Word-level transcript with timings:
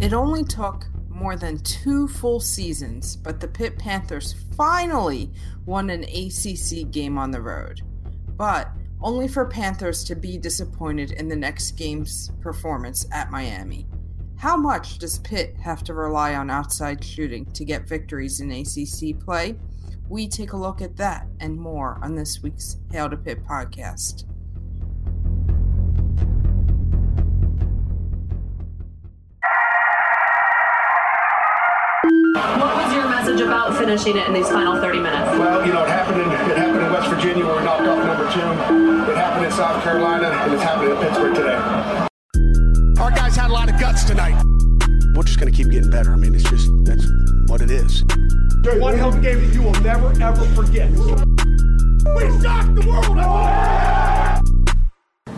It 0.00 0.12
only 0.12 0.44
took 0.44 0.86
more 1.08 1.36
than 1.36 1.58
two 1.58 2.08
full 2.08 2.40
seasons, 2.40 3.16
but 3.16 3.40
the 3.40 3.48
Pitt 3.48 3.78
Panthers 3.78 4.34
finally 4.56 5.30
won 5.64 5.88
an 5.88 6.04
ACC 6.04 6.90
game 6.90 7.16
on 7.16 7.30
the 7.30 7.40
road. 7.40 7.80
But 8.36 8.70
only 9.00 9.28
for 9.28 9.44
Panthers 9.44 10.02
to 10.04 10.16
be 10.16 10.36
disappointed 10.36 11.12
in 11.12 11.28
the 11.28 11.36
next 11.36 11.72
game's 11.72 12.30
performance 12.40 13.06
at 13.12 13.30
Miami. 13.30 13.86
How 14.36 14.56
much 14.56 14.98
does 14.98 15.20
Pitt 15.20 15.56
have 15.58 15.84
to 15.84 15.94
rely 15.94 16.34
on 16.34 16.50
outside 16.50 17.02
shooting 17.02 17.46
to 17.52 17.64
get 17.64 17.88
victories 17.88 18.40
in 18.40 18.50
ACC 18.50 19.18
play? 19.18 19.56
We 20.08 20.28
take 20.28 20.52
a 20.52 20.56
look 20.56 20.82
at 20.82 20.96
that 20.96 21.26
and 21.40 21.56
more 21.58 21.98
on 22.02 22.14
this 22.14 22.42
week's 22.42 22.78
Hail 22.90 23.08
to 23.08 23.16
Pitt 23.16 23.44
podcast. 23.44 24.24
What 32.60 32.76
was 32.76 32.94
your 32.94 33.08
message 33.08 33.40
about 33.40 33.76
finishing 33.76 34.16
it 34.16 34.26
in 34.26 34.34
these 34.34 34.48
final 34.48 34.76
30 34.76 35.00
minutes? 35.00 35.38
Well, 35.38 35.66
you 35.66 35.72
know, 35.72 35.82
it 35.82 35.88
happened 35.88 36.20
in 36.20 36.28
it 36.30 36.56
happened 36.56 36.84
in 36.84 36.92
West 36.92 37.08
Virginia 37.08 37.44
where 37.46 37.56
we 37.56 37.64
knocked 37.64 37.82
off 37.82 38.04
number 38.04 38.30
two. 38.30 39.10
It 39.10 39.16
happened 39.16 39.46
in 39.46 39.52
South 39.52 39.82
Carolina, 39.82 40.28
and 40.28 40.52
it's 40.52 40.62
happening 40.62 40.92
in 40.92 40.96
Pittsburgh 40.98 41.34
today. 41.34 41.56
Our 43.02 43.10
guys 43.10 43.36
had 43.36 43.50
a 43.50 43.52
lot 43.52 43.68
of 43.72 43.80
guts 43.80 44.04
tonight. 44.04 44.40
We're 45.14 45.22
just 45.22 45.40
going 45.40 45.50
to 45.50 45.56
keep 45.56 45.70
getting 45.70 45.90
better. 45.90 46.12
I 46.12 46.16
mean, 46.16 46.34
it's 46.34 46.48
just 46.48 46.70
that's 46.84 47.06
what 47.48 47.60
it 47.60 47.70
is. 47.70 48.04
One 48.80 48.96
hell 48.96 49.08
of 49.08 49.16
a 49.16 49.20
game 49.20 49.40
that 49.40 49.54
you 49.54 49.62
will 49.62 49.80
never 49.82 50.12
ever 50.22 50.44
forget. 50.54 50.90
We 50.90 50.96
shocked 52.42 52.74
the 52.74 52.84
world. 52.86 53.18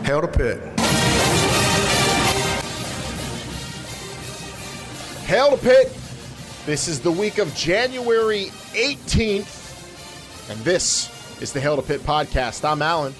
Hail 0.05 0.21
to 0.21 0.27
Pitt. 0.27 0.79
Hail 5.25 5.51
to 5.51 5.57
Pitt. 5.57 5.96
This 6.67 6.89
is 6.89 6.99
the 6.99 7.13
week 7.13 7.37
of 7.37 7.55
January 7.55 8.47
18th, 8.73 10.49
and 10.51 10.59
this 10.65 11.09
is 11.41 11.53
the 11.53 11.61
Hail 11.61 11.77
to 11.77 11.81
Pitt 11.81 12.01
podcast. 12.01 12.69
I'm 12.69 12.81
Alan. 12.81 13.15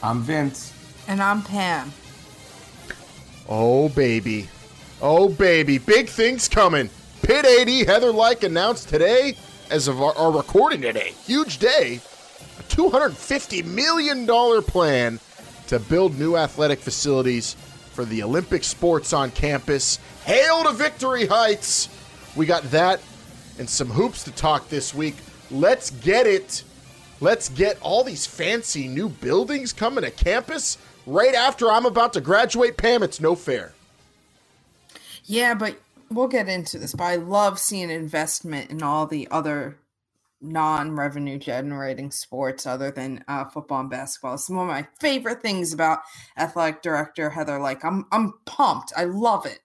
I'm 0.00 0.22
Vince. 0.22 0.72
And 1.08 1.20
I'm 1.20 1.42
Pam. 1.42 1.92
Oh, 3.48 3.88
baby. 3.88 4.48
Oh, 5.02 5.28
baby. 5.28 5.78
Big 5.78 6.08
things 6.08 6.48
coming. 6.48 6.88
Pitt 7.24 7.44
AD, 7.44 7.68
Heather 7.88 8.12
Lyke 8.12 8.44
announced 8.44 8.88
today, 8.88 9.34
as 9.68 9.88
of 9.88 10.00
our, 10.00 10.16
our 10.16 10.30
recording 10.30 10.82
today, 10.82 11.14
huge 11.26 11.58
day, 11.58 12.00
a 12.60 12.62
$250 12.62 13.64
million 13.64 14.62
plan 14.62 15.18
to 15.66 15.80
build 15.80 16.16
new 16.16 16.36
athletic 16.36 16.78
facilities 16.78 17.54
for 17.90 18.04
the 18.04 18.22
Olympic 18.22 18.62
sports 18.62 19.12
on 19.12 19.32
campus. 19.32 19.98
Hail 20.26 20.62
to 20.62 20.70
Victory 20.70 21.26
Heights! 21.26 21.88
We 22.36 22.46
got 22.46 22.62
that 22.64 23.00
and 23.58 23.68
some 23.68 23.88
hoops 23.88 24.24
to 24.24 24.32
talk 24.32 24.68
this 24.68 24.94
week. 24.94 25.16
Let's 25.50 25.90
get 25.90 26.26
it. 26.26 26.64
Let's 27.20 27.48
get 27.50 27.78
all 27.82 28.02
these 28.02 28.26
fancy 28.26 28.88
new 28.88 29.08
buildings 29.08 29.72
coming 29.72 30.04
to 30.04 30.10
campus 30.10 30.78
right 31.06 31.34
after 31.34 31.70
I'm 31.70 31.86
about 31.86 32.14
to 32.14 32.20
graduate. 32.20 32.76
Pam, 32.76 33.02
it's 33.02 33.20
no 33.20 33.34
fair. 33.34 33.74
Yeah, 35.24 35.54
but 35.54 35.76
we'll 36.10 36.28
get 36.28 36.48
into 36.48 36.78
this. 36.78 36.94
But 36.94 37.04
I 37.04 37.16
love 37.16 37.58
seeing 37.58 37.90
investment 37.90 38.70
in 38.70 38.82
all 38.82 39.06
the 39.06 39.28
other 39.30 39.76
non-revenue 40.40 41.38
generating 41.38 42.10
sports 42.10 42.66
other 42.66 42.90
than 42.90 43.22
uh, 43.28 43.44
football 43.44 43.80
and 43.80 43.90
basketball. 43.90 44.34
It's 44.34 44.48
one 44.48 44.60
of 44.60 44.74
my 44.74 44.86
favorite 44.98 45.42
things 45.42 45.74
about 45.74 46.00
athletic 46.38 46.82
director 46.82 47.28
Heather. 47.28 47.58
Like 47.58 47.84
I'm, 47.84 48.06
I'm 48.10 48.34
pumped. 48.46 48.92
I 48.96 49.04
love 49.04 49.44
it. 49.44 49.60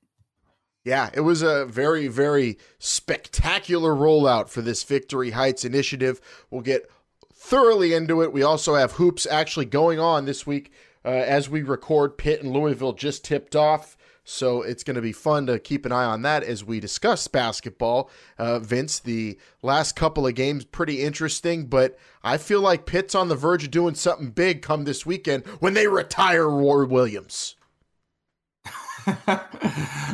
Yeah, 0.85 1.09
it 1.15 1.21
was 1.21 1.41
a 1.41 1.65
very, 1.65 2.07
very 2.07 2.59
spectacular 2.77 3.93
rollout 3.93 4.49
for 4.49 4.61
this 4.61 4.83
Victory 4.83 5.31
Heights 5.31 5.65
initiative. 5.65 6.21
We'll 6.51 6.61
get 6.61 6.89
thoroughly 7.33 7.93
into 7.93 8.21
it. 8.21 8.31
We 8.31 8.43
also 8.43 8.75
have 8.75 8.93
hoops 8.93 9.25
actually 9.25 9.65
going 9.65 9.99
on 9.99 10.25
this 10.25 10.45
week 10.45 10.71
uh, 11.03 11.09
as 11.09 11.49
we 11.49 11.63
record. 11.63 12.19
Pitt 12.19 12.43
and 12.43 12.53
Louisville 12.53 12.93
just 12.93 13.25
tipped 13.25 13.55
off. 13.55 13.97
So 14.23 14.61
it's 14.61 14.83
going 14.83 14.95
to 14.95 15.01
be 15.01 15.11
fun 15.11 15.47
to 15.47 15.57
keep 15.57 15.87
an 15.87 15.91
eye 15.91 16.05
on 16.05 16.21
that 16.21 16.43
as 16.43 16.63
we 16.63 16.79
discuss 16.79 17.27
basketball. 17.27 18.09
Uh, 18.37 18.59
Vince, 18.59 18.99
the 18.99 19.39
last 19.63 19.95
couple 19.95 20.27
of 20.27 20.35
games 20.35 20.65
pretty 20.65 21.01
interesting, 21.01 21.65
but 21.65 21.97
I 22.23 22.37
feel 22.37 22.61
like 22.61 22.87
Pitt's 22.87 23.15
on 23.15 23.27
the 23.27 23.35
verge 23.35 23.63
of 23.63 23.71
doing 23.71 23.95
something 23.95 24.29
big 24.29 24.61
come 24.61 24.83
this 24.83 25.05
weekend 25.05 25.45
when 25.59 25.73
they 25.73 25.87
retire 25.87 26.47
Roy 26.47 26.85
Williams. 26.85 27.55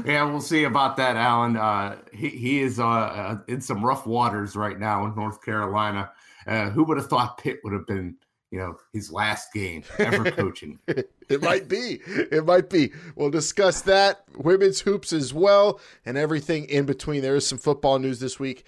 yeah, 0.05 0.23
we'll 0.23 0.41
see 0.41 0.63
about 0.65 0.97
that, 0.97 1.15
Alan. 1.15 1.55
Uh, 1.55 1.97
he 2.13 2.29
he 2.29 2.61
is 2.61 2.79
uh, 2.79 2.85
uh, 2.87 3.37
in 3.47 3.61
some 3.61 3.83
rough 3.85 4.05
waters 4.05 4.55
right 4.55 4.79
now 4.79 5.05
in 5.05 5.15
North 5.15 5.41
Carolina. 5.43 6.11
Uh, 6.47 6.69
who 6.69 6.83
would 6.83 6.97
have 6.97 7.07
thought 7.07 7.37
Pitt 7.37 7.59
would 7.63 7.71
have 7.73 7.85
been, 7.85 8.15
you 8.49 8.57
know, 8.57 8.75
his 8.93 9.11
last 9.11 9.53
game 9.53 9.83
ever 9.99 10.31
coaching? 10.31 10.79
it 10.87 11.41
might 11.41 11.67
be. 11.67 11.99
It 12.07 12.45
might 12.45 12.69
be. 12.69 12.91
We'll 13.15 13.29
discuss 13.29 13.81
that, 13.81 14.23
women's 14.35 14.81
hoops 14.81 15.13
as 15.13 15.33
well, 15.33 15.79
and 16.05 16.17
everything 16.17 16.65
in 16.65 16.85
between. 16.85 17.21
There 17.21 17.35
is 17.35 17.47
some 17.47 17.59
football 17.59 17.99
news 17.99 18.19
this 18.19 18.39
week. 18.39 18.65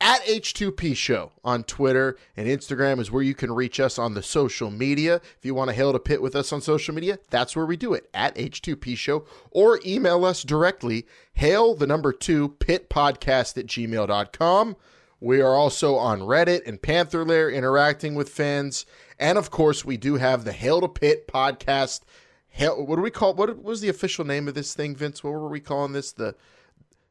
At 0.00 0.22
H2P 0.26 0.96
Show 0.96 1.32
on 1.42 1.64
Twitter 1.64 2.16
and 2.36 2.46
Instagram 2.46 3.00
is 3.00 3.10
where 3.10 3.22
you 3.22 3.34
can 3.34 3.50
reach 3.50 3.80
us 3.80 3.98
on 3.98 4.14
the 4.14 4.22
social 4.22 4.70
media. 4.70 5.16
If 5.16 5.44
you 5.44 5.54
want 5.54 5.70
to 5.70 5.74
hail 5.74 5.92
to 5.92 5.98
pit 5.98 6.22
with 6.22 6.36
us 6.36 6.52
on 6.52 6.60
social 6.60 6.94
media, 6.94 7.18
that's 7.30 7.56
where 7.56 7.66
we 7.66 7.76
do 7.76 7.94
it 7.94 8.08
at 8.14 8.36
H2P 8.36 8.96
Show 8.96 9.26
or 9.50 9.80
email 9.84 10.24
us 10.24 10.44
directly, 10.44 11.04
hail 11.32 11.74
the 11.74 11.86
number 11.86 12.12
two 12.12 12.50
pit 12.60 12.88
podcast 12.88 13.58
at 13.58 13.66
gmail.com. 13.66 14.76
We 15.20 15.40
are 15.40 15.54
also 15.54 15.96
on 15.96 16.20
Reddit 16.20 16.66
and 16.66 16.80
Panther 16.80 17.24
Lair 17.24 17.50
interacting 17.50 18.14
with 18.14 18.28
fans. 18.28 18.86
And 19.18 19.36
of 19.36 19.50
course, 19.50 19.84
we 19.84 19.96
do 19.96 20.14
have 20.14 20.44
the 20.44 20.52
Hail 20.52 20.80
to 20.80 20.88
Pitt 20.88 21.26
podcast. 21.26 22.02
Hail, 22.46 22.86
what 22.86 22.96
do 22.96 23.02
we 23.02 23.10
call 23.10 23.34
what 23.34 23.62
was 23.62 23.80
the 23.80 23.88
official 23.88 24.24
name 24.24 24.46
of 24.46 24.54
this 24.54 24.74
thing, 24.74 24.94
Vince? 24.94 25.24
What 25.24 25.32
were 25.32 25.48
we 25.48 25.60
calling 25.60 25.92
this? 25.92 26.12
The 26.12 26.36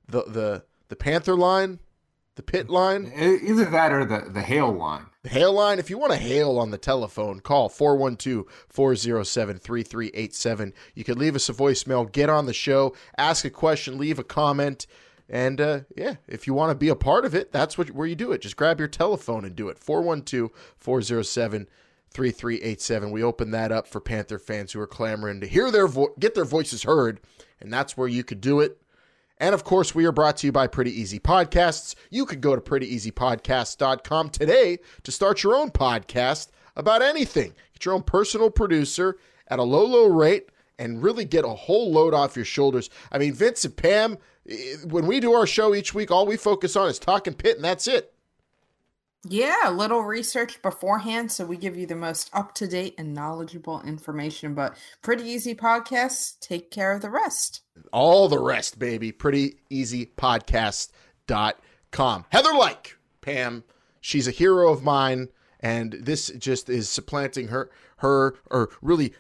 the 0.07 0.23
the 0.23 0.63
the 0.87 0.95
Panther 0.95 1.35
line? 1.35 1.79
The 2.37 2.43
pit 2.43 2.69
line? 2.69 3.11
Either 3.15 3.65
that 3.65 3.91
or 3.91 4.05
the, 4.05 4.29
the 4.29 4.43
hail 4.43 4.71
line. 4.71 5.07
The 5.23 5.29
hail 5.29 5.53
line. 5.53 5.79
If 5.79 5.89
you 5.89 5.97
want 5.97 6.13
to 6.13 6.19
hail 6.19 6.59
on 6.59 6.69
the 6.69 6.77
telephone, 6.77 7.39
call 7.39 7.67
412 7.67 8.45
407 8.69 9.57
3387. 9.57 10.73
You 10.93 11.03
can 11.03 11.17
leave 11.17 11.35
us 11.35 11.49
a 11.49 11.53
voicemail, 11.53 12.11
get 12.11 12.29
on 12.29 12.45
the 12.45 12.53
show, 12.53 12.95
ask 13.17 13.43
a 13.43 13.49
question, 13.49 13.97
leave 13.97 14.19
a 14.19 14.23
comment. 14.23 14.85
And 15.27 15.59
uh, 15.59 15.79
yeah, 15.95 16.17
if 16.27 16.45
you 16.45 16.53
want 16.53 16.69
to 16.69 16.75
be 16.75 16.89
a 16.89 16.95
part 16.95 17.25
of 17.25 17.33
it, 17.33 17.51
that's 17.51 17.75
what, 17.75 17.89
where 17.89 18.05
you 18.05 18.15
do 18.15 18.31
it. 18.31 18.41
Just 18.41 18.55
grab 18.55 18.77
your 18.77 18.87
telephone 18.87 19.43
and 19.43 19.55
do 19.55 19.69
it. 19.69 19.79
412 19.79 20.51
407 20.77 21.67
3387. 22.11 23.09
We 23.09 23.23
open 23.23 23.49
that 23.49 23.71
up 23.71 23.87
for 23.87 23.99
Panther 23.99 24.37
fans 24.37 24.73
who 24.73 24.79
are 24.79 24.85
clamoring 24.85 25.41
to 25.41 25.47
hear 25.47 25.71
their 25.71 25.87
vo- 25.87 26.13
get 26.19 26.35
their 26.35 26.45
voices 26.45 26.83
heard, 26.83 27.19
and 27.59 27.73
that's 27.73 27.97
where 27.97 28.07
you 28.07 28.23
could 28.23 28.41
do 28.41 28.59
it. 28.59 28.79
And 29.39 29.53
of 29.53 29.63
course, 29.63 29.93
we 29.93 30.05
are 30.05 30.11
brought 30.11 30.37
to 30.37 30.47
you 30.47 30.51
by 30.51 30.67
Pretty 30.67 30.91
Easy 30.91 31.19
Podcasts. 31.19 31.95
You 32.09 32.25
could 32.25 32.41
go 32.41 32.55
to 32.55 32.61
prettyeasypodcast.com 32.61 34.29
today 34.29 34.79
to 35.03 35.11
start 35.11 35.43
your 35.43 35.55
own 35.55 35.69
podcast 35.71 36.47
about 36.75 37.01
anything. 37.01 37.53
Get 37.73 37.85
your 37.85 37.93
own 37.93 38.03
personal 38.03 38.49
producer 38.49 39.17
at 39.47 39.59
a 39.59 39.63
low, 39.63 39.85
low 39.85 40.07
rate 40.07 40.49
and 40.79 41.01
really 41.01 41.25
get 41.25 41.45
a 41.45 41.49
whole 41.49 41.91
load 41.91 42.13
off 42.13 42.35
your 42.35 42.45
shoulders. 42.45 42.89
I 43.11 43.17
mean, 43.17 43.33
Vince 43.33 43.65
and 43.65 43.75
Pam, 43.75 44.17
eh, 44.49 44.75
when 44.85 45.07
we 45.07 45.19
do 45.19 45.33
our 45.33 45.47
show 45.47 45.73
each 45.73 45.93
week, 45.93 46.11
all 46.11 46.25
we 46.25 46.37
focus 46.37 46.75
on 46.75 46.89
is 46.89 46.99
talking 46.99 47.33
pit, 47.33 47.55
and 47.55 47.65
that's 47.65 47.87
it. 47.87 48.13
Yeah, 49.29 49.69
a 49.69 49.71
little 49.71 50.03
research 50.03 50.61
beforehand 50.61 51.31
so 51.31 51.45
we 51.45 51.57
give 51.57 51.75
you 51.75 51.85
the 51.85 51.95
most 51.95 52.29
up 52.33 52.53
to 52.55 52.67
date 52.67 52.95
and 52.97 53.13
knowledgeable 53.13 53.81
information. 53.81 54.53
But 54.53 54.77
pretty 55.01 55.25
easy 55.25 55.53
podcasts 55.53 56.39
take 56.39 56.71
care 56.71 56.93
of 56.93 57.01
the 57.01 57.09
rest. 57.09 57.61
All 57.91 58.29
the 58.29 58.39
rest, 58.39 58.79
baby. 58.79 59.11
Pretty 59.11 59.57
easy 59.69 60.05
podcast.com. 60.05 62.25
Heather 62.29 62.53
Lyke, 62.53 62.97
Pam, 63.21 63.63
she's 63.99 64.27
a 64.27 64.31
hero 64.31 64.71
of 64.71 64.83
mine, 64.83 65.29
and 65.59 65.93
this 65.93 66.29
just 66.37 66.69
is 66.69 66.87
supplanting 66.87 67.49
her, 67.49 67.69
her, 67.97 68.35
or 68.49 68.69
really 68.81 69.13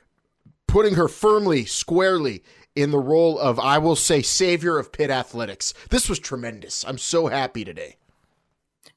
putting 0.67 0.95
her 0.95 1.07
firmly, 1.07 1.65
squarely 1.65 2.43
in 2.75 2.91
the 2.91 2.99
role 2.99 3.39
of, 3.39 3.59
I 3.59 3.79
will 3.79 3.95
say, 3.95 4.21
savior 4.21 4.77
of 4.77 4.91
Pitt 4.91 5.09
athletics. 5.09 5.73
This 5.89 6.07
was 6.07 6.19
tremendous. 6.19 6.85
I'm 6.85 6.97
so 6.97 7.27
happy 7.27 7.65
today. 7.65 7.95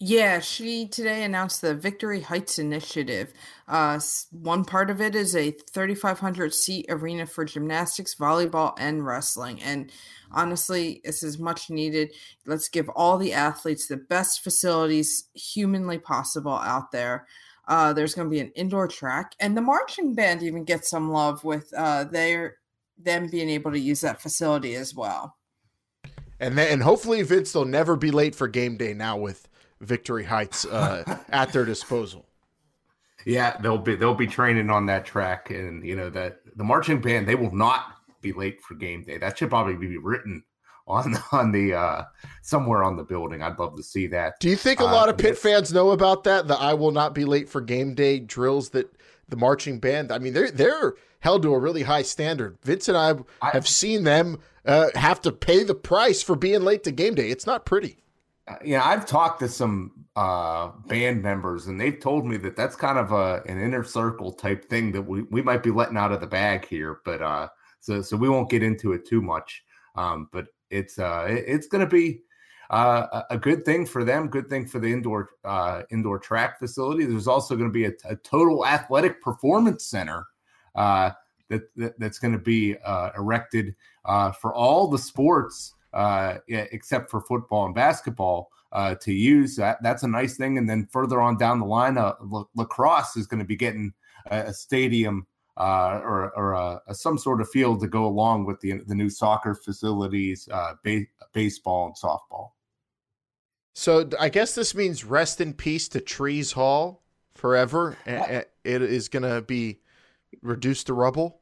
Yeah, 0.02 0.40
she 0.40 0.88
today 0.88 1.24
announced 1.24 1.60
the 1.60 1.74
Victory 1.74 2.22
Heights 2.22 2.58
initiative. 2.58 3.34
Uh, 3.68 4.00
one 4.30 4.64
part 4.64 4.88
of 4.88 4.98
it 5.02 5.14
is 5.14 5.36
a 5.36 5.50
3,500 5.50 6.54
seat 6.54 6.86
arena 6.88 7.26
for 7.26 7.44
gymnastics, 7.44 8.14
volleyball, 8.14 8.72
and 8.78 9.04
wrestling. 9.04 9.60
And 9.62 9.92
honestly, 10.32 11.02
this 11.04 11.22
is 11.22 11.38
much 11.38 11.68
needed. 11.68 12.14
Let's 12.46 12.70
give 12.70 12.88
all 12.88 13.18
the 13.18 13.34
athletes 13.34 13.88
the 13.88 13.98
best 13.98 14.42
facilities 14.42 15.28
humanly 15.34 15.98
possible 15.98 16.54
out 16.54 16.92
there. 16.92 17.26
Uh, 17.68 17.92
there's 17.92 18.14
going 18.14 18.26
to 18.26 18.34
be 18.34 18.40
an 18.40 18.52
indoor 18.52 18.88
track, 18.88 19.34
and 19.38 19.54
the 19.54 19.60
marching 19.60 20.14
band 20.14 20.42
even 20.42 20.64
gets 20.64 20.88
some 20.88 21.10
love 21.10 21.44
with 21.44 21.70
uh, 21.76 22.04
their 22.04 22.56
them 22.98 23.28
being 23.28 23.50
able 23.50 23.70
to 23.70 23.78
use 23.78 24.00
that 24.00 24.22
facility 24.22 24.76
as 24.76 24.94
well. 24.94 25.36
And 26.40 26.56
then, 26.56 26.72
and 26.72 26.82
hopefully 26.82 27.20
Vince 27.20 27.54
will 27.54 27.66
never 27.66 27.96
be 27.96 28.10
late 28.10 28.34
for 28.34 28.48
game 28.48 28.78
day 28.78 28.94
now 28.94 29.18
with 29.18 29.46
Victory 29.80 30.24
Heights 30.24 30.64
uh, 30.66 31.18
at 31.30 31.52
their 31.52 31.64
disposal. 31.64 32.26
Yeah, 33.26 33.56
they'll 33.60 33.78
be 33.78 33.96
they'll 33.96 34.14
be 34.14 34.26
training 34.26 34.70
on 34.70 34.86
that 34.86 35.04
track, 35.04 35.50
and 35.50 35.84
you 35.84 35.94
know 35.94 36.08
that 36.10 36.40
the 36.56 36.64
marching 36.64 37.00
band 37.00 37.28
they 37.28 37.34
will 37.34 37.54
not 37.54 37.84
be 38.22 38.32
late 38.32 38.60
for 38.62 38.74
game 38.74 39.02
day. 39.02 39.18
That 39.18 39.36
should 39.38 39.50
probably 39.50 39.74
be 39.76 39.98
written 39.98 40.42
on 40.86 41.14
on 41.32 41.52
the 41.52 41.74
uh 41.74 42.04
somewhere 42.42 42.82
on 42.82 42.96
the 42.96 43.04
building. 43.04 43.42
I'd 43.42 43.58
love 43.58 43.76
to 43.76 43.82
see 43.82 44.06
that. 44.08 44.40
Do 44.40 44.48
you 44.48 44.56
think 44.56 44.80
a 44.80 44.84
Uh, 44.84 44.92
lot 44.92 45.08
of 45.10 45.18
Pitt 45.18 45.36
fans 45.36 45.72
know 45.72 45.90
about 45.90 46.24
that? 46.24 46.48
The 46.48 46.54
I 46.56 46.72
will 46.74 46.92
not 46.92 47.14
be 47.14 47.24
late 47.26 47.48
for 47.48 47.60
game 47.60 47.94
day 47.94 48.20
drills 48.20 48.70
that 48.70 48.90
the 49.28 49.36
marching 49.36 49.80
band. 49.80 50.10
I 50.12 50.18
mean, 50.18 50.32
they're 50.32 50.50
they're 50.50 50.94
held 51.20 51.42
to 51.42 51.52
a 51.52 51.58
really 51.58 51.82
high 51.82 52.02
standard. 52.02 52.56
Vince 52.62 52.88
and 52.88 52.96
I, 52.96 53.14
I- 53.42 53.50
have 53.50 53.68
seen 53.68 54.04
them 54.04 54.38
uh, 54.64 54.88
have 54.94 55.20
to 55.22 55.30
pay 55.32 55.62
the 55.62 55.74
price 55.74 56.22
for 56.22 56.36
being 56.36 56.62
late 56.62 56.84
to 56.84 56.90
game 56.90 57.14
day. 57.14 57.28
It's 57.30 57.46
not 57.46 57.66
pretty. 57.66 57.98
Uh, 58.48 58.56
yeah, 58.64 58.84
I've 58.84 59.06
talked 59.06 59.40
to 59.40 59.48
some 59.48 60.06
uh, 60.16 60.68
band 60.86 61.22
members, 61.22 61.66
and 61.66 61.80
they've 61.80 61.98
told 62.00 62.26
me 62.26 62.36
that 62.38 62.56
that's 62.56 62.76
kind 62.76 62.98
of 62.98 63.12
a 63.12 63.42
an 63.46 63.60
inner 63.60 63.84
circle 63.84 64.32
type 64.32 64.68
thing 64.68 64.92
that 64.92 65.02
we, 65.02 65.22
we 65.24 65.42
might 65.42 65.62
be 65.62 65.70
letting 65.70 65.96
out 65.96 66.12
of 66.12 66.20
the 66.20 66.26
bag 66.26 66.66
here. 66.66 67.00
But 67.04 67.22
uh, 67.22 67.48
so 67.80 68.02
so 68.02 68.16
we 68.16 68.28
won't 68.28 68.50
get 68.50 68.62
into 68.62 68.92
it 68.92 69.06
too 69.06 69.22
much. 69.22 69.62
Um, 69.96 70.28
but 70.32 70.46
it's 70.70 70.98
uh, 70.98 71.26
it- 71.28 71.44
it's 71.46 71.66
going 71.68 71.84
to 71.84 71.90
be 71.90 72.20
uh, 72.70 73.06
a 73.30 73.34
a 73.34 73.38
good 73.38 73.64
thing 73.64 73.86
for 73.86 74.04
them, 74.04 74.28
good 74.28 74.48
thing 74.48 74.66
for 74.66 74.78
the 74.80 74.92
indoor 74.92 75.30
uh, 75.44 75.82
indoor 75.90 76.18
track 76.18 76.58
facility. 76.58 77.04
There's 77.04 77.28
also 77.28 77.54
going 77.56 77.68
to 77.68 77.72
be 77.72 77.86
a, 77.86 77.92
a 78.08 78.16
total 78.16 78.66
athletic 78.66 79.22
performance 79.22 79.84
center 79.86 80.26
uh, 80.74 81.10
that, 81.48 81.62
that 81.76 81.98
that's 82.00 82.18
going 82.18 82.32
to 82.32 82.38
be 82.38 82.76
uh, 82.84 83.10
erected 83.16 83.74
uh, 84.04 84.32
for 84.32 84.54
all 84.54 84.88
the 84.88 84.98
sports 84.98 85.74
uh, 85.92 86.38
except 86.48 87.10
for 87.10 87.20
football 87.20 87.66
and 87.66 87.74
basketball 87.74 88.50
uh, 88.72 88.94
to 88.96 89.12
use. 89.12 89.56
That, 89.56 89.78
that's 89.82 90.02
a 90.02 90.08
nice 90.08 90.36
thing. 90.36 90.58
And 90.58 90.68
then 90.68 90.86
further 90.92 91.20
on 91.20 91.36
down 91.36 91.58
the 91.60 91.66
line, 91.66 91.98
uh, 91.98 92.14
la- 92.22 92.44
lacrosse 92.54 93.16
is 93.16 93.26
going 93.26 93.40
to 93.40 93.46
be 93.46 93.56
getting 93.56 93.92
a, 94.30 94.38
a 94.38 94.52
stadium 94.52 95.26
uh, 95.56 96.00
or, 96.02 96.30
or 96.36 96.52
a, 96.52 96.80
a- 96.86 96.94
some 96.94 97.18
sort 97.18 97.40
of 97.40 97.50
field 97.50 97.80
to 97.80 97.88
go 97.88 98.06
along 98.06 98.46
with 98.46 98.60
the 98.60 98.80
the 98.86 98.94
new 98.94 99.10
soccer 99.10 99.54
facilities, 99.54 100.48
uh, 100.52 100.74
ba- 100.84 101.06
baseball 101.32 101.86
and 101.86 101.96
softball. 101.96 102.50
So 103.74 104.08
I 104.18 104.28
guess 104.28 104.54
this 104.54 104.74
means 104.74 105.04
rest 105.04 105.40
in 105.40 105.54
peace 105.54 105.88
to 105.90 106.00
Trees 106.00 106.52
Hall 106.52 107.02
forever. 107.34 107.96
It 108.06 108.48
is 108.64 109.08
going 109.08 109.22
to 109.22 109.40
be 109.42 109.80
reduced 110.42 110.86
to 110.88 110.94
rubble. 110.94 111.39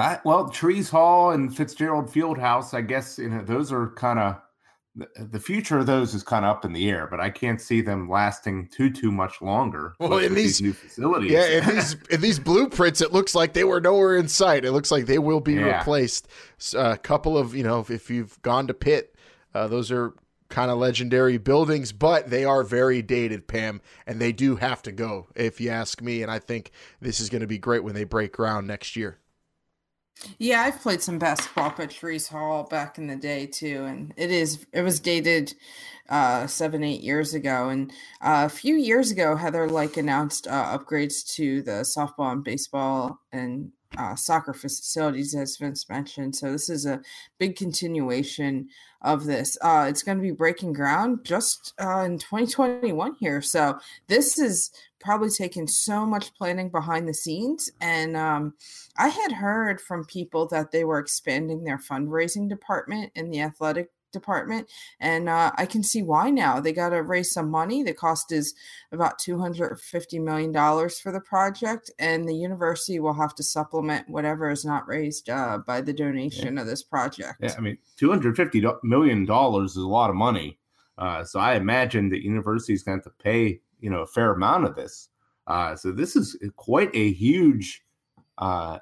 That, 0.00 0.24
well, 0.24 0.48
Trees 0.48 0.88
Hall 0.90 1.30
and 1.32 1.54
Fitzgerald 1.54 2.06
Fieldhouse, 2.10 2.74
I 2.74 2.80
guess 2.80 3.18
you 3.18 3.28
know 3.28 3.42
those 3.42 3.70
are 3.72 3.88
kind 3.90 4.18
of 4.18 4.36
the, 4.96 5.08
the 5.24 5.38
future 5.38 5.78
of 5.78 5.86
those 5.86 6.14
is 6.14 6.22
kind 6.24 6.44
of 6.44 6.50
up 6.56 6.64
in 6.64 6.72
the 6.72 6.90
air, 6.90 7.06
but 7.08 7.20
I 7.20 7.30
can't 7.30 7.60
see 7.60 7.80
them 7.80 8.08
lasting 8.10 8.68
too 8.72 8.90
too 8.90 9.12
much 9.12 9.40
longer. 9.40 9.94
Well, 10.00 10.14
in 10.18 10.24
with 10.30 10.34
these- 10.34 10.60
new 10.60 10.72
facilities, 10.72 11.30
Yeah, 11.30 11.46
in 11.46 11.66
these 11.76 11.96
in 12.10 12.20
these 12.20 12.38
blueprints, 12.40 13.00
it 13.00 13.12
looks 13.12 13.34
like 13.34 13.52
they 13.52 13.62
were 13.64 13.80
nowhere 13.80 14.16
in 14.16 14.26
sight. 14.26 14.64
It 14.64 14.72
looks 14.72 14.90
like 14.90 15.06
they 15.06 15.18
will 15.20 15.40
be 15.40 15.54
Yeah. 15.54 15.78
replaced. 15.78 16.26
A 16.74 16.96
couple 16.98 17.38
of 17.38 17.54
you 17.54 17.62
know, 17.62 17.86
if 17.88 18.10
you've 18.10 18.40
gone 18.42 18.66
to 18.66 18.74
Pitt, 18.74 19.14
uh, 19.54 19.68
those 19.68 19.92
are 19.92 20.12
kind 20.48 20.72
of 20.72 20.78
legendary 20.78 21.38
buildings, 21.38 21.92
but 21.92 22.28
they 22.28 22.44
are 22.44 22.64
very 22.64 23.02
dated, 23.02 23.46
Pam, 23.46 23.80
and 24.04 24.20
they 24.20 24.32
do 24.32 24.56
have 24.56 24.82
to 24.82 24.90
go, 24.90 25.28
if 25.36 25.60
you 25.60 25.70
ask 25.70 26.02
me. 26.02 26.22
And 26.24 26.30
I 26.32 26.40
think 26.40 26.72
this 27.00 27.20
is 27.20 27.28
going 27.30 27.42
to 27.42 27.46
be 27.46 27.56
great 27.58 27.84
when 27.84 27.94
they 27.94 28.02
break 28.02 28.32
ground 28.32 28.66
next 28.66 28.96
year. 28.96 29.19
Yeah, 30.38 30.62
I've 30.62 30.80
played 30.80 31.02
some 31.02 31.18
basketball 31.18 31.74
at 31.78 31.90
Trees 31.90 32.28
Hall 32.28 32.64
back 32.64 32.98
in 32.98 33.06
the 33.06 33.16
day 33.16 33.46
too, 33.46 33.84
and 33.84 34.12
it 34.16 34.30
is 34.30 34.66
it 34.72 34.82
was 34.82 35.00
dated 35.00 35.54
uh 36.08 36.46
seven 36.46 36.82
eight 36.84 37.00
years 37.00 37.34
ago, 37.34 37.68
and 37.68 37.90
uh, 38.20 38.44
a 38.46 38.48
few 38.48 38.74
years 38.74 39.10
ago 39.10 39.36
Heather 39.36 39.68
Lyke 39.68 39.96
announced 39.96 40.46
uh, 40.46 40.78
upgrades 40.78 41.26
to 41.36 41.62
the 41.62 41.82
softball 41.96 42.32
and 42.32 42.44
baseball 42.44 43.20
and 43.32 43.72
uh, 43.98 44.14
soccer 44.14 44.52
facilities 44.52 45.34
as 45.34 45.56
Vince 45.56 45.88
mentioned. 45.88 46.36
So 46.36 46.52
this 46.52 46.68
is 46.68 46.86
a 46.86 47.00
big 47.38 47.56
continuation 47.56 48.68
of 49.02 49.24
this. 49.24 49.56
Uh, 49.60 49.86
it's 49.88 50.02
going 50.02 50.18
to 50.18 50.22
be 50.22 50.30
breaking 50.30 50.72
ground 50.72 51.20
just 51.24 51.74
uh, 51.80 52.00
in 52.00 52.18
2021 52.18 53.16
here, 53.18 53.40
so 53.40 53.78
this 54.06 54.38
is 54.38 54.70
probably 55.00 55.30
taken 55.30 55.66
so 55.66 56.04
much 56.04 56.34
planning 56.34 56.68
behind 56.68 57.08
the 57.08 57.14
scenes 57.14 57.70
and 57.80 58.16
um, 58.16 58.52
I 58.98 59.08
had 59.08 59.32
heard 59.32 59.80
from 59.80 60.04
people 60.04 60.46
that 60.48 60.72
they 60.72 60.84
were 60.84 60.98
expanding 60.98 61.64
their 61.64 61.78
fundraising 61.78 62.50
department 62.50 63.10
in 63.14 63.30
the 63.30 63.40
athletic 63.40 63.90
department, 64.12 64.68
and 65.00 65.28
uh, 65.28 65.52
I 65.56 65.66
can 65.66 65.82
see 65.82 66.02
why 66.02 66.30
now. 66.30 66.60
They 66.60 66.72
got 66.72 66.90
to 66.90 67.02
raise 67.02 67.32
some 67.32 67.50
money. 67.50 67.82
The 67.82 67.94
cost 67.94 68.32
is 68.32 68.54
about 68.92 69.18
$250 69.18 70.22
million 70.22 70.52
for 70.52 71.12
the 71.12 71.20
project, 71.20 71.90
and 71.98 72.28
the 72.28 72.34
university 72.34 73.00
will 73.00 73.14
have 73.14 73.34
to 73.36 73.42
supplement 73.42 74.08
whatever 74.08 74.50
is 74.50 74.64
not 74.64 74.86
raised 74.88 75.30
uh, 75.30 75.58
by 75.66 75.80
the 75.80 75.92
donation 75.92 76.58
of 76.58 76.66
this 76.66 76.82
project. 76.82 77.38
Yeah, 77.40 77.54
I 77.56 77.60
mean, 77.60 77.78
two 77.96 78.10
hundred 78.10 78.36
fifty 78.36 78.64
million 78.82 79.24
dollars 79.24 79.72
is 79.72 79.78
a 79.78 79.88
lot 79.88 80.10
of 80.10 80.16
money. 80.16 80.58
Uh, 80.98 81.24
so 81.24 81.40
I 81.40 81.54
imagine 81.54 82.08
the 82.08 82.22
university 82.22 82.74
is 82.74 82.82
going 82.82 83.00
to 83.00 83.04
have 83.04 83.16
to 83.16 83.22
pay, 83.22 83.60
you 83.80 83.90
know, 83.90 84.02
a 84.02 84.06
fair 84.06 84.32
amount 84.32 84.66
of 84.66 84.76
this. 84.76 85.08
Uh, 85.46 85.74
so 85.74 85.90
this 85.90 86.14
is 86.14 86.36
quite 86.56 86.90
a 86.94 87.12
huge 87.12 87.82
uh, 88.38 88.78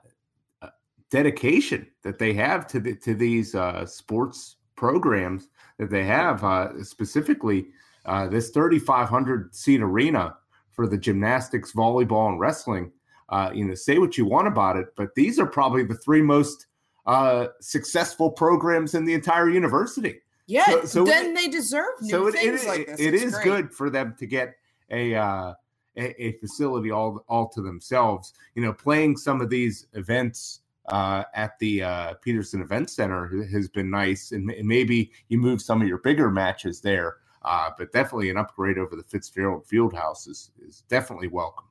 uh, 0.60 0.69
dedication 1.10 1.86
that 2.02 2.19
they 2.19 2.32
have 2.34 2.66
to 2.69 2.80
the, 2.80 2.94
to 2.96 3.14
these 3.14 3.54
uh, 3.54 3.86
sports 3.86 4.56
programs 4.78 5.48
that 5.78 5.90
they 5.90 6.04
have. 6.04 6.44
Uh, 6.44 6.82
specifically, 6.84 7.66
uh, 8.06 8.28
this 8.28 8.50
thirty 8.50 8.78
five 8.78 9.08
hundred 9.08 9.54
seat 9.54 9.82
arena 9.82 10.36
for 10.70 10.86
the 10.86 10.96
gymnastics, 10.96 11.72
volleyball, 11.72 12.28
and 12.30 12.38
wrestling. 12.40 12.92
Uh, 13.28 13.50
you 13.52 13.64
know, 13.64 13.75
say 13.75 13.98
what 13.98 14.16
you 14.16 14.25
want 14.25 14.48
about 14.48 14.76
it, 14.76 14.86
but 14.96 15.14
these 15.14 15.38
are 15.38 15.46
probably 15.46 15.82
the 15.84 15.96
three 15.96 16.22
most 16.22 16.66
uh, 17.06 17.48
successful 17.60 18.30
programs 18.30 18.94
in 18.94 19.04
the 19.04 19.12
entire 19.14 19.48
university. 19.50 20.20
Yeah, 20.46 20.64
So- 20.66 20.84
so 20.84 21.04
then 21.04 21.26
it- 21.30 21.34
they 21.36 21.48
deserve 21.48 21.94
new 22.00 22.10
So 22.10 22.30
things 22.30 22.64
it, 22.64 22.69
like 22.69 22.86
this. 22.86 23.00
it 23.00 23.14
It's 23.14 23.22
is 23.25 23.32
great. 23.34 23.44
good 23.44 23.72
for 23.72 23.90
them 23.90 24.14
to 24.19 24.26
get 24.26 24.56
a, 24.90 25.14
uh, 25.14 25.52
a 25.96 26.22
a 26.26 26.32
facility 26.38 26.90
all 26.90 27.22
all 27.28 27.48
to 27.50 27.60
themselves. 27.60 28.32
You 28.54 28.62
know, 28.62 28.72
playing 28.72 29.16
some 29.19 29.40
of 29.42 29.50
these 29.50 29.86
events 29.92 30.60
uh, 30.88 31.25
at 31.35 31.58
the 31.58 31.82
uh, 31.82 32.14
Peterson 32.14 32.61
Event 32.62 32.90
Center 32.90 33.46
has 33.52 33.69
been 33.69 33.90
nice, 33.90 34.32
and, 34.32 34.50
and 34.50 34.66
maybe 34.66 35.12
you 35.28 35.38
move 35.38 35.62
some 35.62 35.80
of 35.80 35.88
your 35.88 35.99
bigger 35.99 36.30
matches 36.30 36.80
there. 36.80 37.16
Uh, 37.42 37.71
but 37.78 37.92
definitely 37.92 38.30
an 38.30 38.37
upgrade 38.37 38.78
over 38.78 38.97
the 38.97 39.02
Fitzgerald 39.04 39.64
Fieldhouse 39.64 40.28
is 40.28 40.50
is 40.66 40.83
definitely 40.88 41.28
welcome. 41.28 41.66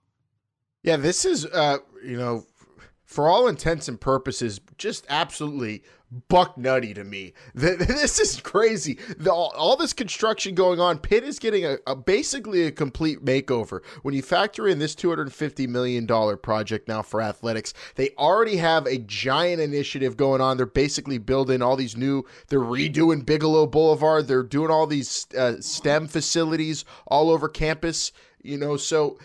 Yeah, 0.82 0.96
this 0.96 1.26
is, 1.26 1.46
uh, 1.46 1.80
you 2.04 2.18
know, 2.18 2.46
for 3.04 3.28
all 3.28 3.48
intents 3.48 3.88
and 3.90 4.00
purposes, 4.00 4.62
just 4.78 5.06
absolutely 5.10 5.84
buck 6.30 6.58
nutty 6.58 6.94
to 6.94 7.04
me. 7.04 7.34
This 7.54 8.20
is 8.20 8.40
crazy. 8.40 8.98
All, 9.30 9.76
this 9.76 9.94
construction 9.94 10.56
going 10.56 10.80
on, 10.80 11.00
Pitt 11.00 11.24
is 11.24 11.40
getting 11.40 11.66
a, 11.66 11.78
a 11.86 11.96
basically 11.96 12.64
a 12.64 12.72
complete 12.72 13.24
makeover. 13.24 13.84
When 14.04 14.14
you 14.14 14.22
factor 14.22 14.68
in 14.68 14.80
this 14.80 14.96
$250 14.96 15.68
million 15.68 16.08
project 16.38 16.88
now 16.88 17.02
for 17.02 17.22
athletics, 17.22 17.74
they 17.96 18.12
already 18.18 18.58
have 18.58 18.86
a 18.86 19.00
giant 19.00 19.62
initiative 19.62 20.18
going 20.18 20.42
on. 20.42 20.58
They're 20.58 20.66
basically 20.66 21.18
building 21.18 21.62
all 21.62 21.76
these 21.76 21.98
new, 21.98 22.24
they're 22.48 22.60
redoing 22.60 23.26
Bigelow 23.26 23.68
Boulevard. 23.68 24.28
They're 24.28 24.44
doing 24.44 24.72
all 24.72 24.88
these 24.88 25.28
uh, 25.38 25.56
STEM 25.60 26.08
facilities 26.08 26.86
all 27.08 27.30
over 27.30 27.50
campus, 27.50 28.12
you 28.42 28.58
know, 28.58 28.78
so 28.78 29.18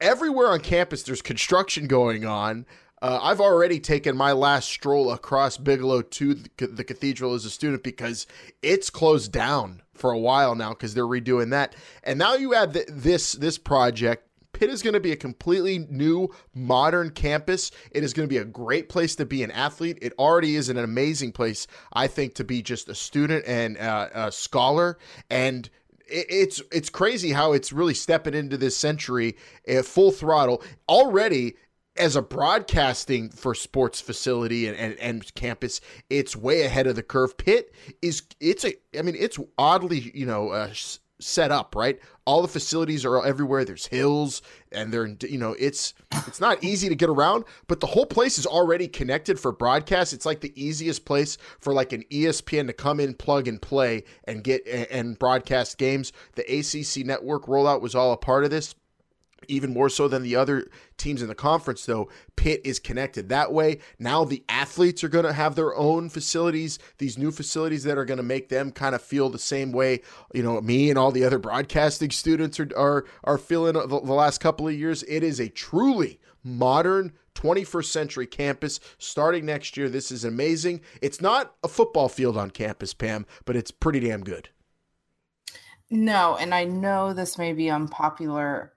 everywhere 0.00 0.48
on 0.48 0.60
campus 0.60 1.02
there's 1.02 1.22
construction 1.22 1.86
going 1.86 2.24
on. 2.24 2.66
Uh, 3.04 3.20
I've 3.20 3.40
already 3.42 3.80
taken 3.80 4.16
my 4.16 4.32
last 4.32 4.66
stroll 4.66 5.12
across 5.12 5.58
Bigelow 5.58 6.00
to 6.00 6.36
the, 6.56 6.66
the 6.68 6.84
cathedral 6.84 7.34
as 7.34 7.44
a 7.44 7.50
student 7.50 7.82
because 7.82 8.26
it's 8.62 8.88
closed 8.88 9.30
down 9.30 9.82
for 9.92 10.10
a 10.10 10.18
while 10.18 10.54
now 10.54 10.70
because 10.70 10.94
they're 10.94 11.04
redoing 11.04 11.50
that. 11.50 11.76
And 12.02 12.18
now 12.18 12.34
you 12.34 12.54
add 12.54 12.72
th- 12.72 12.86
this 12.90 13.32
this 13.32 13.58
project. 13.58 14.26
Pitt 14.54 14.70
is 14.70 14.80
going 14.80 14.94
to 14.94 15.00
be 15.00 15.12
a 15.12 15.16
completely 15.16 15.80
new, 15.90 16.30
modern 16.54 17.10
campus. 17.10 17.72
It 17.90 18.04
is 18.04 18.14
going 18.14 18.26
to 18.26 18.32
be 18.32 18.38
a 18.38 18.44
great 18.46 18.88
place 18.88 19.14
to 19.16 19.26
be 19.26 19.42
an 19.42 19.50
athlete. 19.50 19.98
It 20.00 20.14
already 20.18 20.56
is 20.56 20.70
an 20.70 20.78
amazing 20.78 21.32
place, 21.32 21.66
I 21.92 22.06
think, 22.06 22.32
to 22.36 22.44
be 22.44 22.62
just 22.62 22.88
a 22.88 22.94
student 22.94 23.44
and 23.46 23.76
uh, 23.76 24.08
a 24.14 24.32
scholar. 24.32 24.96
And 25.28 25.68
it- 26.06 26.26
it's 26.30 26.62
it's 26.72 26.88
crazy 26.88 27.32
how 27.32 27.52
it's 27.52 27.70
really 27.70 27.92
stepping 27.92 28.32
into 28.32 28.56
this 28.56 28.78
century 28.78 29.36
at 29.68 29.84
full 29.84 30.10
throttle 30.10 30.62
already 30.88 31.56
as 31.96 32.16
a 32.16 32.22
broadcasting 32.22 33.30
for 33.30 33.54
sports 33.54 34.00
facility 34.00 34.66
and, 34.66 34.76
and, 34.76 34.98
and 34.98 35.34
campus 35.34 35.80
it's 36.10 36.34
way 36.34 36.62
ahead 36.62 36.86
of 36.86 36.96
the 36.96 37.02
curve 37.02 37.36
pitt 37.36 37.74
is 38.02 38.22
it's 38.40 38.64
a 38.64 38.74
i 38.98 39.02
mean 39.02 39.16
it's 39.18 39.38
oddly 39.58 40.10
you 40.14 40.26
know 40.26 40.50
uh, 40.50 40.68
set 41.20 41.50
up, 41.50 41.74
right? 41.76 41.98
All 42.26 42.42
the 42.42 42.48
facilities 42.48 43.04
are 43.04 43.24
everywhere. 43.24 43.64
There's 43.64 43.86
hills 43.86 44.42
and 44.72 44.92
they're 44.92 45.06
you 45.06 45.38
know, 45.38 45.54
it's 45.58 45.94
it's 46.26 46.40
not 46.40 46.62
easy 46.62 46.88
to 46.88 46.94
get 46.94 47.08
around, 47.08 47.44
but 47.66 47.80
the 47.80 47.86
whole 47.86 48.06
place 48.06 48.38
is 48.38 48.46
already 48.46 48.88
connected 48.88 49.38
for 49.38 49.52
broadcast. 49.52 50.12
It's 50.12 50.26
like 50.26 50.40
the 50.40 50.52
easiest 50.62 51.04
place 51.04 51.38
for 51.60 51.72
like 51.72 51.92
an 51.92 52.04
ESPN 52.10 52.66
to 52.66 52.72
come 52.72 53.00
in, 53.00 53.14
plug 53.14 53.48
and 53.48 53.60
play 53.60 54.04
and 54.24 54.42
get 54.42 54.66
and 54.66 55.18
broadcast 55.18 55.78
games. 55.78 56.12
The 56.34 56.42
ACC 56.42 57.06
network 57.06 57.46
rollout 57.46 57.80
was 57.80 57.94
all 57.94 58.12
a 58.12 58.16
part 58.16 58.44
of 58.44 58.50
this 58.50 58.74
even 59.48 59.72
more 59.72 59.88
so 59.88 60.08
than 60.08 60.22
the 60.22 60.36
other 60.36 60.68
teams 60.96 61.22
in 61.22 61.28
the 61.28 61.34
conference, 61.34 61.86
though, 61.86 62.08
Pitt 62.36 62.60
is 62.64 62.78
connected 62.78 63.28
that 63.28 63.52
way. 63.52 63.78
Now 63.98 64.24
the 64.24 64.44
athletes 64.48 65.02
are 65.02 65.08
going 65.08 65.24
to 65.24 65.32
have 65.32 65.54
their 65.54 65.74
own 65.74 66.08
facilities, 66.08 66.78
these 66.98 67.18
new 67.18 67.30
facilities 67.30 67.84
that 67.84 67.98
are 67.98 68.04
going 68.04 68.18
to 68.18 68.22
make 68.22 68.48
them 68.48 68.70
kind 68.70 68.94
of 68.94 69.02
feel 69.02 69.28
the 69.30 69.38
same 69.38 69.72
way, 69.72 70.00
you 70.32 70.42
know, 70.42 70.60
me 70.60 70.90
and 70.90 70.98
all 70.98 71.10
the 71.10 71.24
other 71.24 71.38
broadcasting 71.38 72.10
students 72.10 72.60
are 72.60 72.68
are, 72.76 73.04
are 73.24 73.38
feeling 73.38 73.74
the, 73.74 73.86
the 73.86 74.12
last 74.12 74.38
couple 74.38 74.68
of 74.68 74.74
years. 74.74 75.02
It 75.04 75.22
is 75.22 75.40
a 75.40 75.48
truly 75.48 76.20
modern 76.42 77.12
21st 77.34 77.86
century 77.86 78.26
campus 78.26 78.78
starting 78.98 79.46
next 79.46 79.76
year. 79.76 79.88
This 79.88 80.12
is 80.12 80.24
amazing. 80.24 80.80
It's 81.02 81.20
not 81.20 81.54
a 81.62 81.68
football 81.68 82.08
field 82.08 82.36
on 82.36 82.50
campus, 82.50 82.94
Pam, 82.94 83.26
but 83.44 83.56
it's 83.56 83.70
pretty 83.70 84.00
damn 84.00 84.22
good. 84.22 84.50
No, 85.90 86.36
and 86.36 86.54
I 86.54 86.64
know 86.64 87.12
this 87.12 87.38
may 87.38 87.52
be 87.52 87.70
unpopular 87.70 88.72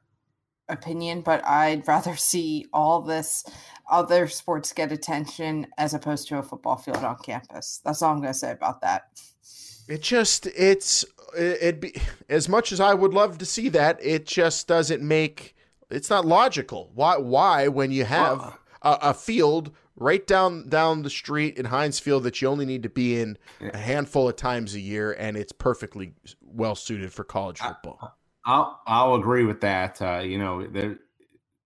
opinion, 0.70 1.22
but 1.22 1.44
I'd 1.46 1.88
rather 1.88 2.16
see 2.18 2.68
all 2.74 3.02
this 3.02 3.46
other 3.90 4.28
sports 4.28 4.74
get 4.74 4.92
attention 4.92 5.68
as 5.78 5.94
opposed 5.94 6.28
to 6.28 6.38
a 6.38 6.44
football 6.44 6.78
field 6.78 7.04
on 7.04 7.18
campus. 7.24 7.82
That's 7.84 8.02
all 8.02 8.12
I'm 8.12 8.22
going 8.22 8.34
to 8.34 8.38
say 8.38 8.52
about 8.52 8.82
that. 8.82 9.08
It 9.88 10.02
just 10.02 10.48
it's 10.48 11.06
it 11.38 11.80
be 11.80 11.96
as 12.28 12.50
much 12.50 12.74
as 12.74 12.82
I 12.82 12.94
would 12.94 13.14
love 13.14 13.38
to 13.38 13.46
see 13.46 13.70
that, 13.70 13.98
it 14.02 14.26
just 14.26 14.68
doesn't 14.68 15.02
make 15.02 15.56
it's 15.90 16.10
not 16.10 16.26
logical. 16.26 16.92
Why 16.94 17.18
why 17.18 17.70
when 17.70 17.92
you 17.92 18.04
have 18.04 18.42
uh-uh. 18.42 18.98
a, 19.02 19.10
a 19.10 19.14
field 19.14 19.72
right 19.96 20.28
down 20.28 20.68
down 20.68 21.04
the 21.04 21.10
street 21.10 21.58
in 21.58 21.66
Heinz 21.66 22.00
Field 22.00 22.24
that 22.24 22.42
you 22.42 22.50
only 22.50 22.66
need 22.66 22.84
to 22.84 22.90
be 22.90 23.20
in 23.20 23.38
a 23.62 23.78
handful 23.78 24.28
of 24.28 24.36
times 24.36 24.76
a 24.76 24.80
year 24.80 25.14
and 25.14 25.38
it's 25.38 25.54
perfectly 25.54 26.14
well 26.42 26.76
suited 26.76 27.14
for 27.14 27.24
college 27.24 27.60
football. 27.60 28.18
I'll 28.48 28.82
I'll 28.88 29.16
agree 29.16 29.44
with 29.44 29.62
that. 29.62 30.02
Uh, 30.02 30.20
you 30.20 30.38
know, 30.38 30.66
there 30.66 30.98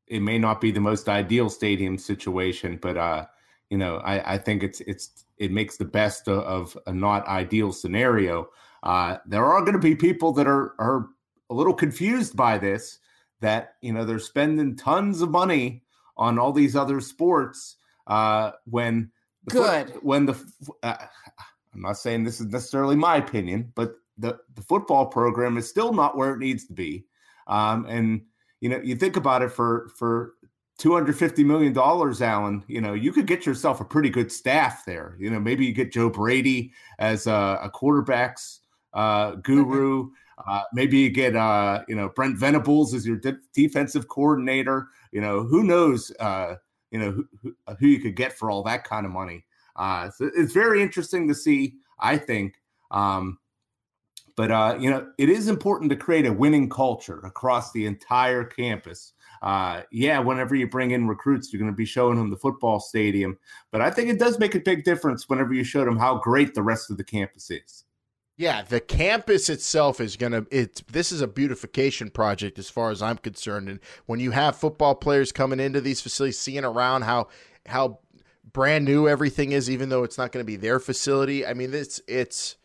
it 0.08 0.22
may 0.22 0.38
not 0.40 0.60
be 0.60 0.72
the 0.72 0.82
most 0.82 1.08
ideal 1.08 1.50
stadium 1.50 1.98
situation, 1.98 2.78
but 2.82 2.98
uh, 2.98 3.28
you 3.70 3.78
know, 3.78 3.98
I, 3.98 4.34
I 4.34 4.38
think 4.40 4.64
it's 4.64 4.82
it's 4.82 5.24
it 5.38 5.52
makes 5.52 5.78
the 5.78 5.86
best 5.86 6.28
of, 6.28 6.44
of 6.44 6.78
a 6.88 6.94
not 6.94 7.26
ideal 7.28 7.72
scenario. 7.72 8.50
Uh, 8.84 9.18
there 9.28 9.46
are 9.46 9.62
going 9.62 9.74
to 9.74 9.80
be 9.80 9.96
people 9.96 10.34
that 10.34 10.48
are 10.48 10.74
are 10.80 11.08
a 11.50 11.54
little 11.54 11.74
confused 11.74 12.36
by 12.36 12.58
this. 12.58 12.98
That 13.42 13.76
you 13.82 13.94
know 13.94 14.04
they're 14.04 14.20
spending 14.20 14.76
tons 14.76 15.22
of 15.22 15.30
money 15.30 15.84
on 16.18 16.40
all 16.40 16.52
these 16.52 16.76
other 16.76 17.00
sports 17.00 17.78
uh, 18.08 18.52
when 18.66 19.12
the 19.46 19.52
good 19.52 19.92
foot, 19.92 20.04
when 20.04 20.26
the 20.26 20.36
uh, 20.82 20.98
I'm 21.74 21.82
not 21.82 21.98
saying 21.98 22.24
this 22.24 22.42
is 22.42 22.48
necessarily 22.48 22.96
my 22.96 23.18
opinion, 23.18 23.72
but 23.76 23.96
the, 24.22 24.38
the 24.56 24.62
football 24.62 25.08
program 25.08 25.58
is 25.58 25.68
still 25.68 25.94
not 25.94 26.16
where 26.16 26.34
it 26.34 26.40
needs 26.40 26.66
to 26.66 26.74
be. 26.74 27.06
Um, 27.48 27.86
and 27.88 28.22
you 28.60 28.70
know, 28.70 28.80
you 28.84 28.96
think 28.96 29.18
about 29.18 29.42
it 29.42 29.52
for 29.52 29.90
for 29.98 30.34
two 30.78 30.94
hundred 30.94 31.18
fifty 31.18 31.44
million 31.44 31.74
dollars, 31.74 32.22
Alan. 32.22 32.64
You 32.68 32.82
know, 32.82 32.94
you 32.94 33.12
could 33.12 33.28
get 33.28 33.46
yourself 33.46 33.82
a 33.82 33.86
pretty 33.86 34.10
good 34.10 34.32
staff 34.32 34.86
there. 34.86 35.16
You 35.20 35.30
know, 35.30 35.40
maybe 35.40 35.66
you 35.66 35.74
get 35.74 35.92
Joe 35.92 36.10
Brady 36.10 36.72
as 37.00 37.28
a, 37.28 37.60
a 37.64 37.70
quarterbacks 37.70 38.60
uh, 38.94 39.32
guru. 39.36 40.12
Uh, 40.48 40.64
maybe 40.74 40.98
you 40.98 41.12
get 41.12 41.36
uh, 41.36 41.84
you 41.88 41.96
know 41.96 42.10
Brent 42.10 42.36
Venables 42.36 42.96
as 42.96 43.06
your 43.06 43.18
de- 43.18 43.38
defensive 43.54 44.08
coordinator. 44.08 44.88
You 45.12 45.22
know, 45.22 45.44
who 45.44 45.62
knows? 45.62 46.12
Uh, 46.20 46.56
you 46.90 46.98
know 46.98 47.24
who, 47.44 47.56
who, 47.80 47.88
you 47.88 48.00
could 48.00 48.16
get 48.16 48.34
for 48.34 48.50
all 48.50 48.64
that 48.64 48.84
kind 48.84 49.06
of 49.06 49.12
money. 49.12 49.46
Uh, 49.76 50.10
so 50.10 50.32
it's 50.36 50.52
very 50.52 50.82
interesting 50.82 51.28
to 51.28 51.36
see. 51.36 51.76
I 52.00 52.18
think 52.18 52.56
um, 52.90 53.38
but 54.36 54.52
uh, 54.52 54.78
you 54.80 54.90
know, 54.90 55.08
it 55.18 55.30
is 55.30 55.48
important 55.48 55.90
to 55.92 55.96
create 55.96 56.26
a 56.26 56.34
winning 56.34 56.70
culture 56.70 57.20
across 57.20 57.72
the 57.72 57.86
entire 57.86 58.44
campus. 58.44 59.14
Uh, 59.42 59.82
yeah, 59.92 60.20
whenever 60.20 60.54
you 60.54 60.68
bring 60.68 60.92
in 60.92 61.08
recruits, 61.08 61.52
you're 61.52 61.60
going 61.60 61.72
to 61.72 61.76
be 61.76 61.86
showing 61.86 62.18
them 62.18 62.30
the 62.30 62.38
football 62.38 62.80
stadium. 62.80 63.38
But 63.72 63.82
I 63.82 63.90
think 63.90 64.10
it 64.10 64.20
does 64.20 64.38
make 64.38 64.54
a 64.54 64.60
big 64.60 64.84
difference 64.84 65.28
whenever 65.28 65.54
you 65.54 65.64
show 65.64 65.84
them 65.84 65.98
how 65.98 66.20
great 66.20 66.54
the 66.54 66.62
rest 66.62 66.92
of 66.92 66.98
the 66.98 67.04
campus 67.04 67.50
is. 67.50 67.84
Yeah, 68.38 68.62
the 68.62 68.80
campus 68.80 69.50
itself 69.50 70.00
is 70.00 70.16
gonna. 70.16 70.46
It's 70.52 70.82
this 70.92 71.12
is 71.12 71.22
a 71.22 71.28
beautification 71.28 72.10
project 72.10 72.58
as 72.60 72.70
far 72.70 72.92
as 72.92 73.02
I'm 73.02 73.18
concerned. 73.18 73.70
And 73.70 73.80
when 74.06 74.20
you 74.20 74.32
have 74.32 74.56
football 74.56 74.96
players 74.96 75.32
coming 75.32 75.60
into 75.60 75.82
these 75.82 76.02
facilities, 76.02 76.40
seeing 76.40 76.64
around 76.64 77.04
how 77.04 77.28
how 77.68 78.00
brand 78.54 78.86
new 78.86 79.08
everything 79.08 79.52
is, 79.52 79.70
even 79.70 79.90
though 79.90 80.04
it's 80.04 80.18
not 80.18 80.32
going 80.32 80.44
to 80.44 80.48
be 80.48 80.56
their 80.56 80.80
facility. 80.80 81.46
I 81.46 81.54
mean, 81.54 81.74
it's 81.74 82.02
it's 82.08 82.56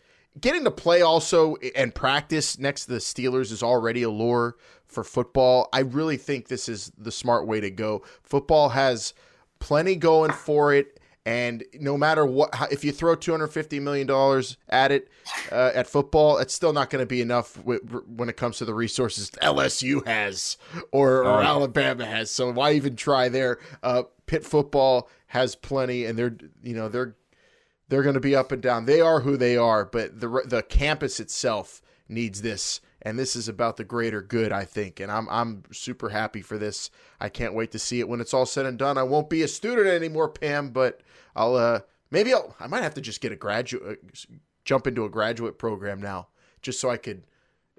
getting 0.41 0.65
to 0.65 0.71
play 0.71 1.03
also 1.03 1.57
and 1.75 1.95
practice 1.95 2.59
next 2.59 2.87
to 2.87 2.93
the 2.93 2.99
Steelers 2.99 3.53
is 3.53 3.63
already 3.63 4.03
a 4.03 4.11
lure 4.11 4.57
for 4.87 5.05
football. 5.05 5.69
I 5.73 5.81
really 5.81 6.17
think 6.17 6.49
this 6.49 6.69
is 6.69 6.93
the 6.97 7.13
smart 7.13 7.47
way 7.47 7.61
to 7.61 7.71
go. 7.71 8.03
Football 8.23 8.71
has 8.71 9.15
plenty 9.59 9.97
going 9.97 10.33
for 10.33 10.73
it. 10.75 11.01
And 11.25 11.65
no 11.81 11.99
matter 11.99 12.25
what, 12.25 12.55
if 12.71 12.85
you 12.85 12.93
throw 12.93 13.17
two 13.17 13.33
hundred 13.33 13.49
fifty 13.49 13.81
million 13.81 14.07
dollars 14.07 14.57
at 14.69 14.93
it 14.93 15.09
uh, 15.51 15.73
at 15.75 15.89
football, 15.89 16.39
it's 16.39 16.55
still 16.55 16.73
not 16.73 16.89
going 16.89 17.03
to 17.03 17.07
be 17.07 17.21
enough 17.21 17.59
when 17.65 18.29
it 18.29 18.37
comes 18.37 18.59
to 18.59 18.65
the 18.65 18.73
resources 18.75 19.33
LSU 19.43 20.07
has 20.07 20.57
or, 20.93 21.25
or 21.25 21.27
oh, 21.27 21.41
yeah. 21.41 21.49
Alabama 21.49 22.07
has. 22.07 22.31
So 22.31 22.53
why 22.53 22.75
even 22.75 22.95
try 22.95 23.29
there? 23.29 23.59
Uh, 23.83 24.05
Pitt 24.27 24.45
football 24.45 25.09
has 25.27 25.57
plenty, 25.57 26.05
and 26.05 26.17
they're 26.17 26.37
you 26.63 26.75
know 26.75 26.89
they're 26.89 27.17
they're 27.89 28.03
going 28.03 28.15
to 28.15 28.21
be 28.21 28.37
up 28.37 28.53
and 28.53 28.63
down. 28.63 28.87
They 28.87 29.01
are 29.01 29.21
who 29.21 29.37
they 29.37 29.57
are, 29.57 29.85
but 29.85 30.21
the 30.21 30.43
the 30.45 30.63
campus 30.63 31.21
itself 31.21 31.83
needs 32.09 32.43
this, 32.43 32.81
and 33.03 33.19
this 33.19 33.37
is 33.37 33.49
about 33.49 33.77
the 33.77 33.85
greater 33.85 34.23
good, 34.23 34.53
I 34.53 34.65
think. 34.65 35.01
And 35.01 35.11
I'm 35.11 35.29
I'm 35.29 35.63
super 35.73 36.11
happy 36.11 36.43
for 36.43 36.59
this. 36.59 36.91
I 37.21 37.29
can't 37.29 37.55
wait 37.55 37.73
to 37.73 37.79
see 37.79 38.01
it 38.01 38.09
when 38.09 38.21
it's 38.21 38.35
all 38.35 38.47
said 38.47 38.67
and 38.67 38.79
done. 38.79 38.99
I 38.99 39.03
won't 39.03 39.31
be 39.31 39.43
a 39.43 39.49
student 39.49 39.87
anymore, 39.87 40.29
Pam, 40.29 40.71
but 40.71 41.01
I'll 41.35 41.55
uh 41.55 41.81
maybe 42.11 42.33
I'll 42.33 42.55
I 42.61 42.67
might 42.67 42.83
have 42.83 42.95
to 42.95 43.01
just 43.01 43.21
get 43.21 43.33
a 43.33 43.37
graduate 43.37 44.01
uh, 44.03 44.35
jump 44.65 44.87
into 44.87 45.05
a 45.05 45.11
graduate 45.11 45.59
program 45.59 46.01
now, 46.01 46.29
just 46.63 46.81
so 46.81 46.91
I 46.91 46.97
could 46.97 47.23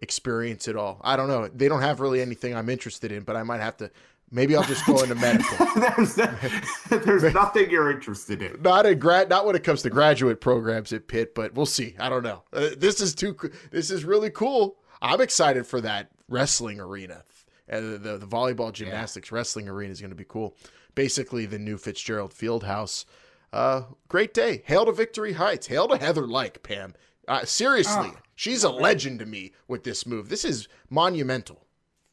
experience 0.01 0.67
it 0.67 0.75
all. 0.75 1.01
I 1.03 1.17
don't 1.17 1.27
know. 1.27 1.47
They 1.47 1.67
don't 1.67 1.81
have 1.81 1.99
really 1.99 2.21
anything 2.21 2.55
I'm 2.55 2.69
interested 2.69 3.11
in, 3.11 3.23
but 3.23 3.35
I 3.35 3.43
might 3.43 3.61
have 3.61 3.77
to 3.77 3.91
Maybe 4.29 4.55
I'll 4.55 4.63
just 4.63 4.85
go 4.85 5.01
into 5.01 5.15
medical. 5.15 5.65
there's, 5.75 6.15
there's 6.89 7.33
nothing 7.33 7.69
you're 7.69 7.91
interested 7.91 8.41
in. 8.41 8.61
Not 8.61 8.85
a 8.85 8.93
grad, 8.93 9.29
not 9.29 9.45
when 9.45 9.55
it 9.55 9.63
comes 9.63 9.81
to 9.83 9.89
graduate 9.89 10.41
programs 10.41 10.91
at 10.91 11.07
Pitt, 11.07 11.33
but 11.33 11.53
we'll 11.53 11.65
see. 11.65 11.95
I 11.99 12.09
don't 12.09 12.23
know. 12.23 12.43
Uh, 12.51 12.69
this 12.77 12.99
is 12.99 13.15
too. 13.15 13.37
This 13.71 13.89
is 13.89 14.03
really 14.03 14.29
cool. 14.29 14.77
I'm 15.01 15.21
excited 15.21 15.65
for 15.65 15.79
that 15.81 16.11
wrestling 16.27 16.79
arena. 16.79 17.23
Uh, 17.71 17.79
the, 17.79 17.97
the, 17.97 18.17
the 18.17 18.27
volleyball 18.27 18.71
gymnastics 18.71 19.31
yeah. 19.31 19.35
wrestling 19.35 19.67
arena 19.69 19.91
is 19.91 20.01
going 20.01 20.11
to 20.11 20.15
be 20.15 20.25
cool. 20.25 20.55
Basically, 20.95 21.45
the 21.45 21.59
new 21.59 21.77
Fitzgerald 21.77 22.33
Fieldhouse. 22.33 23.05
Uh, 23.53 23.83
great 24.07 24.33
day. 24.33 24.63
Hail 24.65 24.85
to 24.85 24.91
Victory 24.91 25.33
Heights. 25.33 25.67
Hail 25.67 25.87
to 25.87 25.97
Heather 25.97 26.27
Lyke 26.27 26.63
Pam. 26.63 26.95
Uh, 27.27 27.43
seriously, 27.43 28.11
oh, 28.13 28.17
she's 28.35 28.63
a 28.63 28.69
legend 28.69 29.19
to 29.19 29.25
me 29.25 29.51
with 29.67 29.83
this 29.83 30.05
move. 30.05 30.29
This 30.29 30.45
is 30.45 30.67
monumental 30.89 31.65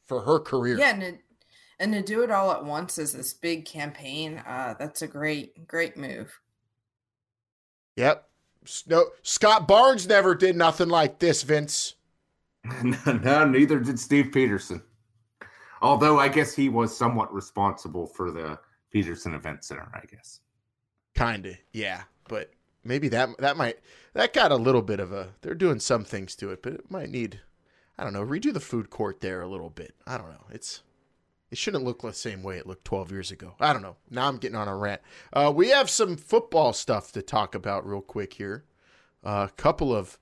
for 0.03 0.21
her 0.21 0.39
career. 0.39 0.77
Yeah, 0.77 0.93
and 0.93 1.03
it, 1.03 1.21
and 1.79 1.93
to 1.93 2.01
do 2.01 2.23
it 2.23 2.31
all 2.31 2.51
at 2.51 2.65
once 2.65 2.97
is 2.97 3.13
this 3.13 3.33
big 3.33 3.65
campaign. 3.65 4.41
Uh, 4.45 4.75
that's 4.77 5.01
a 5.01 5.07
great, 5.07 5.67
great 5.67 5.97
move. 5.97 6.39
Yep. 7.95 8.27
No, 8.87 9.05
Scott 9.21 9.67
Barnes 9.67 10.07
never 10.07 10.33
did 10.35 10.55
nothing 10.55 10.89
like 10.89 11.19
this, 11.19 11.43
Vince. 11.43 11.95
no, 12.83 13.13
no, 13.13 13.45
neither 13.45 13.79
did 13.79 13.99
Steve 13.99 14.31
peterson 14.33 14.81
Although 15.81 16.19
I 16.19 16.29
guess 16.29 16.55
he 16.55 16.67
was 16.67 16.97
somewhat 16.97 17.33
responsible 17.33 18.07
for 18.07 18.31
the 18.31 18.57
Peterson 18.91 19.35
Event 19.35 19.63
Center, 19.63 19.87
I 19.93 20.05
guess. 20.07 20.39
Kinda, 21.13 21.57
yeah. 21.73 22.03
But 22.27 22.51
maybe 22.83 23.07
that 23.09 23.29
that 23.39 23.57
might 23.57 23.77
that 24.13 24.33
got 24.33 24.51
a 24.51 24.55
little 24.55 24.81
bit 24.81 24.99
of 24.99 25.11
a 25.11 25.29
they're 25.41 25.53
doing 25.53 25.79
some 25.79 26.03
things 26.03 26.35
to 26.37 26.49
it, 26.51 26.63
but 26.63 26.73
it 26.73 26.89
might 26.89 27.09
need 27.09 27.41
I 27.97 28.03
don't 28.03 28.13
know, 28.13 28.25
redo 28.25 28.51
the 28.51 28.59
food 28.59 28.89
court 28.89 29.21
there 29.21 29.41
a 29.41 29.47
little 29.47 29.69
bit. 29.69 29.93
I 30.07 30.17
don't 30.17 30.29
know. 30.29 30.45
It's 30.51 30.81
it 31.51 31.57
shouldn't 31.57 31.83
look 31.83 32.01
the 32.01 32.13
same 32.13 32.43
way 32.43 32.57
it 32.57 32.67
looked 32.67 32.85
12 32.85 33.11
years 33.11 33.31
ago. 33.31 33.55
I 33.59 33.71
don't 33.71 33.81
know. 33.81 33.97
Now 34.09 34.27
I'm 34.27 34.37
getting 34.37 34.57
on 34.57 34.67
a 34.67 34.75
rant. 34.75 35.01
Uh, 35.31 35.51
we 35.55 35.69
have 35.69 35.89
some 35.89 36.17
football 36.17 36.73
stuff 36.73 37.11
to 37.13 37.21
talk 37.21 37.53
about 37.53 37.87
real 37.87 38.01
quick 38.01 38.33
here. 38.33 38.65
A 39.23 39.27
uh, 39.27 39.47
couple 39.55 39.95
of 39.95 40.19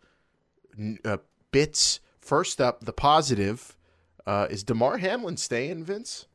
uh, 1.06 1.18
bits. 1.52 2.00
First 2.20 2.62
up, 2.62 2.86
the 2.86 2.94
positive 2.94 3.78
uh, 4.26 4.48
is 4.50 4.64
Damar 4.64 4.98
Hamlin 4.98 5.38
staying, 5.38 5.84
Vince? 5.84 6.28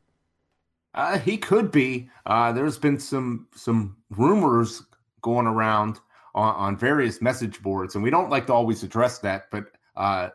Uh, 0.93 1.17
he 1.19 1.37
could 1.37 1.71
be. 1.71 2.09
Uh, 2.25 2.51
there's 2.51 2.77
been 2.77 2.99
some 2.99 3.47
some 3.55 3.97
rumors 4.09 4.83
going 5.21 5.47
around 5.47 5.99
on, 6.35 6.55
on 6.55 6.77
various 6.77 7.21
message 7.21 7.61
boards, 7.61 7.95
and 7.95 8.03
we 8.03 8.09
don't 8.09 8.29
like 8.29 8.47
to 8.47 8.53
always 8.53 8.83
address 8.83 9.19
that, 9.19 9.45
but 9.51 9.65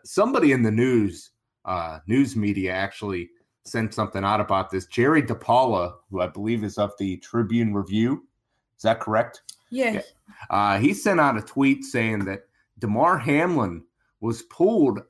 somebody 0.04 0.52
in 0.52 0.62
the 0.62 0.70
news 0.70 1.30
news 2.06 2.36
media 2.36 2.72
actually 2.72 3.30
sent 3.64 3.94
something 3.94 4.24
out 4.24 4.40
about 4.40 4.70
this. 4.70 4.86
Jerry 4.86 5.22
DiPaola, 5.22 5.94
who 6.10 6.20
I 6.20 6.26
believe 6.26 6.64
is 6.64 6.78
of 6.78 6.92
the 6.98 7.16
Tribune 7.18 7.74
Review, 7.74 8.24
is 8.76 8.82
that 8.82 9.00
correct? 9.00 9.42
Yes. 9.70 10.04
Yeah. 10.50 10.56
Uh, 10.56 10.78
he 10.78 10.94
sent 10.94 11.20
out 11.20 11.38
a 11.38 11.42
tweet 11.42 11.84
saying 11.84 12.24
that 12.26 12.42
Damar 12.78 13.18
Hamlin 13.18 13.82
was 14.20 14.42
pulled 14.42 15.00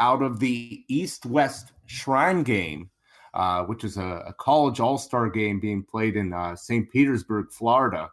out 0.00 0.22
of 0.22 0.40
the 0.40 0.84
East 0.88 1.26
West 1.26 1.72
Shrine 1.86 2.42
game, 2.42 2.90
uh, 3.34 3.64
which 3.64 3.84
is 3.84 3.96
a, 3.96 4.24
a 4.26 4.34
college 4.34 4.80
all 4.80 4.98
star 4.98 5.30
game 5.30 5.60
being 5.60 5.82
played 5.82 6.16
in 6.16 6.32
uh, 6.32 6.56
St. 6.56 6.90
Petersburg, 6.90 7.50
Florida. 7.52 8.10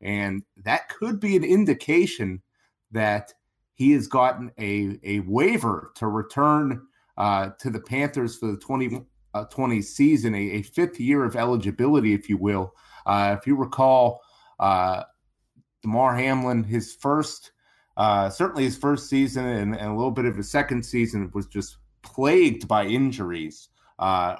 And 0.00 0.42
that 0.64 0.88
could 0.88 1.20
be 1.20 1.36
an 1.36 1.44
indication 1.44 2.42
that 2.92 3.32
he 3.74 3.92
has 3.92 4.06
gotten 4.06 4.52
a, 4.58 4.98
a 5.02 5.20
waiver 5.20 5.90
to 5.96 6.06
return 6.06 6.82
uh, 7.16 7.50
to 7.58 7.70
the 7.70 7.80
Panthers 7.80 8.36
for 8.36 8.46
the 8.46 8.56
2020 9.34 9.78
uh, 9.78 9.82
season, 9.82 10.34
a, 10.34 10.38
a, 10.38 10.62
fifth 10.62 11.00
year 11.00 11.24
of 11.24 11.36
eligibility, 11.36 12.14
if 12.14 12.28
you 12.28 12.36
will. 12.36 12.74
Uh, 13.04 13.36
if 13.38 13.46
you 13.46 13.56
recall, 13.56 14.20
uh, 14.60 15.02
Damar 15.82 16.16
Hamlin, 16.16 16.62
his 16.62 16.94
first, 16.94 17.52
uh, 17.96 18.30
certainly 18.30 18.64
his 18.64 18.76
first 18.76 19.08
season 19.08 19.44
and, 19.44 19.74
and, 19.74 19.90
a 19.90 19.94
little 19.94 20.10
bit 20.10 20.24
of 20.24 20.36
his 20.36 20.50
second 20.50 20.84
season 20.84 21.30
was 21.34 21.46
just 21.46 21.78
plagued 22.02 22.68
by 22.68 22.86
injuries. 22.86 23.68
Uh, 23.98 24.36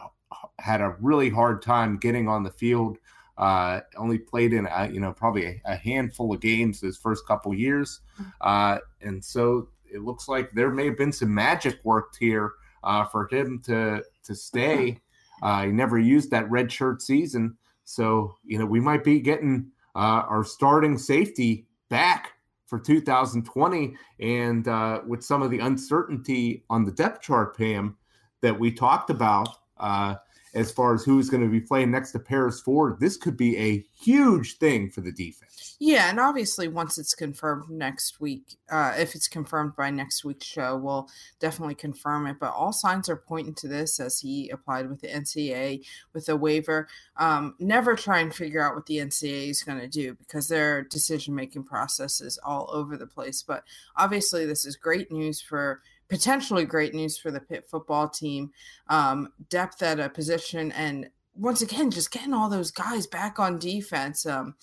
had 0.59 0.81
a 0.81 0.97
really 1.01 1.29
hard 1.29 1.61
time 1.61 1.99
getting 1.99 2.29
on 2.29 2.43
the 2.43 2.51
field. 2.51 2.99
Uh, 3.37 3.81
only 3.97 4.19
played 4.19 4.53
in 4.53 4.69
a, 4.71 4.89
you 4.93 5.01
know 5.01 5.13
probably 5.13 5.45
a, 5.45 5.61
a, 5.65 5.75
handful 5.75 6.33
of 6.33 6.41
games 6.41 6.81
his 6.81 6.97
first 6.97 7.27
couple 7.27 7.53
years, 7.53 8.01
uh, 8.43 8.79
and 9.01 9.25
so 9.25 9.69
it 9.93 10.03
looks 10.03 10.29
like 10.29 10.53
there 10.53 10.71
may 10.71 10.85
have 10.85 10.97
been 10.97 11.11
some 11.11 11.35
magic 11.35 11.81
worked 11.83 12.17
here 12.17 12.53
uh, 12.85 13.05
for 13.05 13.29
him 13.31 13.61
to 13.65 14.03
to 14.25 14.35
stay. 14.35 15.01
Uh, 15.43 15.65
he 15.65 15.73
never 15.73 15.99
used 15.99 16.31
that 16.31 16.51
red 16.51 16.71
shirt 16.71 17.03
season, 17.03 17.57
so 17.85 18.35
you 18.45 18.59
know 18.59 18.67
we 18.67 18.81
might 18.81 19.03
be 19.03 19.21
getting 19.21 19.71
uh, 19.95 20.23
our 20.29 20.45
starting 20.45 20.97
safety 20.99 21.67
back 21.89 22.33
for 22.67 22.79
2020. 22.79 23.95
And 24.21 24.67
uh, 24.69 25.03
with 25.07 25.23
some 25.23 25.43
of 25.43 25.51
the 25.51 25.61
uncertainty 25.61 26.65
on 26.71 26.85
the 26.85 26.93
depth 26.93 27.23
chart, 27.23 27.57
Pam, 27.57 27.97
that 28.41 28.59
we 28.59 28.73
talked 28.73 29.11
about, 29.11 29.49
uh, 29.79 30.17
as 30.55 30.71
far 30.71 30.95
as 30.95 31.05
who's 31.05 31.29
going 31.29 31.43
to 31.43 31.49
be 31.49 31.61
playing 31.61 31.91
next 31.91 32.13
to 32.13 32.19
Paris 32.19 32.61
Ford, 32.61 32.99
this 33.01 33.17
could 33.17 33.37
be 33.37 33.57
a 33.59 33.85
huge 34.01 34.59
thing 34.59 34.91
for 34.91 35.01
the 35.01 35.13
defense. 35.13 35.77
Yeah, 35.81 36.09
and 36.09 36.21
obviously 36.21 36.69
once 36.69 36.99
it's 36.99 37.15
confirmed 37.15 37.69
next 37.69 38.21
week, 38.21 38.57
uh, 38.71 38.95
if 38.97 39.15
it's 39.15 39.29
confirmed 39.29 39.75
by 39.77 39.91
next 39.91 40.25
week's 40.25 40.47
show, 40.47 40.77
we'll 40.77 41.09
definitely 41.41 41.75
confirm 41.75 42.27
it. 42.27 42.37
But 42.39 42.53
all 42.53 42.73
signs 42.73 43.09
are 43.09 43.17
pointing 43.17 43.55
to 43.57 43.69
this 43.69 43.99
as 43.99 44.21
he 44.21 44.51
applied 44.51 44.89
with 44.89 45.01
the 45.01 45.09
NCAA 45.09 45.85
with 46.13 46.29
a 46.29 46.37
waiver. 46.37 46.89
Um, 47.17 47.55
never 47.59 47.97
try 47.97 48.21
and 48.21 48.35
figure 48.35 48.63
out 48.63 48.75
what 48.75 48.87
the 48.87 48.99
NCAA 48.99 49.51
is 49.51 49.63
going 49.63 49.81
to 49.81 49.89
do 49.89 50.15
because 50.15 50.49
their 50.49 50.83
decision 50.83 51.35
making 51.35 51.65
process 51.65 52.21
is 52.21 52.39
all 52.45 52.71
over 52.73 52.97
the 52.97 53.07
place. 53.07 53.43
But 53.43 53.65
obviously, 53.97 54.47
this 54.47 54.65
is 54.65 54.77
great 54.77 55.11
news 55.11 55.41
for 55.41 55.83
potentially 56.09 56.65
great 56.65 56.95
news 56.95 57.19
for 57.19 57.31
the 57.31 57.41
Pitt 57.41 57.69
football 57.69 58.09
team. 58.09 58.51
Um, 58.89 59.33
depth 59.49 59.83
at 59.83 60.01
a 60.01 60.09
position, 60.09 60.73
and 60.73 61.09
once 61.35 61.63
again, 61.63 61.91
just 61.91 62.11
getting 62.11 62.35
all 62.35 62.49
those 62.49 62.71
guys 62.71 63.07
back 63.07 63.39
on 63.39 63.59
defense. 63.59 64.27
Um, 64.27 64.55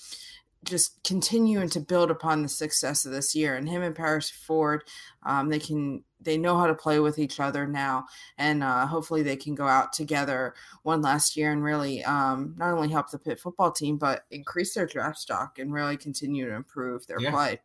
just 0.63 1.03
continuing 1.03 1.69
to 1.69 1.79
build 1.79 2.11
upon 2.11 2.43
the 2.43 2.49
success 2.49 3.05
of 3.05 3.11
this 3.11 3.33
year, 3.33 3.55
and 3.55 3.67
him 3.67 3.81
and 3.81 3.95
Paris 3.95 4.29
Ford, 4.29 4.83
um, 5.23 5.49
they 5.49 5.59
can 5.59 6.03
they 6.19 6.37
know 6.37 6.55
how 6.55 6.67
to 6.67 6.75
play 6.75 6.99
with 6.99 7.17
each 7.17 7.39
other 7.39 7.65
now, 7.65 8.05
and 8.37 8.63
uh, 8.63 8.85
hopefully 8.85 9.23
they 9.23 9.35
can 9.35 9.55
go 9.55 9.67
out 9.67 9.91
together 9.91 10.53
one 10.83 11.01
last 11.01 11.35
year 11.35 11.51
and 11.51 11.63
really 11.63 12.03
um, 12.03 12.53
not 12.57 12.73
only 12.73 12.89
help 12.89 13.09
the 13.09 13.17
Pitt 13.17 13.39
football 13.39 13.71
team, 13.71 13.97
but 13.97 14.25
increase 14.29 14.75
their 14.75 14.85
draft 14.85 15.17
stock 15.17 15.57
and 15.57 15.73
really 15.73 15.97
continue 15.97 16.47
to 16.47 16.55
improve 16.55 17.07
their 17.07 17.19
yeah. 17.19 17.31
play. 17.31 17.59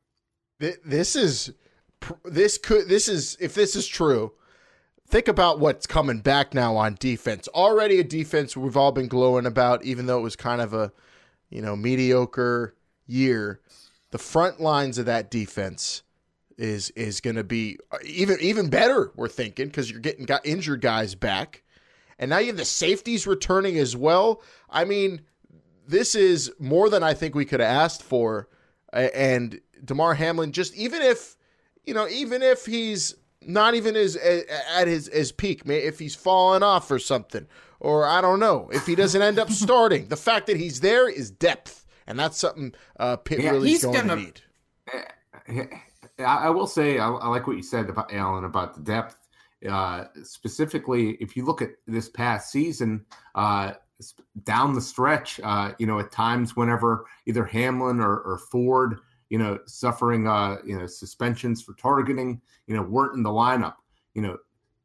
This 0.58 1.16
is 1.16 1.52
this 2.24 2.58
could 2.58 2.88
this 2.88 3.08
is 3.08 3.36
if 3.40 3.54
this 3.54 3.76
is 3.76 3.86
true 3.86 4.32
think 5.08 5.28
about 5.28 5.60
what's 5.60 5.86
coming 5.86 6.20
back 6.20 6.54
now 6.54 6.76
on 6.76 6.96
defense. 6.98 7.48
Already 7.48 8.00
a 8.00 8.04
defense 8.04 8.56
we've 8.56 8.76
all 8.76 8.92
been 8.92 9.08
glowing 9.08 9.46
about 9.46 9.84
even 9.84 10.06
though 10.06 10.18
it 10.18 10.22
was 10.22 10.36
kind 10.36 10.60
of 10.60 10.74
a 10.74 10.92
you 11.50 11.62
know 11.62 11.76
mediocre 11.76 12.74
year. 13.06 13.60
The 14.10 14.18
front 14.18 14.60
lines 14.60 14.98
of 14.98 15.06
that 15.06 15.30
defense 15.30 16.02
is 16.58 16.90
is 16.90 17.20
going 17.20 17.36
to 17.36 17.44
be 17.44 17.78
uh, 17.92 17.98
even 18.04 18.38
even 18.40 18.70
better 18.70 19.12
we're 19.14 19.28
thinking 19.28 19.66
because 19.66 19.90
you're 19.90 20.00
getting 20.00 20.24
got 20.24 20.44
injured 20.46 20.80
guys 20.80 21.14
back. 21.14 21.62
And 22.18 22.30
now 22.30 22.38
you 22.38 22.46
have 22.46 22.56
the 22.56 22.64
safeties 22.64 23.26
returning 23.26 23.78
as 23.78 23.96
well. 23.96 24.42
I 24.70 24.84
mean 24.84 25.22
this 25.88 26.16
is 26.16 26.52
more 26.58 26.90
than 26.90 27.04
i 27.04 27.14
think 27.14 27.34
we 27.34 27.44
could 27.44 27.60
have 27.60 27.68
asked 27.68 28.02
for. 28.02 28.48
And 28.92 29.60
damar 29.84 30.14
hamlin 30.14 30.52
just 30.52 30.74
even 30.74 31.02
if 31.02 31.36
you 31.86 31.94
know, 31.94 32.08
even 32.08 32.42
if 32.42 32.66
he's 32.66 33.14
not 33.42 33.74
even 33.74 33.96
as 33.96 34.16
at 34.16 34.88
his 34.88 35.08
his 35.12 35.32
peak, 35.32 35.62
if 35.66 35.98
he's 35.98 36.14
fallen 36.14 36.62
off 36.62 36.90
or 36.90 36.98
something, 36.98 37.46
or 37.80 38.06
I 38.06 38.20
don't 38.20 38.40
know, 38.40 38.68
if 38.72 38.86
he 38.86 38.94
doesn't 38.94 39.22
end 39.22 39.38
up 39.38 39.50
starting, 39.50 40.08
the 40.08 40.16
fact 40.16 40.48
that 40.48 40.56
he's 40.56 40.80
there 40.80 41.08
is 41.08 41.30
depth, 41.30 41.86
and 42.06 42.18
that's 42.18 42.38
something 42.38 42.74
uh, 42.98 43.16
Pitt 43.16 43.40
yeah, 43.40 43.50
really 43.50 43.72
is 43.72 43.84
going 43.84 44.08
gonna, 44.08 44.16
to 44.16 45.52
need. 45.52 45.70
I 46.18 46.50
will 46.50 46.66
say 46.66 46.98
I, 46.98 47.08
I, 47.08 47.28
like 47.28 47.46
what 47.46 47.56
you 47.56 47.62
said 47.62 47.88
about 47.88 48.12
Alan 48.12 48.44
about 48.44 48.74
the 48.74 48.80
depth. 48.80 49.16
Uh, 49.66 50.04
specifically, 50.22 51.12
if 51.12 51.36
you 51.36 51.44
look 51.44 51.62
at 51.62 51.70
this 51.86 52.08
past 52.08 52.52
season, 52.52 53.04
uh, 53.34 53.72
down 54.44 54.74
the 54.74 54.80
stretch, 54.80 55.40
uh, 55.42 55.72
you 55.78 55.86
know, 55.86 55.98
at 55.98 56.12
times 56.12 56.56
whenever 56.56 57.06
either 57.24 57.44
Hamlin 57.44 58.00
or, 58.00 58.18
or 58.18 58.38
Ford 58.38 58.98
you 59.30 59.38
know, 59.38 59.58
suffering, 59.66 60.28
uh, 60.28 60.56
you 60.64 60.78
know, 60.78 60.86
suspensions 60.86 61.62
for 61.62 61.74
targeting, 61.74 62.40
you 62.66 62.76
know, 62.76 62.82
weren't 62.82 63.16
in 63.16 63.22
the 63.22 63.30
lineup. 63.30 63.74
You 64.14 64.22
know, 64.22 64.38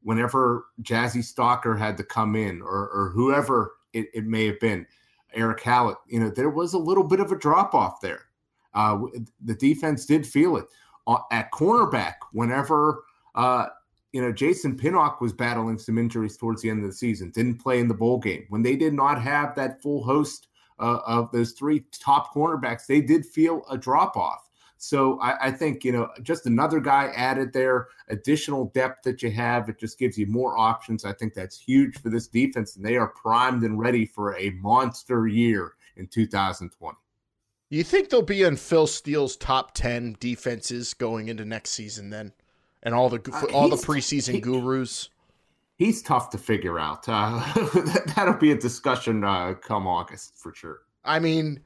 whenever 0.03 0.65
Jazzee 0.81 1.23
Stocker 1.23 1.77
had 1.77 1.97
to 1.97 2.03
come 2.03 2.35
in 2.35 2.61
or, 2.61 2.89
or 2.89 3.11
whoever 3.13 3.73
it, 3.93 4.07
it 4.13 4.25
may 4.25 4.45
have 4.47 4.59
been, 4.59 4.85
Eric 5.33 5.61
Hallett, 5.61 5.97
you 6.07 6.19
know, 6.19 6.29
there 6.29 6.49
was 6.49 6.73
a 6.73 6.77
little 6.77 7.03
bit 7.03 7.19
of 7.19 7.31
a 7.31 7.37
drop 7.37 7.73
off 7.73 8.01
there. 8.01 8.25
Uh, 8.73 8.99
the 9.43 9.55
defense 9.55 10.05
did 10.05 10.25
feel 10.25 10.57
it 10.57 10.65
uh, 11.07 11.19
at 11.31 11.51
cornerback 11.51 12.15
whenever, 12.33 13.03
uh, 13.35 13.67
you 14.11 14.21
know, 14.21 14.31
Jason 14.31 14.75
Pinnock 14.75 15.21
was 15.21 15.31
battling 15.31 15.77
some 15.77 15.97
injuries 15.97 16.35
towards 16.35 16.61
the 16.61 16.69
end 16.69 16.83
of 16.83 16.89
the 16.89 16.95
season, 16.95 17.31
didn't 17.31 17.61
play 17.61 17.79
in 17.79 17.87
the 17.87 17.93
bowl 17.93 18.17
game. 18.17 18.45
When 18.49 18.61
they 18.61 18.75
did 18.75 18.93
not 18.93 19.21
have 19.21 19.55
that 19.55 19.81
full 19.81 20.03
host 20.03 20.47
uh, 20.81 20.99
of 21.05 21.31
those 21.31 21.51
three 21.51 21.85
top 21.91 22.33
cornerbacks, 22.33 22.85
they 22.85 23.01
did 23.01 23.25
feel 23.25 23.63
a 23.69 23.77
drop 23.77 24.17
off. 24.17 24.49
So 24.77 25.19
I, 25.21 25.47
I, 25.47 25.51
think 25.51 25.85
you 25.85 25.91
know 25.91 26.09
just 26.23 26.47
another 26.47 26.79
guy 26.79 27.11
added 27.15 27.53
there, 27.53 27.89
additional 28.07 28.71
depth 28.73 29.03
that 29.03 29.21
you 29.21 29.29
have. 29.29 29.69
It 29.69 29.79
just 29.79 29.99
gives 29.99 30.17
you 30.17 30.25
more 30.25 30.57
options. 30.57 31.05
I 31.05 31.13
think 31.13 31.35
that's 31.35 31.59
huge 31.59 32.01
for 32.01 32.09
this 32.09 32.27
defense, 32.27 32.75
and 32.75 32.83
they 32.83 32.97
are 32.97 33.09
primed 33.09 33.61
and 33.61 33.77
ready 33.77 34.07
for 34.07 34.35
a 34.35 34.49
monster 34.59 35.27
year 35.27 35.73
in 35.97 36.07
2020. 36.07 36.97
You 37.69 37.83
think 37.83 38.09
they'll 38.09 38.23
be 38.23 38.41
in 38.41 38.57
Phil 38.57 38.87
Steele's 38.87 39.35
top 39.35 39.75
ten 39.75 40.17
defenses 40.19 40.95
going 40.95 41.27
into 41.27 41.45
next 41.45 41.69
season 41.69 42.09
then, 42.09 42.33
and 42.81 42.95
all 42.95 43.07
the 43.07 43.21
uh, 43.31 43.55
all 43.55 43.69
the 43.69 43.75
preseason 43.75 44.33
he, 44.33 44.41
gurus? 44.41 45.11
He's 45.81 46.03
tough 46.03 46.29
to 46.29 46.37
figure 46.37 46.77
out. 46.77 47.05
Uh, 47.07 47.43
that'll 48.15 48.35
be 48.35 48.51
a 48.51 48.57
discussion 48.57 49.23
uh, 49.23 49.55
come 49.55 49.87
August 49.87 50.37
for 50.37 50.53
sure. 50.53 50.81
I 51.03 51.17
mean, 51.17 51.61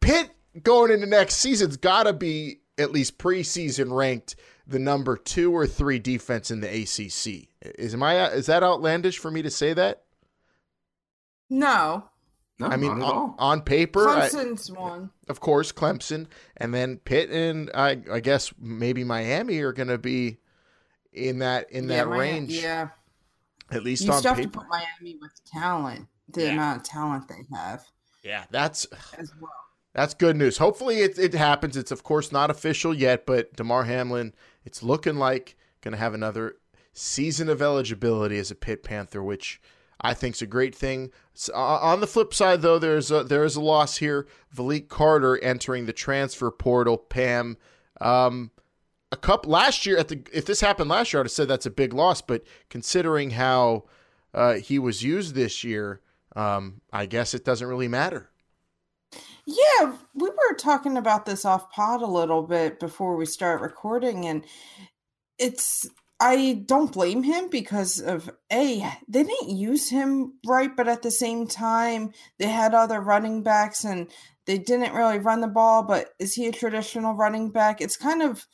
Pitt 0.00 0.30
going 0.62 0.92
into 0.92 1.06
next 1.06 1.36
season's 1.36 1.78
got 1.78 2.02
to 2.02 2.12
be 2.12 2.60
at 2.76 2.92
least 2.92 3.16
preseason 3.16 3.90
ranked 3.96 4.36
the 4.66 4.78
number 4.78 5.16
two 5.16 5.50
or 5.50 5.66
three 5.66 5.98
defense 5.98 6.50
in 6.50 6.60
the 6.60 6.68
ACC. 6.68 7.48
Is 7.78 7.96
my 7.96 8.26
is 8.28 8.46
that 8.46 8.62
outlandish 8.62 9.18
for 9.18 9.30
me 9.30 9.40
to 9.40 9.50
say 9.50 9.72
that? 9.72 10.02
No. 11.48 12.04
No, 12.58 12.68
I 12.68 12.76
mean, 12.76 13.02
on, 13.02 13.34
on, 13.36 13.62
paper, 13.62 14.06
Clemson's 14.06 14.70
I, 14.70 14.74
one. 14.74 15.10
Of 15.28 15.40
course, 15.40 15.72
Clemson, 15.72 16.28
and 16.56 16.72
then 16.72 16.98
Pitt 16.98 17.28
and 17.30 17.68
I, 17.74 17.98
I 18.12 18.20
guess 18.20 18.52
maybe 18.60 19.02
Miami 19.02 19.58
are 19.58 19.72
going 19.72 19.88
to 19.88 19.98
be 19.98 20.38
in 21.12 21.40
that 21.40 21.68
in 21.72 21.88
yeah, 21.88 21.96
that 21.96 22.08
range. 22.08 22.52
Yeah, 22.52 22.90
at 23.70 23.82
least 23.82 24.04
you 24.04 24.12
on 24.12 24.18
still 24.18 24.34
paper. 24.34 24.42
have 24.42 24.52
to 24.52 24.58
put 24.58 24.68
Miami 24.68 25.18
with 25.20 25.32
talent, 25.44 26.06
the 26.28 26.44
yeah. 26.44 26.52
amount 26.52 26.78
of 26.78 26.84
talent 26.84 27.28
they 27.28 27.56
have. 27.56 27.84
Yeah, 28.22 28.44
that's 28.50 28.86
as 29.18 29.32
well. 29.40 29.50
That's 29.92 30.14
good 30.14 30.36
news. 30.36 30.58
Hopefully 30.58 31.00
it, 31.00 31.18
it 31.18 31.34
happens. 31.34 31.76
It's 31.76 31.92
of 31.92 32.02
course 32.02 32.32
not 32.32 32.50
official 32.50 32.92
yet, 32.92 33.26
but 33.26 33.54
Damar 33.54 33.84
Hamlin, 33.84 34.34
it's 34.64 34.82
looking 34.82 35.16
like 35.16 35.56
going 35.82 35.92
to 35.92 35.98
have 35.98 36.14
another 36.14 36.56
season 36.92 37.48
of 37.48 37.62
eligibility 37.62 38.38
as 38.38 38.50
a 38.50 38.54
Pitt 38.54 38.82
Panther, 38.82 39.22
which 39.22 39.60
I 40.00 40.14
think 40.14 40.36
is 40.36 40.42
a 40.42 40.46
great 40.46 40.74
thing. 40.74 41.10
So, 41.34 41.52
uh, 41.54 41.78
on 41.80 42.00
the 42.00 42.06
flip 42.06 42.34
side, 42.34 42.62
though, 42.62 42.78
there's 42.78 43.10
a, 43.10 43.24
there 43.24 43.44
is 43.44 43.56
a 43.56 43.60
loss 43.60 43.98
here. 43.98 44.26
V'Lique 44.54 44.88
Carter 44.88 45.42
entering 45.42 45.86
the 45.86 45.92
transfer 45.92 46.50
portal. 46.50 46.96
Pam, 46.96 47.56
um, 48.00 48.50
a 49.12 49.16
cup 49.16 49.46
last 49.46 49.86
year 49.86 49.96
at 49.96 50.08
the 50.08 50.22
if 50.32 50.46
this 50.46 50.60
happened 50.60 50.90
last 50.90 51.12
year, 51.12 51.20
I'd 51.20 51.26
have 51.26 51.32
said 51.32 51.48
that's 51.48 51.66
a 51.66 51.70
big 51.70 51.92
loss. 51.92 52.20
But 52.20 52.44
considering 52.68 53.30
how 53.30 53.84
uh, 54.32 54.54
he 54.54 54.78
was 54.78 55.02
used 55.02 55.34
this 55.34 55.62
year, 55.64 56.00
um, 56.34 56.80
I 56.92 57.06
guess 57.06 57.34
it 57.34 57.44
doesn't 57.44 57.66
really 57.66 57.88
matter. 57.88 58.30
Yeah, 59.46 59.94
we 60.14 60.28
were 60.30 60.56
talking 60.58 60.96
about 60.96 61.26
this 61.26 61.44
off 61.44 61.70
pod 61.70 62.02
a 62.02 62.06
little 62.06 62.42
bit 62.42 62.80
before 62.80 63.16
we 63.16 63.26
start 63.26 63.60
recording, 63.60 64.24
and 64.24 64.44
it's 65.38 65.86
I 66.20 66.62
don't 66.64 66.92
blame 66.92 67.22
him 67.22 67.50
because 67.50 68.00
of 68.00 68.30
a 68.52 68.80
they 69.08 69.24
didn't 69.24 69.50
use 69.50 69.90
him 69.90 70.34
right, 70.46 70.74
but 70.74 70.88
at 70.88 71.02
the 71.02 71.10
same 71.10 71.46
time 71.46 72.12
they 72.38 72.48
had 72.48 72.74
other 72.74 73.00
running 73.00 73.42
backs 73.42 73.84
and 73.84 74.08
they 74.46 74.58
didn't 74.58 74.94
really 74.94 75.18
run 75.18 75.40
the 75.40 75.48
ball. 75.48 75.82
But 75.82 76.14
is 76.18 76.34
he 76.34 76.46
a 76.46 76.52
traditional 76.52 77.14
running 77.14 77.50
back? 77.50 77.80
It's 77.80 77.96
kind 77.96 78.22
of 78.22 78.46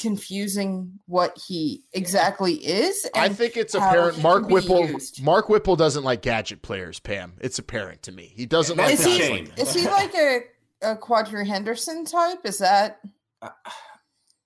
confusing 0.00 0.98
what 1.06 1.36
he 1.46 1.82
exactly 1.92 2.54
is. 2.54 3.08
I 3.14 3.28
think 3.28 3.56
it's 3.56 3.74
apparent. 3.74 4.20
Mark 4.22 4.48
Whipple. 4.48 4.88
Used. 4.88 5.22
Mark 5.22 5.48
Whipple 5.48 5.76
doesn't 5.76 6.02
like 6.04 6.22
gadget 6.22 6.62
players. 6.62 6.98
Pam, 6.98 7.34
it's 7.40 7.58
apparent 7.58 8.02
to 8.04 8.12
me. 8.12 8.32
He 8.34 8.46
doesn't 8.46 8.76
like. 8.76 8.94
Is 8.94 9.04
he? 9.04 9.30
Like 9.30 9.58
is 9.58 9.74
he 9.74 9.86
like 9.86 10.14
a 10.14 10.40
a 10.82 10.96
Quadree 10.96 11.46
Henderson 11.46 12.04
type? 12.04 12.40
Is 12.44 12.58
that? 12.58 13.00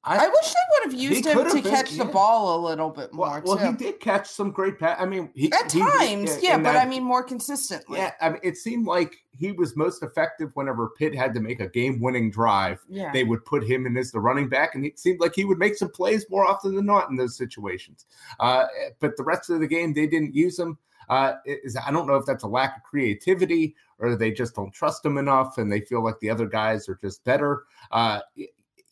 I, 0.07 0.27
I, 0.27 0.29
wish 0.29 0.53
they 0.53 0.61
would 0.73 0.93
have 0.93 1.01
used 1.01 1.27
him 1.27 1.39
to 1.39 1.55
been, 1.55 1.63
catch 1.63 1.93
yeah. 1.93 2.05
the 2.05 2.11
ball 2.11 2.59
a 2.59 2.69
little 2.69 2.91
bit 2.91 3.13
more. 3.13 3.43
Well, 3.45 3.57
well 3.57 3.73
he 3.73 3.77
did 3.77 4.01
catch 4.01 4.29
some 4.29 4.51
great 4.51 4.79
pass. 4.79 4.97
I 5.01 5.07
mean, 5.07 5.31
he, 5.35 5.51
at 5.53 5.73
he, 5.73 5.81
times, 5.81 6.39
yeah, 6.43 6.57
but 6.57 6.75
that, 6.75 6.87
I 6.87 6.89
mean 6.89 7.03
more 7.03 7.23
consistently. 7.23 7.99
Yeah, 7.99 8.13
I 8.21 8.31
mean, 8.31 8.41
it 8.43 8.59
seemed 8.59 8.87
like 8.87 9.17
he 9.33 9.53
was 9.53 9.77
most 9.77 10.03
effective 10.03 10.51
whenever 10.55 10.91
Pitt 10.91 11.15
had 11.15 11.33
to 11.35 11.41
make 11.41 11.61
a 11.61 11.69
game-winning 11.69 12.31
drive. 12.31 12.85
Yeah. 12.89 13.13
they 13.13 13.25
would 13.25 13.45
put 13.47 13.65
him 13.65 13.87
in 13.87 13.97
as 13.97 14.13
the 14.13 14.21
running 14.21 14.49
back, 14.49 14.75
and 14.75 14.85
it 14.85 14.99
seemed 14.99 15.21
like 15.21 15.35
he 15.35 15.45
would 15.45 15.59
make 15.59 15.77
some 15.77 15.91
plays 15.91 16.27
more 16.29 16.45
often 16.45 16.75
than 16.75 16.87
not 16.87 17.09
in 17.09 17.17
those 17.17 17.37
situations. 17.37 18.07
Uh, 18.41 18.67
but 19.01 19.17
the 19.17 19.25
rest 19.25 19.49
of 19.49 19.61
the 19.61 19.67
game, 19.67 19.95
they 19.95 20.07
didn't 20.07 20.35
use 20.35 20.59
him. 20.59 20.79
Uh, 21.09 21.35
is 21.45 21.77
I 21.77 21.91
don't 21.91 22.07
know 22.07 22.17
if 22.17 22.25
that's 22.25 22.45
a 22.45 22.49
lack 22.49 22.79
of 22.79 22.83
creativity 22.83 23.77
or 23.99 24.17
they 24.17 24.33
just 24.33 24.55
don't 24.55 24.73
trust 24.73 25.05
him 25.05 25.19
enough, 25.19 25.59
and 25.59 25.71
they 25.71 25.81
feel 25.81 26.03
like 26.03 26.19
the 26.21 26.31
other 26.31 26.47
guys 26.47 26.89
are 26.89 26.99
just 27.03 27.25
better. 27.25 27.65
Uh, 27.91 28.21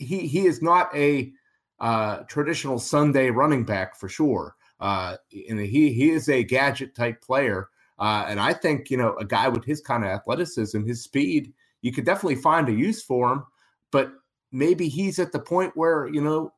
he 0.03 0.27
he 0.27 0.47
is 0.47 0.63
not 0.63 0.95
a 0.95 1.33
uh, 1.81 2.19
traditional 2.29 2.79
Sunday 2.79 3.31
running 3.31 3.65
back 3.65 3.97
for 3.97 4.09
sure. 4.09 4.57
Uh, 4.81 5.17
and 5.49 5.61
he 5.61 5.93
he 5.93 6.11
is 6.11 6.29
a 6.29 6.45
gadget 6.45 6.95
type 6.95 7.21
player. 7.23 7.69
Uh, 7.99 8.25
and 8.29 8.41
I 8.41 8.53
think 8.53 8.91
you 8.91 8.97
know 8.97 9.17
a 9.17 9.25
guy 9.25 9.49
with 9.49 9.65
his 9.65 9.81
kind 9.81 10.05
of 10.05 10.11
athleticism, 10.11 10.85
his 10.85 11.03
speed, 11.03 11.53
you 11.83 11.93
could 11.93 12.05
definitely 12.05 12.37
find 12.37 12.69
a 12.69 12.73
use 12.73 13.03
for 13.03 13.33
him. 13.33 13.45
But 13.91 14.13
maybe 14.51 14.89
he's 14.89 15.19
at 15.19 15.33
the 15.33 15.39
point 15.39 15.73
where 15.77 16.09
you 16.09 16.21
know 16.21 16.53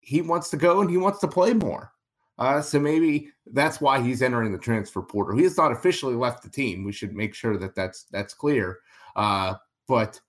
he 0.00 0.20
wants 0.20 0.50
to 0.50 0.56
go 0.56 0.80
and 0.80 0.90
he 0.90 0.96
wants 0.96 1.18
to 1.20 1.28
play 1.28 1.54
more. 1.54 1.92
Uh, 2.38 2.60
so 2.60 2.80
maybe 2.80 3.28
that's 3.52 3.80
why 3.80 4.00
he's 4.00 4.22
entering 4.22 4.52
the 4.52 4.58
transfer 4.58 5.02
portal. 5.02 5.36
He 5.36 5.44
has 5.44 5.56
not 5.56 5.72
officially 5.72 6.14
left 6.14 6.42
the 6.42 6.50
team. 6.50 6.84
We 6.84 6.92
should 6.92 7.14
make 7.14 7.34
sure 7.34 7.56
that 7.56 7.74
that's 7.74 8.04
that's 8.04 8.34
clear. 8.34 8.80
Uh, 9.16 9.54
but 9.86 10.20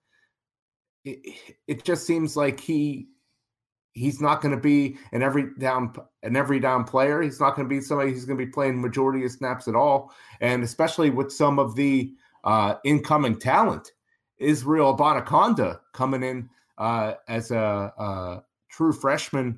it, 1.06 1.56
it 1.68 1.84
just 1.86 2.06
seems 2.06 2.36
like 2.36 2.60
he 2.60 3.08
he's 3.94 4.20
not 4.20 4.41
going 4.41 4.54
to 4.54 4.62
be 4.62 4.98
an 5.13 5.24
every 5.24 5.48
down 5.58 5.94
an 6.24 6.36
every 6.36 6.60
down 6.60 6.84
player. 6.84 7.22
He's 7.22 7.39
not 7.39 7.56
going 7.56 7.68
to 7.68 7.74
be 7.74 7.82
somebody 7.82 8.12
who's 8.12 8.26
going 8.26 8.38
to 8.38 8.46
be 8.46 8.52
playing 8.52 8.82
majority 8.82 9.24
of 9.24 9.32
snaps 9.32 9.68
at 9.68 9.76
all, 9.76 10.12
and 10.41 10.63
especially 10.63 11.10
with 11.10 11.32
some 11.32 11.60
of 11.60 11.76
the 11.76 12.13
uh, 12.44 12.76
incoming 12.84 13.39
talent, 13.39 13.91
Israel 14.38 14.96
Abanikanda 14.96 15.80
coming 15.94 16.24
in 16.24 16.50
uh, 16.78 17.13
as 17.28 17.52
a, 17.52 17.94
a, 17.98 18.44
true 18.70 18.91
freshman, 18.91 19.58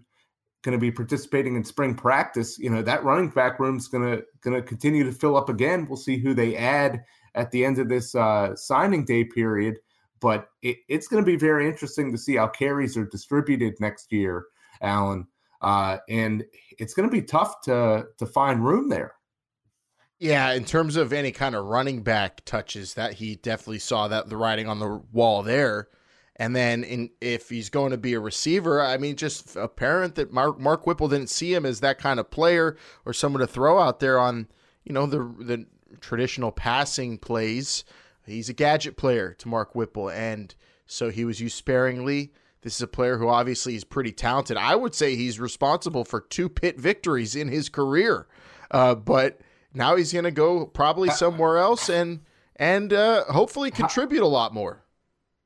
going 0.62 0.78
to 0.78 0.80
be 0.80 0.92
participating 0.92 1.56
in 1.56 1.64
spring 1.64 1.96
practice. 1.96 2.60
You 2.60 2.70
know 2.70 2.82
that 2.84 3.04
running 3.04 3.30
back 3.30 3.60
room's 3.60 3.88
going 3.88 4.18
to 4.18 4.24
going 4.42 4.56
to 4.56 4.62
continue 4.62 5.04
to 5.04 5.12
fill 5.12 5.36
up 5.36 5.50
again. 5.50 5.88
We'll 5.88 5.98
see 5.98 6.18
who 6.18 6.34
they 6.34 6.56
add 6.56 7.04
at 7.36 7.52
the 7.52 7.66
end 7.66 7.80
of 7.80 7.90
this 7.90 8.16
uh, 8.16 8.56
signing 8.56 9.06
day 9.06 9.24
period 9.24 9.78
but 10.20 10.50
it, 10.62 10.78
it's 10.88 11.08
going 11.08 11.24
to 11.24 11.26
be 11.26 11.38
very 11.38 11.68
interesting 11.68 12.12
to 12.12 12.18
see 12.18 12.36
how 12.36 12.48
carries 12.48 12.98
are 12.98 13.06
distributed 13.06 13.74
next 13.80 14.12
year, 14.12 14.46
Alan. 14.82 15.28
Uh, 15.62 15.98
and 16.08 16.44
it's 16.78 16.94
going 16.94 17.10
to 17.10 17.12
be 17.12 17.22
tough 17.22 17.62
to 17.62 18.06
to 18.18 18.26
find 18.26 18.64
room 18.66 18.90
there. 18.90 19.14
Yeah, 20.20 20.52
in 20.54 20.66
terms 20.66 20.96
of 20.96 21.14
any 21.14 21.32
kind 21.32 21.56
of 21.56 21.66
running 21.66 22.02
back 22.02 22.44
touches, 22.46 22.96
that 22.96 23.14
he 23.14 23.36
definitely 23.36 23.80
saw 23.80 24.08
that 24.08 24.30
the 24.30 24.38
writing 24.38 24.68
on 24.68 24.80
the 24.80 25.02
wall 25.12 25.44
there. 25.44 25.90
And 26.36 26.56
then, 26.56 26.84
in 26.84 27.10
if 27.20 27.50
he's 27.50 27.70
going 27.70 27.92
to 27.92 27.98
be 27.98 28.14
a 28.14 28.20
receiver, 28.20 28.82
I 28.82 28.98
mean, 28.98 29.16
just 29.16 29.56
apparent 29.56 30.16
that 30.16 30.32
Mark 30.32 30.60
Mark 30.60 30.86
Whipple 30.86 31.08
didn't 31.08 31.30
see 31.30 31.54
him 31.54 31.66
as 31.66 31.80
that 31.80 31.98
kind 31.98 32.20
of 32.20 32.30
player 32.30 32.78
or 33.06 33.14
someone 33.14 33.42
to 33.42 33.48
throw 33.48 33.80
out 33.80 34.00
there 34.00 34.20
on, 34.20 34.48
you 34.84 34.94
know, 34.94 35.08
the 35.08 35.20
the 35.40 35.66
traditional 36.00 36.52
passing 36.52 37.18
plays. 37.18 37.84
He's 38.28 38.50
a 38.50 38.54
gadget 38.54 38.98
player 38.98 39.34
to 39.40 39.48
Mark 39.48 39.74
Whipple, 39.74 40.10
and 40.10 40.54
so 40.86 41.10
he 41.10 41.26
was 41.26 41.40
used 41.40 41.58
sparingly. 41.58 42.34
This 42.62 42.76
is 42.76 42.82
a 42.82 42.88
player 42.88 43.18
who 43.18 43.30
obviously 43.30 43.76
is 43.76 43.84
pretty 43.84 44.12
talented. 44.12 44.58
I 44.58 44.76
would 44.76 44.94
say 44.94 45.16
he's 45.16 45.40
responsible 45.40 46.04
for 46.04 46.20
two 46.20 46.50
Pitt 46.50 46.80
victories 46.80 47.36
in 47.36 47.48
his 47.48 47.70
career, 47.70 48.28
uh, 48.72 48.96
but 48.96 49.40
now 49.74 49.96
he's 49.96 50.12
going 50.12 50.26
to 50.26 50.32
go 50.32 50.66
probably 50.66 51.10
somewhere 51.10 51.58
else 51.58 51.90
and 51.90 52.22
and 52.56 52.92
uh, 52.92 53.24
hopefully 53.26 53.72
contribute 53.72 54.24
a 54.24 54.28
lot 54.28 54.54
more. 54.54 54.84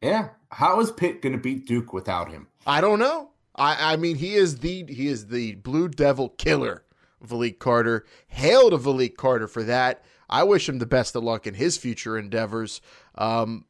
Yeah, 0.02 0.30
how 0.50 0.80
is 0.80 0.92
Pitt 0.92 1.22
going 1.22 1.34
to 1.34 1.40
beat 1.40 1.68
Duke 1.68 1.94
without 1.94 2.32
him? 2.32 2.48
I 2.66 2.82
don't 2.82 3.00
know. 3.00 3.30
I, 3.56 3.94
I 3.94 3.96
mean, 3.98 4.16
he 4.16 4.36
is 4.36 4.60
the 4.60 4.86
he 4.88 5.08
is 5.08 5.28
the 5.28 5.56
Blue 5.56 5.90
Devil 5.90 6.30
killer, 6.30 6.84
V'Lique 7.24 7.60
Carter. 7.60 8.06
Hail 8.28 8.70
to 8.70 8.78
V'Lique 8.78 9.18
Carter 9.18 9.48
for 9.48 9.64
that. 9.64 10.04
I 10.32 10.44
wish 10.44 10.68
him 10.70 10.80
the 10.80 10.86
best 10.86 11.16
of 11.16 11.24
luck 11.24 11.46
in 11.46 11.54
his 11.54 11.78
future 11.78 12.18
endeavors. 12.18 12.82
Um, 13.16 13.66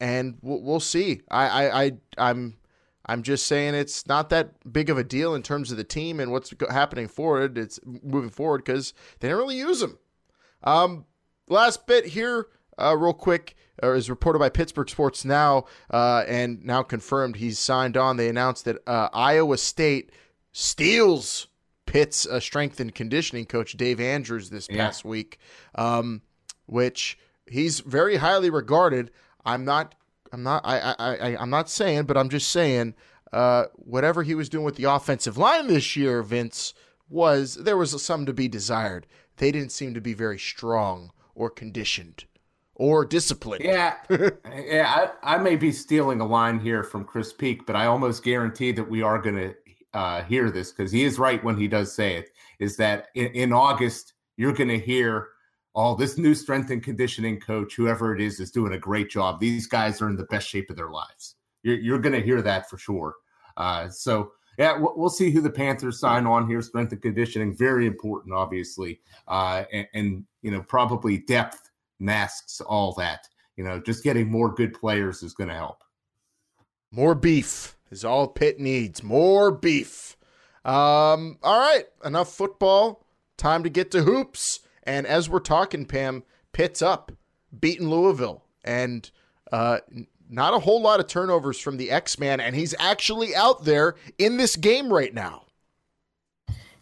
and 0.00 0.38
we'll, 0.42 0.62
we'll 0.62 0.80
see. 0.80 1.22
I, 1.30 1.46
I, 1.48 1.82
I, 1.84 1.92
I'm, 2.18 2.56
I'm 3.06 3.22
just 3.22 3.46
saying 3.46 3.74
it's 3.74 4.06
not 4.06 4.30
that 4.30 4.72
big 4.72 4.90
of 4.90 4.98
a 4.98 5.04
deal 5.04 5.34
in 5.34 5.42
terms 5.42 5.70
of 5.70 5.76
the 5.76 5.84
team 5.84 6.20
and 6.20 6.32
what's 6.32 6.52
happening 6.70 7.08
forward. 7.08 7.58
It's 7.58 7.78
moving 7.84 8.30
forward 8.30 8.64
because 8.64 8.94
they 9.20 9.28
didn't 9.28 9.38
really 9.38 9.58
use 9.58 9.82
him. 9.82 9.98
Um, 10.62 11.04
last 11.48 11.86
bit 11.86 12.06
here, 12.06 12.48
uh, 12.78 12.96
real 12.96 13.12
quick, 13.12 13.54
uh, 13.82 13.92
is 13.92 14.08
reported 14.08 14.38
by 14.38 14.48
Pittsburgh 14.48 14.88
Sports 14.88 15.24
Now, 15.24 15.64
uh, 15.90 16.24
and 16.26 16.64
now 16.64 16.82
confirmed 16.82 17.36
he's 17.36 17.58
signed 17.58 17.96
on. 17.96 18.16
They 18.16 18.28
announced 18.28 18.64
that 18.64 18.78
uh, 18.86 19.08
Iowa 19.12 19.58
State 19.58 20.10
steals 20.52 21.48
Pitt's 21.86 22.26
uh, 22.26 22.40
strength 22.40 22.80
and 22.80 22.94
conditioning 22.94 23.46
coach 23.46 23.72
Dave 23.72 24.00
Andrews 24.00 24.50
this 24.50 24.66
past 24.66 25.04
yeah. 25.04 25.10
week, 25.10 25.38
um, 25.74 26.22
which 26.66 27.18
he's 27.46 27.80
very 27.80 28.16
highly 28.16 28.50
regarded. 28.50 29.10
I'm 29.44 29.64
not, 29.64 29.94
I'm 30.32 30.42
not, 30.42 30.62
I, 30.64 30.94
I, 30.98 31.16
I, 31.16 31.36
I'm 31.40 31.50
not 31.50 31.68
saying, 31.68 32.04
but 32.04 32.16
I'm 32.16 32.28
just 32.28 32.50
saying, 32.50 32.94
uh, 33.32 33.66
whatever 33.74 34.22
he 34.22 34.34
was 34.34 34.48
doing 34.48 34.64
with 34.64 34.76
the 34.76 34.84
offensive 34.84 35.36
line 35.36 35.66
this 35.66 35.96
year, 35.96 36.22
Vince 36.22 36.72
was 37.08 37.56
there 37.56 37.76
was 37.76 38.00
some 38.02 38.26
to 38.26 38.32
be 38.32 38.48
desired. 38.48 39.06
They 39.36 39.50
didn't 39.50 39.72
seem 39.72 39.94
to 39.94 40.00
be 40.00 40.14
very 40.14 40.38
strong 40.38 41.10
or 41.34 41.50
conditioned 41.50 42.24
or 42.74 43.04
disciplined. 43.04 43.64
Yeah, 43.64 43.94
yeah. 44.10 45.10
I, 45.22 45.34
I 45.34 45.38
may 45.38 45.56
be 45.56 45.72
stealing 45.72 46.20
a 46.20 46.26
line 46.26 46.60
here 46.60 46.82
from 46.82 47.04
Chris 47.04 47.32
Peak, 47.32 47.66
but 47.66 47.76
I 47.76 47.86
almost 47.86 48.24
guarantee 48.24 48.72
that 48.72 48.88
we 48.88 49.02
are 49.02 49.20
going 49.20 49.36
to 49.36 49.54
uh, 49.94 50.22
hear 50.24 50.50
this 50.50 50.72
because 50.72 50.92
he 50.92 51.04
is 51.04 51.18
right 51.18 51.42
when 51.42 51.56
he 51.56 51.68
does 51.68 51.94
say 51.94 52.16
it. 52.16 52.30
Is 52.58 52.76
that 52.76 53.08
in, 53.14 53.26
in 53.28 53.52
August 53.52 54.14
you're 54.36 54.52
going 54.52 54.68
to 54.68 54.78
hear, 54.78 55.28
"Oh, 55.74 55.94
this 55.94 56.18
new 56.18 56.34
strength 56.34 56.70
and 56.70 56.82
conditioning 56.82 57.40
coach, 57.40 57.74
whoever 57.74 58.14
it 58.14 58.20
is, 58.20 58.40
is 58.40 58.50
doing 58.50 58.74
a 58.74 58.78
great 58.78 59.10
job. 59.10 59.40
These 59.40 59.66
guys 59.66 60.02
are 60.02 60.08
in 60.08 60.16
the 60.16 60.24
best 60.24 60.48
shape 60.48 60.70
of 60.70 60.76
their 60.76 60.90
lives." 60.90 61.36
You're, 61.62 61.78
you're 61.78 61.98
going 61.98 62.14
to 62.14 62.20
hear 62.20 62.42
that 62.42 62.68
for 62.68 62.76
sure. 62.76 63.14
Uh, 63.56 63.88
so 63.88 64.32
yeah, 64.58 64.76
we'll 64.78 65.10
see 65.10 65.30
who 65.30 65.40
the 65.40 65.50
Panthers 65.50 65.98
sign 65.98 66.26
on 66.26 66.46
here. 66.48 66.62
Strength 66.62 66.92
and 66.92 67.02
conditioning, 67.02 67.56
very 67.56 67.86
important, 67.86 68.34
obviously, 68.34 69.00
uh, 69.26 69.64
and, 69.72 69.86
and 69.94 70.24
you 70.42 70.50
know 70.50 70.62
probably 70.62 71.18
depth 71.18 71.70
masks 71.98 72.60
all 72.60 72.92
that. 72.94 73.28
You 73.56 73.64
know, 73.64 73.80
just 73.80 74.04
getting 74.04 74.30
more 74.30 74.52
good 74.52 74.72
players 74.74 75.22
is 75.22 75.32
going 75.32 75.48
to 75.48 75.54
help. 75.54 75.82
More 76.90 77.14
beef 77.14 77.76
is 77.94 78.04
all 78.04 78.26
Pitt 78.26 78.58
needs. 78.58 79.02
More 79.02 79.52
beef. 79.52 80.16
Um, 80.64 81.38
all 81.42 81.60
right, 81.60 81.84
enough 82.04 82.34
football. 82.34 83.06
Time 83.36 83.62
to 83.62 83.70
get 83.70 83.90
to 83.92 84.02
hoops. 84.02 84.60
And 84.82 85.06
as 85.06 85.30
we're 85.30 85.38
talking, 85.38 85.86
Pam, 85.86 86.24
Pitt's 86.52 86.82
up, 86.82 87.12
beating 87.58 87.88
Louisville, 87.88 88.44
and 88.64 89.08
uh, 89.52 89.78
not 90.28 90.54
a 90.54 90.58
whole 90.58 90.82
lot 90.82 91.00
of 91.00 91.06
turnovers 91.06 91.58
from 91.58 91.76
the 91.76 91.90
X 91.90 92.18
Man, 92.18 92.40
and 92.40 92.54
he's 92.56 92.74
actually 92.78 93.34
out 93.34 93.64
there 93.64 93.94
in 94.18 94.36
this 94.36 94.56
game 94.56 94.92
right 94.92 95.14
now. 95.14 95.44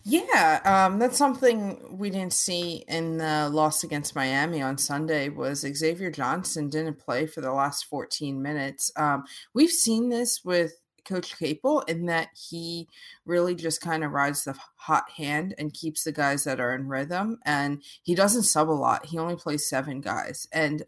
Yeah, 0.04 0.60
um, 0.64 0.98
that's 0.98 1.16
something 1.16 1.96
we 1.96 2.10
didn't 2.10 2.32
see 2.32 2.84
in 2.88 3.18
the 3.18 3.48
loss 3.52 3.84
against 3.84 4.16
Miami 4.16 4.60
on 4.60 4.76
Sunday. 4.76 5.28
Was 5.28 5.60
Xavier 5.60 6.10
Johnson 6.10 6.68
didn't 6.68 6.98
play 6.98 7.26
for 7.26 7.40
the 7.40 7.52
last 7.52 7.84
14 7.84 8.42
minutes. 8.42 8.90
Um, 8.96 9.22
we've 9.54 9.70
seen 9.70 10.08
this 10.08 10.40
with 10.44 10.81
Coach 11.04 11.38
Capel 11.38 11.80
in 11.82 12.06
that 12.06 12.28
he 12.34 12.88
really 13.24 13.54
just 13.54 13.80
kind 13.80 14.04
of 14.04 14.12
rides 14.12 14.44
the 14.44 14.56
hot 14.76 15.10
hand 15.16 15.54
and 15.58 15.72
keeps 15.72 16.04
the 16.04 16.12
guys 16.12 16.44
that 16.44 16.60
are 16.60 16.74
in 16.74 16.88
rhythm. 16.88 17.38
And 17.44 17.82
he 18.02 18.14
doesn't 18.14 18.44
sub 18.44 18.68
a 18.68 18.72
lot. 18.72 19.06
He 19.06 19.18
only 19.18 19.36
plays 19.36 19.68
seven 19.68 20.00
guys. 20.00 20.46
And 20.52 20.84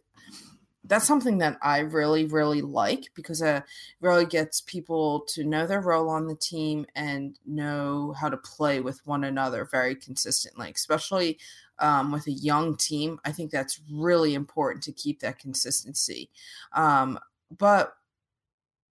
that's 0.86 1.06
something 1.06 1.38
that 1.38 1.56
I 1.62 1.78
really, 1.78 2.26
really 2.26 2.60
like 2.60 3.10
because 3.14 3.40
it 3.40 3.64
really 4.00 4.26
gets 4.26 4.60
people 4.60 5.20
to 5.28 5.42
know 5.42 5.66
their 5.66 5.80
role 5.80 6.10
on 6.10 6.26
the 6.26 6.36
team 6.36 6.86
and 6.94 7.38
know 7.46 8.14
how 8.18 8.28
to 8.28 8.36
play 8.36 8.80
with 8.80 9.00
one 9.06 9.24
another 9.24 9.66
very 9.70 9.94
consistently, 9.94 10.70
especially 10.74 11.38
um, 11.78 12.12
with 12.12 12.26
a 12.26 12.32
young 12.32 12.76
team. 12.76 13.18
I 13.24 13.32
think 13.32 13.50
that's 13.50 13.80
really 13.90 14.34
important 14.34 14.84
to 14.84 14.92
keep 14.92 15.20
that 15.20 15.38
consistency. 15.38 16.28
Um, 16.72 17.18
but 17.56 17.94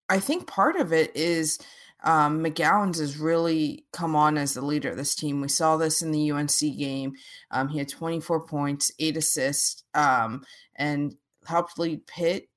I 0.09 0.19
think 0.19 0.47
part 0.47 0.75
of 0.75 0.91
it 0.91 1.15
is 1.15 1.59
um, 2.03 2.43
McGowens 2.43 2.99
has 2.99 3.17
really 3.17 3.85
come 3.91 4.15
on 4.15 4.37
as 4.37 4.53
the 4.53 4.61
leader 4.61 4.89
of 4.89 4.97
this 4.97 5.15
team. 5.15 5.41
We 5.41 5.49
saw 5.49 5.77
this 5.77 6.01
in 6.01 6.11
the 6.11 6.31
UNC 6.31 6.59
game. 6.59 7.13
Um, 7.51 7.67
he 7.67 7.77
had 7.77 7.89
24 7.89 8.45
points, 8.47 8.91
eight 8.99 9.17
assists, 9.17 9.83
um, 9.93 10.43
and 10.75 11.15
helped 11.45 11.77
lead 11.77 12.07
Pitt 12.07 12.49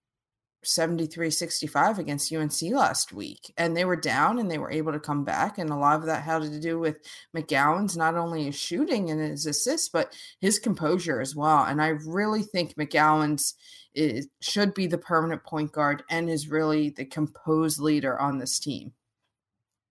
73 0.65 1.31
65 1.31 1.99
against 1.99 2.33
UNC 2.33 2.63
last 2.71 3.13
week. 3.13 3.53
And 3.57 3.77
they 3.77 3.85
were 3.85 3.97
down 3.97 4.39
and 4.39 4.49
they 4.49 4.59
were 4.59 4.71
able 4.71 4.93
to 4.93 5.01
come 5.01 5.25
back. 5.25 5.59
And 5.59 5.71
a 5.71 5.77
lot 5.77 5.97
of 5.97 6.07
that 6.07 6.23
had 6.23 6.43
to 6.43 6.61
do 6.61 6.79
with 6.79 6.99
McGowens 7.37 7.97
not 7.97 8.15
only 8.15 8.45
his 8.45 8.55
shooting 8.55 9.11
and 9.11 9.21
his 9.21 9.47
assists, 9.47 9.89
but 9.89 10.17
his 10.41 10.61
composure 10.61 11.21
as 11.21 11.35
well. 11.35 11.65
And 11.65 11.83
I 11.83 11.89
really 11.89 12.43
think 12.43 12.77
McGowens 12.77 13.55
is, 13.95 14.29
should 14.41 14.75
be 14.75 14.87
the 14.87 14.99
permanent 14.99 15.45
point 15.45 15.73
guard 15.73 16.03
and 16.11 16.29
is 16.29 16.49
really 16.49 16.91
the 16.91 17.05
composed 17.05 17.81
leader 17.81 18.21
on 18.21 18.39
this 18.39 18.59
team. 18.59 18.93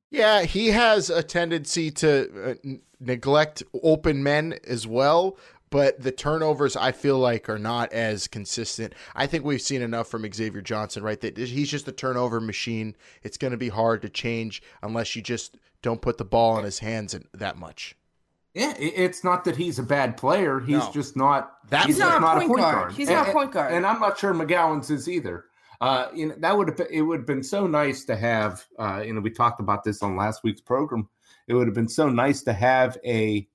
Yeah, 0.10 0.44
he 0.44 0.68
has 0.72 1.10
a 1.10 1.24
tendency 1.24 1.90
to 1.92 2.52
uh, 2.52 2.70
neglect 3.00 3.64
open 3.82 4.22
men 4.22 4.60
as 4.68 4.86
well, 4.86 5.38
but 5.70 6.02
the 6.02 6.12
turnovers 6.12 6.76
I 6.76 6.92
feel 6.92 7.18
like 7.18 7.50
are 7.50 7.58
not 7.58 7.94
as 7.94 8.28
consistent. 8.28 8.94
I 9.16 9.26
think 9.26 9.46
we've 9.46 9.62
seen 9.62 9.82
enough 9.82 10.10
from 10.10 10.30
Xavier 10.32 10.62
Johnson, 10.62 11.02
right? 11.02 11.20
That 11.22 11.38
he's 11.38 11.72
just 11.72 11.88
a 11.88 11.94
turnover 11.94 12.42
machine. 12.42 12.98
It's 13.24 13.38
going 13.38 13.52
to 13.52 13.58
be 13.58 13.70
hard 13.70 14.02
to 14.02 14.10
change 14.10 14.62
unless 14.84 15.16
you 15.16 15.22
just 15.22 15.58
don't 15.82 16.02
put 16.02 16.18
the 16.18 16.26
ball 16.26 16.60
in 16.60 16.66
his 16.66 16.80
hands 16.80 17.16
that 17.34 17.58
much. 17.58 17.96
Yeah, 18.54 18.74
it's 18.78 19.24
not 19.24 19.46
that 19.46 19.56
he's 19.56 19.80
a 19.80 19.84
bad 19.84 20.18
player. 20.18 20.60
He's 20.60 20.80
no. 20.80 20.92
just 20.92 21.16
not. 21.16 21.54
That's 21.70 21.86
he's 21.86 22.00
not, 22.00 22.20
not, 22.20 22.38
a 22.38 22.40
point, 22.42 22.58
guard. 22.58 22.76
guard. 22.76 22.94
He's 22.94 23.08
and, 23.08 23.18
not 23.18 23.30
a 23.30 23.32
point 23.32 23.52
guard, 23.54 23.74
and 23.74 23.86
I'm 23.86 24.02
not 24.02 24.20
sure 24.20 24.34
McGowens 24.34 24.92
is 24.92 25.08
either. 25.08 25.46
Uh, 25.80 26.10
you 26.14 26.28
know, 26.28 26.36
that 26.38 26.58
would 26.58 26.68
have 26.68 26.78
been, 26.78 26.88
it 26.92 27.02
would 27.02 27.20
have 27.20 27.28
been 27.28 27.44
so 27.44 27.66
nice 27.66 28.04
to 28.06 28.16
have. 28.16 28.66
Uh, 28.78 29.04
you 29.06 29.14
know, 29.14 29.22
we 29.22 29.30
talked 29.30 29.62
about 29.62 29.86
this 29.86 30.04
on 30.04 30.18
last 30.18 30.44
week's 30.44 30.60
program. 30.60 31.08
It 31.48 31.54
would 31.54 31.66
have 31.66 31.74
been 31.74 31.88
so 31.88 32.10
nice 32.10 32.42
to 32.44 32.52
have 32.52 32.98
a 33.06 33.48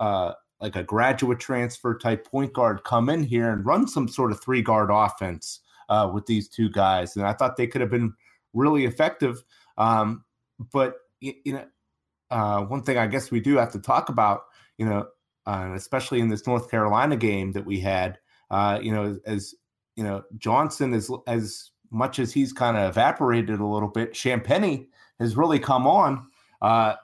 uh, 0.00 0.32
like 0.60 0.74
a 0.74 0.82
graduate 0.82 1.38
transfer 1.38 1.96
type 1.96 2.26
point 2.26 2.52
guard 2.52 2.82
come 2.82 3.08
in 3.08 3.22
here 3.22 3.52
and 3.52 3.64
run 3.64 3.86
some 3.86 4.08
sort 4.08 4.32
of 4.32 4.40
three 4.42 4.60
guard 4.60 4.90
offense 4.92 5.60
uh, 5.88 6.10
with 6.12 6.26
these 6.26 6.48
two 6.48 6.68
guys, 6.68 7.14
and 7.14 7.24
I 7.24 7.32
thought 7.32 7.56
they 7.56 7.68
could 7.68 7.80
have 7.80 7.90
been 7.90 8.12
really 8.54 8.86
effective. 8.86 9.44
Um, 9.78 10.24
but 10.72 10.96
you, 11.20 11.34
you 11.44 11.52
know 11.52 11.64
uh, 12.30 12.62
one 12.62 12.82
thing 12.82 12.98
I 12.98 13.06
guess 13.06 13.30
we 13.30 13.40
do 13.40 13.56
have 13.56 13.72
to 13.72 13.80
talk 13.80 14.08
about, 14.08 14.42
you 14.78 14.86
know, 14.86 15.06
uh, 15.46 15.72
especially 15.74 16.20
in 16.20 16.28
this 16.28 16.46
North 16.46 16.70
Carolina 16.70 17.16
game 17.16 17.52
that 17.52 17.64
we 17.64 17.80
had, 17.80 18.18
uh, 18.50 18.78
you 18.82 18.92
know, 18.92 19.18
as 19.26 19.54
you 19.96 20.04
know, 20.04 20.22
Johnson 20.36 20.92
is 20.92 21.10
as 21.26 21.70
much 21.90 22.18
as 22.18 22.32
he's 22.32 22.52
kind 22.52 22.76
of 22.76 22.90
evaporated 22.90 23.60
a 23.60 23.66
little 23.66 23.88
bit. 23.88 24.12
Champagnie 24.12 24.88
has 25.18 25.36
really 25.36 25.58
come 25.58 25.86
on. 25.86 26.26
Uh, 26.60 26.94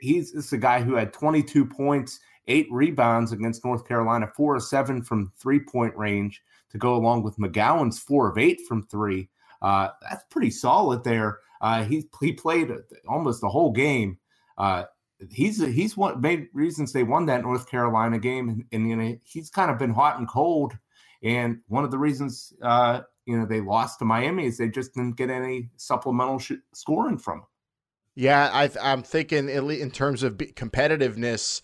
he's 0.00 0.32
this 0.32 0.46
is 0.46 0.52
a 0.52 0.58
guy 0.58 0.82
who 0.82 0.94
had 0.94 1.12
22 1.12 1.64
points, 1.64 2.20
eight 2.48 2.66
rebounds 2.70 3.32
against 3.32 3.64
North 3.64 3.86
Carolina, 3.86 4.30
four 4.34 4.56
of 4.56 4.62
seven 4.62 5.02
from 5.02 5.32
three 5.38 5.60
point 5.60 5.96
range 5.96 6.42
to 6.70 6.78
go 6.78 6.94
along 6.94 7.22
with 7.22 7.36
McGowens' 7.36 7.98
four 7.98 8.30
of 8.30 8.38
eight 8.38 8.60
from 8.66 8.82
three. 8.82 9.28
Uh, 9.60 9.88
that's 10.02 10.24
pretty 10.30 10.50
solid 10.50 11.04
there. 11.04 11.38
Uh, 11.60 11.84
he 11.84 12.08
he 12.20 12.32
played 12.32 12.70
almost 13.08 13.40
the 13.40 13.48
whole 13.48 13.70
game. 13.70 14.18
Uh, 14.62 14.84
he's 15.28 15.60
he's 15.60 15.96
one 15.96 16.20
main 16.20 16.48
reasons 16.52 16.92
they 16.92 17.02
won 17.02 17.26
that 17.26 17.42
North 17.42 17.68
Carolina 17.68 18.20
game, 18.20 18.48
and, 18.48 18.64
and, 18.70 18.88
you 18.88 18.94
know 18.94 19.16
he's 19.24 19.50
kind 19.50 19.72
of 19.72 19.78
been 19.78 19.92
hot 19.92 20.18
and 20.18 20.28
cold. 20.28 20.72
And 21.24 21.58
one 21.66 21.84
of 21.84 21.90
the 21.90 21.98
reasons 21.98 22.52
uh, 22.62 23.00
you 23.26 23.36
know 23.36 23.44
they 23.44 23.60
lost 23.60 23.98
to 23.98 24.04
Miami 24.04 24.46
is 24.46 24.58
they 24.58 24.68
just 24.68 24.94
didn't 24.94 25.16
get 25.16 25.30
any 25.30 25.70
supplemental 25.76 26.38
sh- 26.38 26.52
scoring 26.74 27.18
from 27.18 27.38
him. 27.38 27.46
Yeah, 28.14 28.50
I, 28.52 28.70
I'm 28.80 29.02
thinking 29.02 29.50
at 29.50 29.64
least 29.64 29.82
in 29.82 29.90
terms 29.90 30.22
of 30.22 30.36
competitiveness, 30.36 31.60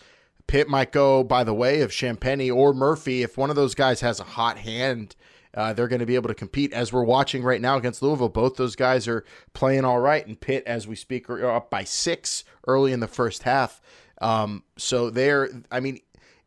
Pitt 0.49 0.69
might 0.69 0.91
go 0.91 1.23
by 1.23 1.45
the 1.45 1.55
way 1.55 1.83
of 1.83 1.93
Champagnie 1.93 2.53
or 2.53 2.75
Murphy 2.75 3.23
if 3.23 3.39
one 3.39 3.51
of 3.51 3.57
those 3.57 3.77
guys 3.77 4.01
has 4.01 4.19
a 4.19 4.25
hot 4.25 4.59
hand 4.59 5.15
uh, 5.55 5.73
they're 5.73 5.89
going 5.89 6.01
to 6.01 6.07
be 6.07 6.15
able 6.15 6.29
to 6.29 6.35
compete 6.35 6.73
as 6.73 6.93
we're 6.93 7.05
watching 7.05 7.43
right 7.43 7.61
now 7.61 7.77
against 7.77 8.03
Louisville. 8.03 8.29
Both 8.29 8.57
those 8.57 8.77
guys 8.77 9.09
are 9.09 9.25
playing 9.53 9.85
all 9.85 10.01
right, 10.01 10.27
and 10.27 10.41
Pitt, 10.41 10.65
as 10.67 10.87
we 10.87 10.97
speak, 10.97 11.29
are 11.29 11.51
up 11.51 11.71
by 11.71 11.85
six 11.85 12.45
early 12.67 12.93
in 12.93 13.01
the 13.01 13.09
first 13.09 13.43
half. 13.45 13.81
Um, 14.21 14.65
so 14.77 15.11
they're, 15.11 15.49
I 15.71 15.81
mean, 15.81 16.01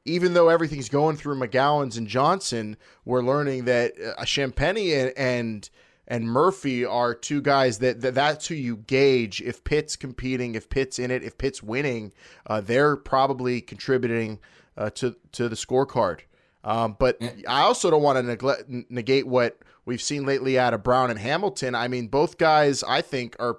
even 0.05 0.33
though 0.33 0.49
everything's 0.49 0.89
going 0.89 1.15
through 1.15 1.35
McGowens 1.35 1.97
and 1.97 2.07
Johnson, 2.07 2.77
we're 3.05 3.21
learning 3.21 3.65
that 3.65 3.93
uh, 3.99 4.23
Champagnie 4.23 4.93
and, 4.93 5.13
and 5.17 5.69
and 6.07 6.25
Murphy 6.25 6.83
are 6.83 7.13
two 7.13 7.41
guys 7.41 7.77
that, 7.77 8.01
that, 8.01 8.15
that's 8.15 8.47
who 8.47 8.55
you 8.55 8.77
gauge 8.77 9.39
if 9.41 9.63
Pitt's 9.63 9.95
competing, 9.95 10.55
if 10.55 10.69
Pitt's 10.69 10.99
in 10.99 11.09
it, 11.09 11.23
if 11.23 11.37
Pitt's 11.37 11.63
winning, 11.63 12.11
uh, 12.47 12.59
they're 12.59 12.97
probably 12.97 13.61
contributing 13.61 14.39
uh, 14.75 14.89
to 14.89 15.15
to 15.31 15.47
the 15.47 15.55
scorecard. 15.55 16.21
Um, 16.63 16.95
but 16.99 17.21
I 17.47 17.61
also 17.61 17.89
don't 17.89 18.03
want 18.03 18.17
to 18.17 18.23
neglect, 18.23 18.63
negate 18.89 19.27
what 19.27 19.59
we've 19.85 20.01
seen 20.01 20.25
lately 20.25 20.59
out 20.59 20.73
of 20.73 20.83
Brown 20.83 21.09
and 21.09 21.19
Hamilton. 21.19 21.75
I 21.75 21.87
mean, 21.87 22.07
both 22.07 22.37
guys, 22.37 22.83
I 22.83 23.01
think, 23.01 23.35
are 23.39 23.57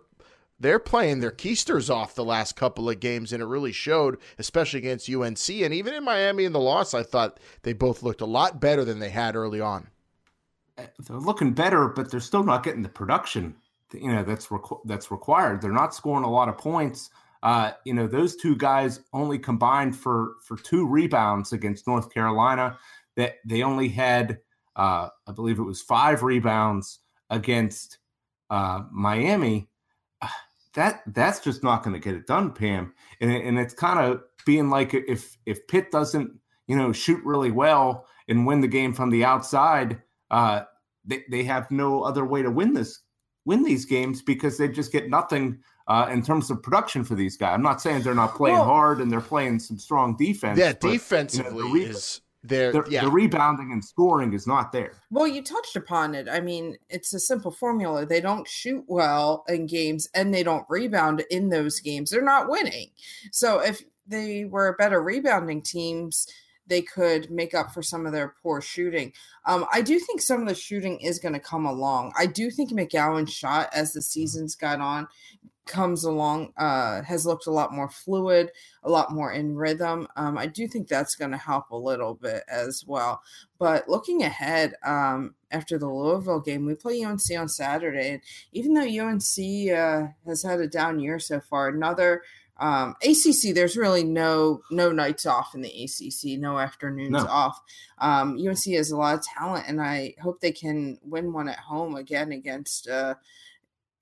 they're 0.60 0.78
playing 0.78 1.18
their 1.18 1.32
keisters 1.32 1.92
off 1.92 2.14
the 2.14 2.24
last 2.24 2.54
couple 2.54 2.88
of 2.88 3.00
games, 3.00 3.32
and 3.32 3.42
it 3.42 3.46
really 3.46 3.72
showed, 3.72 4.18
especially 4.38 4.78
against 4.78 5.10
UNC 5.10 5.48
and 5.50 5.74
even 5.74 5.94
in 5.94 6.04
Miami 6.04 6.44
in 6.44 6.52
the 6.52 6.60
loss. 6.60 6.94
I 6.94 7.02
thought 7.02 7.40
they 7.62 7.72
both 7.72 8.04
looked 8.04 8.20
a 8.20 8.26
lot 8.26 8.60
better 8.60 8.84
than 8.84 9.00
they 9.00 9.10
had 9.10 9.34
early 9.34 9.60
on. 9.60 9.88
Uh, 10.78 10.84
they're 11.00 11.16
looking 11.16 11.52
better, 11.52 11.88
but 11.88 12.10
they're 12.10 12.20
still 12.20 12.44
not 12.44 12.62
getting 12.62 12.82
the 12.82 12.88
production 12.88 13.56
you 13.94 14.12
know 14.12 14.24
that's 14.24 14.46
requ- 14.46 14.80
that's 14.84 15.10
required. 15.10 15.60
They're 15.60 15.72
not 15.72 15.94
scoring 15.94 16.24
a 16.24 16.30
lot 16.30 16.48
of 16.48 16.58
points. 16.58 17.10
Uh, 17.42 17.72
you 17.84 17.92
know, 17.92 18.06
those 18.06 18.36
two 18.36 18.56
guys 18.56 19.00
only 19.12 19.38
combined 19.38 19.96
for 19.96 20.34
for 20.44 20.56
two 20.56 20.86
rebounds 20.86 21.52
against 21.52 21.86
North 21.86 22.12
Carolina. 22.12 22.78
That 23.16 23.34
they 23.44 23.62
only 23.62 23.88
had, 23.88 24.38
uh, 24.76 25.08
I 25.26 25.32
believe 25.32 25.58
it 25.58 25.64
was 25.64 25.82
five 25.82 26.22
rebounds 26.22 27.00
against 27.30 27.98
uh, 28.50 28.82
Miami. 28.90 29.68
That 30.74 31.02
that's 31.08 31.40
just 31.40 31.62
not 31.62 31.82
going 31.82 31.92
to 31.94 32.00
get 32.00 32.14
it 32.14 32.26
done, 32.26 32.52
Pam. 32.52 32.94
And 33.20 33.30
and 33.30 33.58
it's 33.58 33.74
kind 33.74 33.98
of 33.98 34.22
being 34.46 34.70
like 34.70 34.94
if 34.94 35.36
if 35.44 35.66
Pitt 35.66 35.90
doesn't 35.90 36.30
you 36.66 36.76
know 36.76 36.92
shoot 36.92 37.22
really 37.24 37.50
well 37.50 38.06
and 38.28 38.46
win 38.46 38.60
the 38.60 38.68
game 38.68 38.94
from 38.94 39.10
the 39.10 39.24
outside, 39.24 40.00
uh, 40.30 40.62
they 41.04 41.24
they 41.30 41.44
have 41.44 41.70
no 41.70 42.02
other 42.02 42.24
way 42.24 42.42
to 42.42 42.50
win 42.50 42.72
this 42.72 43.00
win 43.44 43.64
these 43.64 43.84
games 43.84 44.22
because 44.22 44.56
they 44.56 44.68
just 44.68 44.92
get 44.92 45.10
nothing 45.10 45.58
uh, 45.88 46.08
in 46.10 46.22
terms 46.22 46.50
of 46.50 46.62
production 46.62 47.04
for 47.04 47.14
these 47.14 47.36
guys. 47.36 47.54
I'm 47.54 47.62
not 47.62 47.80
saying 47.80 48.02
they're 48.02 48.14
not 48.14 48.34
playing 48.34 48.56
well, 48.56 48.64
hard 48.64 49.00
and 49.00 49.10
they're 49.10 49.20
playing 49.20 49.58
some 49.58 49.78
strong 49.78 50.16
defense. 50.16 50.58
Yeah, 50.58 50.72
but, 50.80 50.92
defensively 50.92 51.56
you 51.56 51.64
know, 51.64 51.68
the 51.68 51.72
re- 51.72 51.84
is 51.84 52.20
there. 52.42 52.72
The, 52.72 52.84
yeah. 52.88 53.04
the 53.04 53.10
rebounding 53.10 53.72
and 53.72 53.84
scoring 53.84 54.32
is 54.32 54.46
not 54.46 54.72
there. 54.72 54.92
Well, 55.10 55.26
you 55.26 55.42
touched 55.42 55.76
upon 55.76 56.14
it. 56.14 56.28
I 56.28 56.40
mean, 56.40 56.76
it's 56.88 57.14
a 57.14 57.20
simple 57.20 57.50
formula. 57.50 58.06
They 58.06 58.20
don't 58.20 58.48
shoot 58.48 58.84
well 58.86 59.44
in 59.48 59.66
games 59.66 60.08
and 60.14 60.32
they 60.32 60.42
don't 60.42 60.66
rebound 60.68 61.24
in 61.30 61.48
those 61.48 61.80
games. 61.80 62.10
They're 62.10 62.22
not 62.22 62.48
winning. 62.48 62.90
So 63.30 63.60
if 63.60 63.82
they 64.06 64.44
were 64.44 64.76
better 64.76 65.02
rebounding 65.02 65.62
teams, 65.62 66.26
they 66.66 66.82
could 66.82 67.30
make 67.30 67.54
up 67.54 67.72
for 67.72 67.82
some 67.82 68.06
of 68.06 68.12
their 68.12 68.34
poor 68.42 68.60
shooting. 68.60 69.12
Um, 69.46 69.66
I 69.72 69.82
do 69.82 69.98
think 69.98 70.20
some 70.20 70.40
of 70.40 70.48
the 70.48 70.54
shooting 70.54 71.00
is 71.00 71.18
going 71.18 71.34
to 71.34 71.40
come 71.40 71.66
along. 71.66 72.12
I 72.16 72.26
do 72.26 72.50
think 72.50 72.70
McGowens' 72.70 73.30
shot 73.30 73.68
as 73.74 73.92
the 73.92 74.02
seasons 74.02 74.54
got 74.54 74.80
on 74.80 75.08
comes 75.66 76.04
along 76.04 76.52
uh, 76.56 77.02
has 77.02 77.24
looked 77.24 77.46
a 77.46 77.52
lot 77.52 77.72
more 77.72 77.88
fluid, 77.88 78.50
a 78.82 78.90
lot 78.90 79.12
more 79.12 79.32
in 79.32 79.56
rhythm. 79.56 80.08
Um, 80.16 80.36
I 80.36 80.46
do 80.46 80.66
think 80.66 80.88
that's 80.88 81.14
going 81.14 81.30
to 81.30 81.36
help 81.36 81.70
a 81.70 81.76
little 81.76 82.14
bit 82.14 82.42
as 82.48 82.84
well. 82.86 83.22
But 83.58 83.88
looking 83.88 84.22
ahead, 84.22 84.74
um, 84.84 85.34
after 85.50 85.78
the 85.78 85.88
Louisville 85.88 86.40
game, 86.40 86.66
we 86.66 86.74
play 86.74 87.02
UNC 87.02 87.20
on 87.36 87.48
Saturday, 87.48 88.10
and 88.10 88.22
even 88.52 88.74
though 88.74 88.82
UNC 88.82 89.70
uh, 89.70 90.12
has 90.26 90.42
had 90.42 90.60
a 90.60 90.66
down 90.66 90.98
year 90.98 91.18
so 91.18 91.40
far, 91.40 91.68
another 91.68 92.22
um, 92.58 92.94
ACC, 93.02 93.54
there's 93.54 93.76
really 93.76 94.04
no 94.04 94.62
no 94.70 94.92
nights 94.92 95.26
off 95.26 95.54
in 95.54 95.62
the 95.62 95.84
ACC, 95.84 96.38
no 96.38 96.58
afternoons 96.58 97.10
no. 97.10 97.26
off. 97.26 97.60
Um, 97.98 98.38
UNC 98.38 98.64
has 98.74 98.90
a 98.90 98.96
lot 98.96 99.14
of 99.14 99.24
talent, 99.24 99.66
and 99.68 99.80
I 99.80 100.14
hope 100.22 100.40
they 100.40 100.52
can 100.52 100.98
win 101.02 101.32
one 101.32 101.48
at 101.48 101.58
home 101.58 101.96
again 101.96 102.30
against 102.30 102.88
uh, 102.88 103.14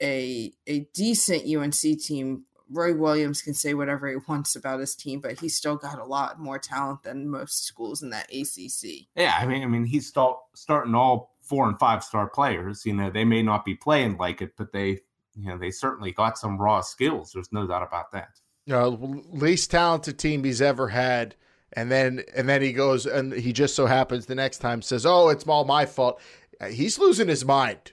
a 0.02 0.52
a 0.66 0.80
decent 0.94 1.44
UNC 1.44 2.00
team. 2.00 2.44
Roy 2.72 2.94
Williams 2.94 3.42
can 3.42 3.52
say 3.52 3.74
whatever 3.74 4.08
he 4.08 4.16
wants 4.28 4.54
about 4.54 4.78
his 4.78 4.94
team, 4.94 5.20
but 5.20 5.40
he's 5.40 5.56
still 5.56 5.74
got 5.74 5.98
a 5.98 6.04
lot 6.04 6.38
more 6.38 6.58
talent 6.58 7.02
than 7.02 7.28
most 7.28 7.64
schools 7.66 8.00
in 8.00 8.10
that 8.10 8.30
ACC. 8.32 9.08
Yeah, 9.16 9.34
I 9.36 9.44
mean, 9.44 9.64
I 9.64 9.66
mean, 9.66 9.84
he's 9.84 10.06
start, 10.06 10.38
starting 10.54 10.94
all 10.94 11.34
four 11.42 11.68
and 11.68 11.76
five 11.80 12.04
star 12.04 12.28
players. 12.28 12.86
You 12.86 12.94
know, 12.94 13.10
they 13.10 13.24
may 13.24 13.42
not 13.42 13.64
be 13.64 13.74
playing 13.74 14.18
like 14.18 14.40
it, 14.40 14.52
but 14.56 14.72
they, 14.72 15.00
you 15.34 15.48
know, 15.48 15.58
they 15.58 15.72
certainly 15.72 16.12
got 16.12 16.38
some 16.38 16.58
raw 16.58 16.80
skills. 16.80 17.32
There's 17.34 17.52
no 17.52 17.66
doubt 17.66 17.82
about 17.82 18.12
that. 18.12 18.28
Uh, 18.70 18.88
least 18.88 19.72
talented 19.72 20.18
team 20.18 20.44
he's 20.44 20.62
ever 20.62 20.88
had, 20.88 21.34
and 21.72 21.90
then 21.90 22.22
and 22.36 22.48
then 22.48 22.62
he 22.62 22.72
goes 22.72 23.04
and 23.04 23.32
he 23.32 23.52
just 23.52 23.74
so 23.74 23.86
happens 23.86 24.26
the 24.26 24.34
next 24.36 24.58
time 24.58 24.80
says, 24.80 25.04
"Oh, 25.04 25.28
it's 25.28 25.46
all 25.46 25.64
my 25.64 25.86
fault." 25.86 26.20
Uh, 26.60 26.66
he's 26.66 26.98
losing 26.98 27.26
his 27.26 27.44
mind, 27.44 27.92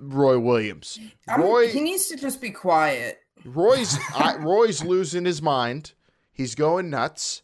Roy 0.00 0.38
Williams. 0.38 0.98
Roy, 1.38 1.68
he 1.68 1.80
needs 1.80 2.06
to 2.06 2.16
just 2.16 2.40
be 2.40 2.50
quiet. 2.50 3.20
Roy's 3.44 3.98
I, 4.14 4.36
Roy's 4.36 4.84
losing 4.84 5.24
his 5.24 5.40
mind. 5.40 5.92
He's 6.32 6.54
going 6.54 6.90
nuts 6.90 7.42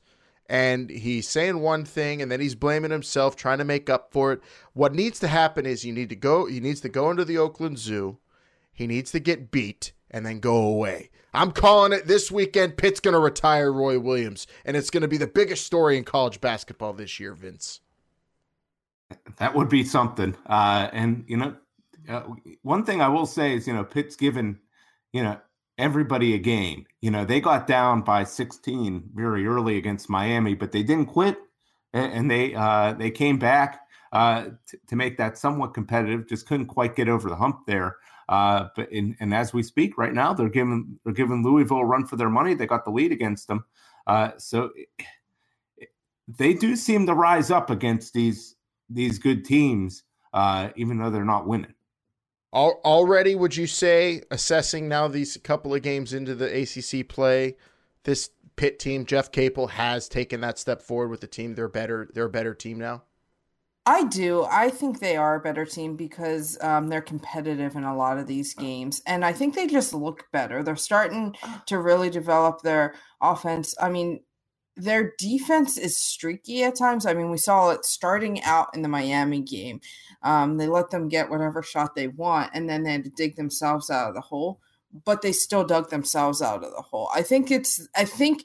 and 0.48 0.90
he's 0.90 1.28
saying 1.28 1.60
one 1.60 1.84
thing 1.84 2.20
and 2.20 2.30
then 2.30 2.40
he's 2.40 2.54
blaming 2.54 2.90
himself 2.90 3.36
trying 3.36 3.58
to 3.58 3.64
make 3.64 3.88
up 3.88 4.12
for 4.12 4.32
it. 4.32 4.40
What 4.74 4.94
needs 4.94 5.18
to 5.20 5.28
happen 5.28 5.64
is 5.64 5.84
you 5.84 5.92
need 5.92 6.10
to 6.10 6.16
go 6.16 6.46
he 6.46 6.60
needs 6.60 6.80
to 6.82 6.88
go 6.88 7.10
into 7.10 7.24
the 7.24 7.38
Oakland 7.38 7.78
Zoo. 7.78 8.18
He 8.72 8.86
needs 8.86 9.10
to 9.12 9.20
get 9.20 9.50
beat 9.50 9.92
and 10.10 10.26
then 10.26 10.40
go 10.40 10.56
away. 10.56 11.10
I'm 11.32 11.52
calling 11.52 11.92
it 11.92 12.06
this 12.06 12.30
weekend 12.30 12.76
Pitt's 12.76 13.00
going 13.00 13.14
to 13.14 13.20
retire 13.20 13.72
Roy 13.72 13.98
Williams 13.98 14.46
and 14.64 14.76
it's 14.76 14.90
going 14.90 15.02
to 15.02 15.08
be 15.08 15.16
the 15.16 15.26
biggest 15.26 15.64
story 15.64 15.96
in 15.96 16.04
college 16.04 16.40
basketball 16.40 16.92
this 16.92 17.18
year, 17.18 17.34
Vince. 17.34 17.80
That 19.38 19.54
would 19.54 19.68
be 19.68 19.84
something. 19.84 20.36
Uh, 20.46 20.88
and 20.92 21.24
you 21.26 21.36
know, 21.36 21.56
uh, 22.08 22.22
one 22.62 22.84
thing 22.84 23.00
I 23.00 23.08
will 23.08 23.26
say 23.26 23.54
is, 23.54 23.66
you 23.66 23.74
know, 23.74 23.84
Pitt's 23.84 24.16
given, 24.16 24.58
you 25.12 25.22
know, 25.22 25.38
everybody 25.78 26.34
a 26.34 26.38
game. 26.38 26.86
You 27.00 27.10
know, 27.10 27.24
they 27.24 27.40
got 27.40 27.66
down 27.66 28.02
by 28.02 28.24
16 28.24 29.10
very 29.14 29.46
early 29.46 29.76
against 29.78 30.10
Miami, 30.10 30.54
but 30.54 30.72
they 30.72 30.82
didn't 30.82 31.06
quit, 31.06 31.38
and, 31.92 32.30
they 32.30 32.54
uh, 32.54 32.94
they 32.94 33.10
came 33.10 33.38
back 33.38 33.80
uh, 34.12 34.46
t- 34.66 34.78
to 34.86 34.96
make 34.96 35.16
that 35.18 35.38
somewhat 35.38 35.74
competitive. 35.74 36.28
Just 36.28 36.46
couldn't 36.46 36.66
quite 36.66 36.96
get 36.96 37.08
over 37.08 37.28
the 37.28 37.36
hump 37.36 37.66
there. 37.66 37.96
Uh, 38.28 38.68
but 38.76 38.90
in, 38.92 39.16
and 39.20 39.34
as 39.34 39.52
we 39.52 39.62
speak 39.62 39.98
right 39.98 40.14
now, 40.14 40.32
they're 40.32 40.48
giving 40.48 40.98
they're 41.04 41.12
giving 41.12 41.42
Louisville 41.42 41.78
a 41.78 41.84
run 41.84 42.06
for 42.06 42.16
their 42.16 42.30
money. 42.30 42.54
They 42.54 42.66
got 42.66 42.84
the 42.84 42.90
lead 42.90 43.12
against 43.12 43.48
them, 43.48 43.64
uh, 44.06 44.30
so 44.38 44.70
they 46.28 46.54
do 46.54 46.76
seem 46.76 47.06
to 47.06 47.14
rise 47.14 47.50
up 47.50 47.70
against 47.70 48.14
these 48.14 48.56
these 48.88 49.18
good 49.18 49.44
teams, 49.44 50.04
uh, 50.32 50.70
even 50.76 50.98
though 50.98 51.10
they're 51.10 51.24
not 51.24 51.46
winning. 51.46 51.74
Already, 52.52 53.34
would 53.34 53.56
you 53.56 53.66
say, 53.66 54.22
assessing 54.30 54.88
now 54.88 55.08
these 55.08 55.36
couple 55.38 55.74
of 55.74 55.82
games 55.82 56.12
into 56.12 56.34
the 56.34 56.62
ACC 56.62 57.08
play, 57.08 57.56
this 58.04 58.30
Pitt 58.56 58.78
team, 58.78 59.06
Jeff 59.06 59.32
Capel 59.32 59.68
has 59.68 60.08
taken 60.08 60.42
that 60.42 60.58
step 60.58 60.82
forward 60.82 61.08
with 61.08 61.20
the 61.20 61.26
team. 61.26 61.54
They're 61.54 61.68
better. 61.68 62.10
They're 62.12 62.26
a 62.26 62.30
better 62.30 62.54
team 62.54 62.78
now. 62.78 63.02
I 63.84 64.04
do. 64.04 64.44
I 64.44 64.70
think 64.70 65.00
they 65.00 65.16
are 65.16 65.34
a 65.34 65.40
better 65.40 65.64
team 65.64 65.96
because 65.96 66.56
um, 66.60 66.86
they're 66.86 67.02
competitive 67.02 67.74
in 67.74 67.82
a 67.82 67.96
lot 67.96 68.18
of 68.18 68.28
these 68.28 68.54
games, 68.54 69.02
and 69.06 69.24
I 69.24 69.32
think 69.32 69.54
they 69.54 69.66
just 69.66 69.92
look 69.92 70.26
better. 70.32 70.62
They're 70.62 70.76
starting 70.76 71.34
to 71.66 71.78
really 71.78 72.08
develop 72.08 72.62
their 72.62 72.94
offense. 73.20 73.74
I 73.80 73.88
mean, 73.88 74.20
their 74.76 75.12
defense 75.18 75.76
is 75.76 75.98
streaky 75.98 76.62
at 76.62 76.76
times. 76.76 77.04
I 77.04 77.14
mean, 77.14 77.30
we 77.30 77.38
saw 77.38 77.70
it 77.70 77.84
starting 77.84 78.42
out 78.42 78.68
in 78.74 78.82
the 78.82 78.88
Miami 78.88 79.40
game. 79.40 79.80
Um, 80.22 80.56
they 80.56 80.66
let 80.66 80.90
them 80.90 81.08
get 81.08 81.30
whatever 81.30 81.62
shot 81.62 81.94
they 81.94 82.08
want, 82.08 82.50
and 82.54 82.68
then 82.68 82.82
they 82.82 82.92
had 82.92 83.04
to 83.04 83.10
dig 83.10 83.36
themselves 83.36 83.90
out 83.90 84.08
of 84.08 84.14
the 84.14 84.20
hole. 84.20 84.60
But 85.04 85.22
they 85.22 85.32
still 85.32 85.64
dug 85.64 85.90
themselves 85.90 86.42
out 86.42 86.64
of 86.64 86.70
the 86.70 86.82
hole. 86.82 87.08
I 87.14 87.22
think 87.22 87.50
it's. 87.50 87.86
I 87.96 88.04
think 88.04 88.44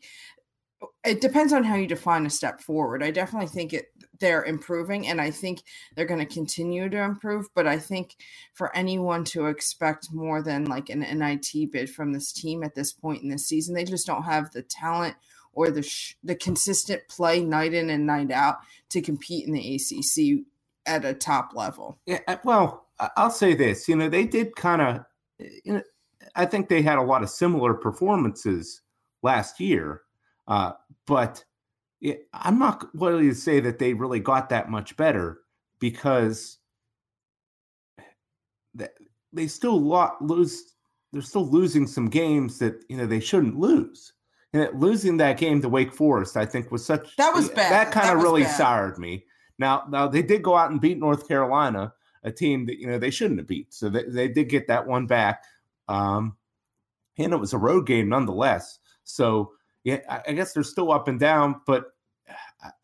it 1.03 1.21
depends 1.21 1.53
on 1.53 1.63
how 1.63 1.75
you 1.75 1.87
define 1.87 2.25
a 2.25 2.29
step 2.29 2.61
forward. 2.61 3.03
I 3.03 3.11
definitely 3.11 3.47
think 3.47 3.73
it 3.73 3.87
they're 4.19 4.43
improving, 4.43 5.07
and 5.07 5.21
I 5.21 5.31
think 5.31 5.61
they're 5.95 6.05
going 6.05 6.25
to 6.25 6.33
continue 6.33 6.89
to 6.89 7.03
improve. 7.03 7.47
But 7.53 7.67
I 7.67 7.79
think 7.79 8.15
for 8.53 8.75
anyone 8.75 9.23
to 9.25 9.45
expect 9.45 10.11
more 10.11 10.41
than 10.41 10.65
like 10.65 10.89
an 10.89 10.99
NIT 10.99 11.71
bid 11.71 11.89
from 11.89 12.13
this 12.13 12.31
team 12.31 12.63
at 12.63 12.75
this 12.75 12.91
point 12.91 13.23
in 13.23 13.29
the 13.29 13.39
season, 13.39 13.75
they 13.75 13.83
just 13.83 14.07
don't 14.07 14.23
have 14.23 14.51
the 14.51 14.63
talent 14.63 15.15
or 15.57 15.71
the 15.71 15.81
sh- 15.81 16.15
the 16.23 16.35
consistent 16.35 17.01
play 17.09 17.43
night 17.43 17.73
in 17.73 17.89
and 17.89 18.05
night 18.05 18.31
out 18.31 18.57
to 18.89 19.01
compete 19.01 19.47
in 19.47 19.53
the 19.53 19.75
ACC 19.75 20.45
at 20.85 21.03
a 21.03 21.15
top 21.15 21.53
level. 21.55 21.97
Yeah, 22.05 22.19
uh, 22.27 22.37
well, 22.43 22.85
I'll 23.17 23.31
say 23.31 23.55
this. 23.55 23.89
You 23.89 23.95
know, 23.95 24.07
they 24.07 24.25
did 24.25 24.55
kind 24.55 24.81
of. 24.81 25.05
You 25.39 25.73
know, 25.73 25.81
I 26.35 26.45
think 26.45 26.69
they 26.69 26.83
had 26.83 26.99
a 26.99 27.03
lot 27.03 27.23
of 27.23 27.31
similar 27.31 27.73
performances 27.73 28.81
last 29.23 29.59
year, 29.59 30.03
uh, 30.47 30.73
but 31.07 31.43
it, 32.01 32.27
I'm 32.33 32.59
not 32.59 32.95
willing 32.95 33.27
to 33.27 33.35
say 33.35 33.59
that 33.59 33.79
they 33.79 33.93
really 33.93 34.19
got 34.19 34.49
that 34.49 34.69
much 34.69 34.95
better 34.95 35.39
because 35.79 36.59
they 39.33 39.47
still 39.47 39.81
lose. 40.21 40.75
They're 41.11 41.21
still 41.23 41.49
losing 41.49 41.87
some 41.87 42.09
games 42.09 42.59
that 42.59 42.83
you 42.89 42.97
know 42.97 43.07
they 43.07 43.21
shouldn't 43.21 43.57
lose 43.57 44.13
and 44.53 44.69
losing 44.79 45.17
that 45.17 45.37
game 45.37 45.61
to 45.61 45.69
Wake 45.69 45.93
Forest, 45.93 46.37
I 46.37 46.45
think, 46.45 46.71
was 46.71 46.85
such 46.85 47.15
that 47.17 47.33
was 47.33 47.49
bad. 47.49 47.71
That 47.71 47.91
kind 47.91 48.15
of 48.15 48.23
really 48.23 48.43
bad. 48.43 48.55
soured 48.55 48.97
me. 48.97 49.25
Now, 49.59 49.83
now 49.89 50.07
they 50.07 50.21
did 50.21 50.43
go 50.43 50.55
out 50.55 50.71
and 50.71 50.79
beat 50.79 50.99
North 50.99 51.27
Carolina, 51.27 51.93
a 52.23 52.31
team 52.31 52.65
that 52.67 52.79
you 52.79 52.87
know 52.87 52.97
they 52.97 53.11
shouldn't 53.11 53.39
have 53.39 53.47
beat. 53.47 53.73
So 53.73 53.89
they, 53.89 54.03
they 54.03 54.27
did 54.27 54.49
get 54.49 54.67
that 54.67 54.87
one 54.87 55.05
back, 55.05 55.43
um, 55.87 56.37
and 57.17 57.33
it 57.33 57.37
was 57.37 57.53
a 57.53 57.57
road 57.57 57.87
game 57.87 58.09
nonetheless. 58.09 58.79
So 59.03 59.51
yeah, 59.83 59.99
I, 60.09 60.21
I 60.27 60.31
guess 60.33 60.53
they're 60.53 60.63
still 60.63 60.91
up 60.91 61.07
and 61.07 61.19
down, 61.19 61.61
but 61.65 61.85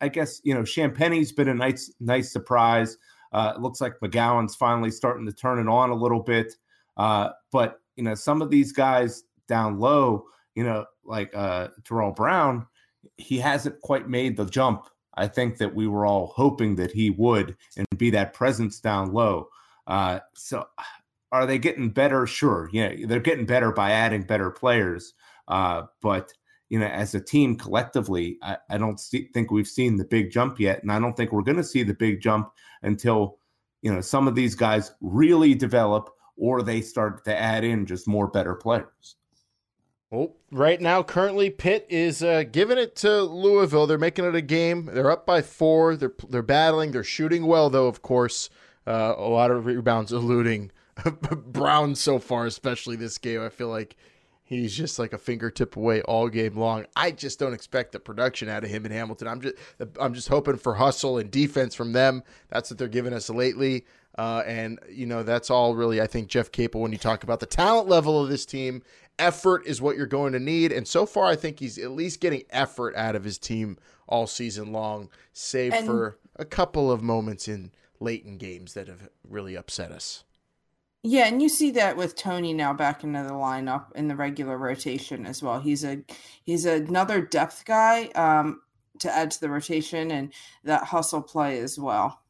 I 0.00 0.08
guess 0.08 0.40
you 0.44 0.54
know 0.54 0.62
Champagnie's 0.62 1.32
been 1.32 1.48
a 1.48 1.54
nice 1.54 1.92
nice 2.00 2.30
surprise. 2.30 2.98
Uh, 3.32 3.54
it 3.56 3.60
looks 3.60 3.80
like 3.80 3.98
McGowens' 4.00 4.56
finally 4.56 4.90
starting 4.90 5.26
to 5.26 5.32
turn 5.32 5.58
it 5.58 5.68
on 5.68 5.90
a 5.90 5.94
little 5.94 6.20
bit, 6.20 6.54
uh, 6.98 7.30
but 7.52 7.80
you 7.96 8.04
know 8.04 8.14
some 8.14 8.42
of 8.42 8.50
these 8.50 8.72
guys 8.72 9.24
down 9.48 9.78
low 9.78 10.26
you 10.54 10.64
know, 10.64 10.84
like 11.04 11.34
uh, 11.34 11.68
Terrell 11.84 12.12
Brown, 12.12 12.66
he 13.16 13.38
hasn't 13.38 13.80
quite 13.80 14.08
made 14.08 14.36
the 14.36 14.46
jump. 14.46 14.86
I 15.16 15.28
think 15.28 15.58
that 15.58 15.74
we 15.74 15.86
were 15.86 16.06
all 16.06 16.32
hoping 16.34 16.76
that 16.76 16.90
he 16.90 17.10
would 17.10 17.56
and 17.76 17.86
be 17.96 18.10
that 18.10 18.34
presence 18.34 18.80
down 18.80 19.12
low. 19.12 19.48
Uh, 19.86 20.20
so, 20.34 20.66
are 21.30 21.46
they 21.46 21.58
getting 21.58 21.90
better? 21.90 22.26
Sure, 22.26 22.68
yeah, 22.72 22.94
they're 23.06 23.20
getting 23.20 23.46
better 23.46 23.72
by 23.72 23.90
adding 23.90 24.22
better 24.22 24.50
players. 24.50 25.14
Uh, 25.48 25.82
but 26.00 26.32
you 26.70 26.78
know, 26.78 26.86
as 26.86 27.14
a 27.14 27.20
team 27.20 27.56
collectively, 27.56 28.38
I, 28.42 28.56
I 28.70 28.78
don't 28.78 28.98
see, 28.98 29.28
think 29.34 29.50
we've 29.50 29.68
seen 29.68 29.96
the 29.96 30.04
big 30.04 30.30
jump 30.30 30.58
yet, 30.58 30.82
and 30.82 30.90
I 30.90 30.98
don't 30.98 31.16
think 31.16 31.32
we're 31.32 31.42
going 31.42 31.58
to 31.58 31.64
see 31.64 31.82
the 31.82 31.94
big 31.94 32.20
jump 32.20 32.50
until 32.82 33.38
you 33.82 33.92
know 33.94 34.00
some 34.00 34.26
of 34.26 34.34
these 34.34 34.54
guys 34.54 34.92
really 35.00 35.54
develop 35.54 36.10
or 36.36 36.62
they 36.62 36.80
start 36.80 37.24
to 37.24 37.36
add 37.36 37.64
in 37.64 37.86
just 37.86 38.08
more 38.08 38.26
better 38.26 38.54
players. 38.54 39.16
Well, 40.14 40.36
right 40.52 40.80
now, 40.80 41.02
currently, 41.02 41.50
Pitt 41.50 41.86
is 41.88 42.22
uh, 42.22 42.44
giving 42.44 42.78
it 42.78 42.94
to 42.96 43.22
Louisville. 43.22 43.88
They're 43.88 43.98
making 43.98 44.24
it 44.24 44.36
a 44.36 44.40
game. 44.40 44.86
They're 44.86 45.10
up 45.10 45.26
by 45.26 45.42
four. 45.42 45.96
They're 45.96 46.14
they're 46.28 46.42
battling. 46.42 46.92
They're 46.92 47.02
shooting 47.02 47.46
well, 47.46 47.68
though. 47.68 47.88
Of 47.88 48.02
course, 48.02 48.48
uh, 48.86 49.14
a 49.16 49.28
lot 49.28 49.50
of 49.50 49.66
rebounds, 49.66 50.12
eluding 50.12 50.70
Brown 51.46 51.96
so 51.96 52.20
far, 52.20 52.46
especially 52.46 52.94
this 52.94 53.18
game. 53.18 53.42
I 53.42 53.48
feel 53.48 53.68
like 53.68 53.96
he's 54.44 54.76
just 54.76 55.00
like 55.00 55.12
a 55.12 55.18
fingertip 55.18 55.76
away 55.76 56.02
all 56.02 56.28
game 56.28 56.56
long. 56.56 56.86
I 56.94 57.10
just 57.10 57.40
don't 57.40 57.54
expect 57.54 57.90
the 57.90 57.98
production 57.98 58.48
out 58.48 58.62
of 58.62 58.70
him 58.70 58.86
in 58.86 58.92
Hamilton. 58.92 59.26
I'm 59.26 59.40
just 59.40 59.56
I'm 59.98 60.14
just 60.14 60.28
hoping 60.28 60.58
for 60.58 60.74
hustle 60.74 61.18
and 61.18 61.28
defense 61.28 61.74
from 61.74 61.92
them. 61.92 62.22
That's 62.50 62.70
what 62.70 62.78
they're 62.78 62.86
giving 62.86 63.14
us 63.14 63.30
lately. 63.30 63.84
Uh, 64.16 64.44
and 64.46 64.78
you 64.88 65.06
know 65.06 65.24
that's 65.24 65.50
all 65.50 65.74
really 65.74 66.00
I 66.00 66.06
think 66.06 66.28
Jeff 66.28 66.52
Capel 66.52 66.80
when 66.80 66.92
you 66.92 66.98
talk 66.98 67.24
about 67.24 67.40
the 67.40 67.46
talent 67.46 67.88
level 67.88 68.22
of 68.22 68.28
this 68.28 68.46
team 68.46 68.82
effort 69.18 69.66
is 69.66 69.80
what 69.80 69.96
you're 69.96 70.06
going 70.06 70.32
to 70.32 70.40
need. 70.40 70.72
And 70.72 70.86
so 70.86 71.06
far, 71.06 71.26
I 71.26 71.36
think 71.36 71.60
he's 71.60 71.78
at 71.78 71.90
least 71.90 72.20
getting 72.20 72.42
effort 72.50 72.94
out 72.96 73.16
of 73.16 73.24
his 73.24 73.38
team 73.38 73.78
all 74.06 74.26
season 74.26 74.72
long, 74.72 75.08
save 75.32 75.72
and, 75.72 75.86
for 75.86 76.18
a 76.36 76.44
couple 76.44 76.90
of 76.90 77.02
moments 77.02 77.48
in 77.48 77.72
late 78.00 78.24
in 78.24 78.38
games 78.38 78.74
that 78.74 78.88
have 78.88 79.08
really 79.28 79.56
upset 79.56 79.90
us. 79.90 80.24
Yeah, 81.06 81.26
and 81.26 81.42
you 81.42 81.50
see 81.50 81.70
that 81.72 81.98
with 81.98 82.16
Tony 82.16 82.54
now 82.54 82.72
back 82.72 83.04
into 83.04 83.22
the 83.22 83.30
lineup 83.30 83.92
in 83.94 84.08
the 84.08 84.16
regular 84.16 84.56
rotation 84.56 85.26
as 85.26 85.42
well. 85.42 85.60
He's 85.60 85.84
a 85.84 86.02
he's 86.44 86.64
another 86.64 87.20
depth 87.20 87.66
guy 87.66 88.06
um, 88.14 88.62
to 89.00 89.14
add 89.14 89.30
to 89.32 89.40
the 89.40 89.50
rotation 89.50 90.10
and 90.10 90.32
that 90.64 90.84
hustle 90.84 91.20
play 91.20 91.58
as 91.60 91.78
well. 91.78 92.20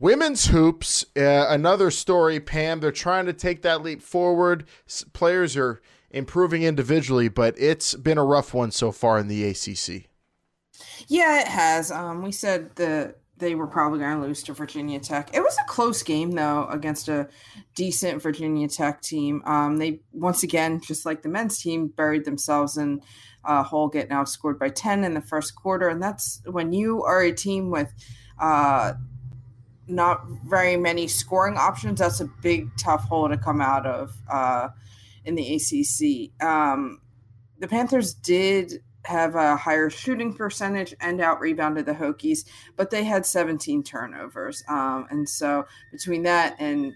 Women's 0.00 0.46
hoops, 0.46 1.04
uh, 1.16 1.46
another 1.48 1.90
story, 1.90 2.38
Pam. 2.38 2.80
They're 2.80 2.92
trying 2.92 3.26
to 3.26 3.32
take 3.32 3.62
that 3.62 3.82
leap 3.82 4.00
forward. 4.00 4.64
S- 4.86 5.04
players 5.12 5.56
are 5.56 5.80
improving 6.10 6.62
individually, 6.62 7.28
but 7.28 7.54
it's 7.58 7.94
been 7.94 8.18
a 8.18 8.24
rough 8.24 8.54
one 8.54 8.70
so 8.70 8.92
far 8.92 9.18
in 9.18 9.26
the 9.26 9.44
ACC. 9.44 10.08
Yeah, 11.08 11.40
it 11.40 11.48
has. 11.48 11.90
Um, 11.90 12.22
we 12.22 12.30
said 12.30 12.76
that 12.76 13.16
they 13.38 13.54
were 13.54 13.66
probably 13.66 13.98
going 13.98 14.20
to 14.20 14.26
lose 14.26 14.42
to 14.44 14.52
Virginia 14.52 15.00
Tech. 15.00 15.30
It 15.34 15.40
was 15.40 15.56
a 15.56 15.68
close 15.68 16.02
game 16.02 16.32
though 16.32 16.66
against 16.70 17.08
a 17.08 17.28
decent 17.74 18.22
Virginia 18.22 18.68
Tech 18.68 19.00
team. 19.00 19.42
Um, 19.46 19.78
they 19.78 20.00
once 20.12 20.42
again, 20.42 20.80
just 20.80 21.06
like 21.06 21.22
the 21.22 21.28
men's 21.28 21.58
team, 21.58 21.88
buried 21.88 22.24
themselves 22.24 22.76
in 22.76 23.00
a 23.44 23.62
hole, 23.62 23.88
getting 23.88 24.12
outscored 24.12 24.58
by 24.58 24.68
ten 24.68 25.04
in 25.04 25.14
the 25.14 25.20
first 25.20 25.54
quarter, 25.56 25.88
and 25.88 26.02
that's 26.02 26.40
when 26.46 26.72
you 26.72 27.02
are 27.02 27.22
a 27.22 27.32
team 27.32 27.70
with. 27.70 27.92
Uh, 28.40 28.92
not 29.88 30.26
very 30.46 30.76
many 30.76 31.08
scoring 31.08 31.56
options. 31.56 32.00
That's 32.00 32.20
a 32.20 32.26
big, 32.42 32.68
tough 32.76 33.04
hole 33.04 33.28
to 33.28 33.36
come 33.36 33.60
out 33.60 33.86
of 33.86 34.14
uh, 34.30 34.68
in 35.24 35.34
the 35.34 35.54
ACC. 35.54 36.42
Um, 36.46 37.00
the 37.58 37.68
Panthers 37.68 38.14
did 38.14 38.82
have 39.04 39.34
a 39.34 39.56
higher 39.56 39.88
shooting 39.88 40.34
percentage 40.34 40.94
and 41.00 41.20
out 41.20 41.40
rebounded 41.40 41.86
the 41.86 41.94
Hokies, 41.94 42.44
but 42.76 42.90
they 42.90 43.04
had 43.04 43.24
17 43.24 43.82
turnovers. 43.82 44.62
Um, 44.68 45.06
and 45.10 45.28
so 45.28 45.66
between 45.90 46.24
that 46.24 46.56
and 46.58 46.92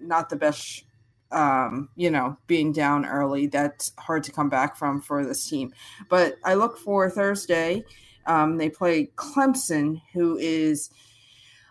not 0.00 0.28
the 0.28 0.36
best, 0.36 0.84
um, 1.30 1.88
you 1.94 2.10
know, 2.10 2.36
being 2.46 2.72
down 2.72 3.06
early, 3.06 3.46
that's 3.46 3.92
hard 3.98 4.24
to 4.24 4.32
come 4.32 4.48
back 4.48 4.76
from 4.76 5.00
for 5.00 5.24
this 5.24 5.48
team. 5.48 5.72
But 6.08 6.36
I 6.44 6.54
look 6.54 6.78
for 6.78 7.08
Thursday. 7.08 7.84
Um, 8.26 8.56
they 8.56 8.68
play 8.68 9.10
Clemson, 9.16 10.02
who 10.12 10.36
is– 10.36 10.90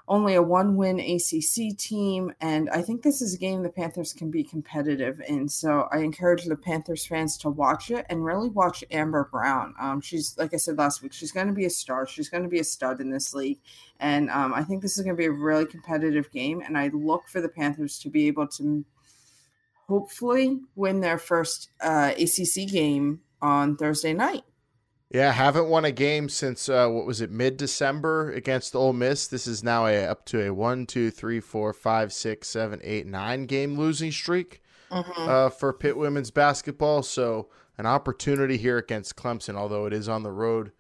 only 0.08 0.36
a 0.36 0.42
one 0.42 0.76
win 0.76 1.00
ACC 1.00 1.78
team. 1.78 2.34
And 2.40 2.70
I 2.70 2.82
think 2.82 3.02
this 3.02 3.22
is 3.22 3.34
a 3.34 3.38
game 3.38 3.64
the 3.64 3.70
Panthers 3.70 4.14
can 4.14 4.30
be 4.30 4.44
competitive 4.44 5.22
in. 5.28 5.50
So 5.50 5.88
I 5.92 6.00
encourage 6.00 6.46
the 6.46 6.56
Panthers 6.56 7.06
fans 7.06 7.38
to 7.40 7.50
watch 7.50 7.90
it 7.90 8.06
and 8.10 8.24
really 8.24 8.50
watch 8.50 8.84
Amber 8.92 9.28
Brown. 9.32 9.74
Um, 9.80 10.02
she's, 10.02 10.38
like 10.38 10.54
I 10.54 10.58
said 10.58 10.78
last 10.78 11.02
week, 11.02 11.14
she's 11.14 11.32
going 11.32 11.48
to 11.48 11.54
be 11.54 11.66
a 11.66 11.70
star. 11.70 12.08
She's 12.08 12.30
going 12.30 12.44
to 12.44 12.50
be 12.50 12.60
a 12.60 12.64
stud 12.64 13.02
in 13.02 13.10
this 13.10 13.34
league. 13.34 13.60
And 14.00 14.30
um, 14.30 14.54
I 14.54 14.64
think 14.64 14.82
this 14.82 14.98
is 14.98 15.04
going 15.04 15.16
to 15.16 15.20
be 15.20 15.26
a 15.26 15.32
really 15.32 15.66
competitive 15.66 16.32
game. 16.32 16.62
And 16.62 16.78
I 16.78 16.90
look 16.90 17.28
for 17.28 17.42
the 17.42 17.50
Panthers 17.50 17.98
to 18.00 18.10
be 18.10 18.28
able 18.28 18.48
to 18.48 18.86
hopefully 19.88 20.60
win 20.76 21.00
their 21.00 21.18
first 21.18 21.70
uh, 21.82 22.14
ACC 22.18 22.68
game 22.68 23.22
on 23.42 23.78
Thursday 23.78 24.14
night. 24.14 24.44
Yeah, 25.16 25.32
haven't 25.32 25.70
won 25.70 25.86
a 25.86 25.94
game 25.94 26.28
since 26.28 26.68
uh, 26.68 26.90
what 26.90 27.06
was 27.06 27.22
it, 27.22 27.32
mid 27.32 27.56
December 27.56 28.34
against 28.34 28.76
Ole 28.76 28.92
Miss. 28.92 29.28
This 29.28 29.48
is 29.48 29.64
now 29.64 29.88
a 29.88 30.04
up 30.04 30.26
to 30.26 30.46
a 30.46 30.54
one, 30.54 30.86
two, 30.86 31.10
three, 31.10 31.40
four, 31.40 31.72
five, 31.72 32.12
six, 32.12 32.50
seven, 32.50 32.82
eight, 32.84 33.08
nine 33.08 33.46
game 33.46 33.78
losing 33.78 34.12
streak 34.12 34.62
mm-hmm. 34.92 35.30
uh, 35.30 35.52
for 35.52 35.72
Pitt 35.72 35.96
women's 35.96 36.32
basketball. 36.32 37.02
So 37.02 37.48
an 37.78 37.86
opportunity 37.86 38.58
here 38.58 38.78
against 38.78 39.16
Clemson, 39.16 39.56
although 39.56 39.86
it 39.86 39.94
is 39.94 40.10
on 40.10 40.24
the 40.24 40.34
road, 40.34 40.74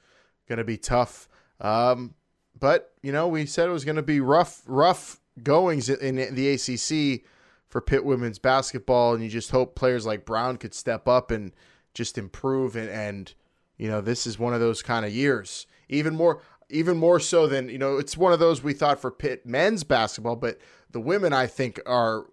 going 0.49 0.57
to 0.57 0.65
be 0.65 0.77
tough. 0.77 1.29
Um, 1.61 2.15
but 2.59 2.91
you 3.01 3.13
know, 3.13 3.29
we 3.29 3.45
said 3.45 3.69
it 3.69 3.71
was 3.71 3.85
going 3.85 3.95
to 3.95 4.01
be 4.01 4.19
rough, 4.19 4.63
rough 4.65 5.21
goings 5.43 5.87
in 5.87 6.17
the 6.35 6.49
ACC 6.49 7.23
for 7.69 7.79
Pitt 7.79 8.03
women's 8.03 8.39
basketball, 8.39 9.13
and 9.13 9.23
you 9.23 9.29
just 9.29 9.51
hope 9.51 9.75
players 9.75 10.05
like 10.05 10.25
Brown 10.25 10.57
could 10.57 10.73
step 10.73 11.07
up 11.07 11.31
and 11.31 11.53
just 11.93 12.17
improve 12.17 12.75
and. 12.75 12.89
and 12.89 13.33
you 13.77 13.87
know, 13.87 14.01
this 14.01 14.25
is 14.25 14.39
one 14.39 14.53
of 14.53 14.59
those 14.59 14.81
kind 14.81 15.05
of 15.05 15.13
years. 15.13 15.67
Even 15.89 16.15
more 16.15 16.41
even 16.69 16.97
more 16.97 17.19
so 17.19 17.45
than, 17.45 17.69
you 17.69 17.77
know, 17.77 17.97
it's 17.97 18.17
one 18.17 18.33
of 18.33 18.39
those 18.39 18.63
we 18.63 18.73
thought 18.73 18.99
for 18.99 19.11
Pitt 19.11 19.45
men's 19.45 19.83
basketball, 19.83 20.35
but 20.35 20.59
the 20.91 20.99
women 20.99 21.31
I 21.31 21.45
think 21.45 21.79
are 21.85 22.25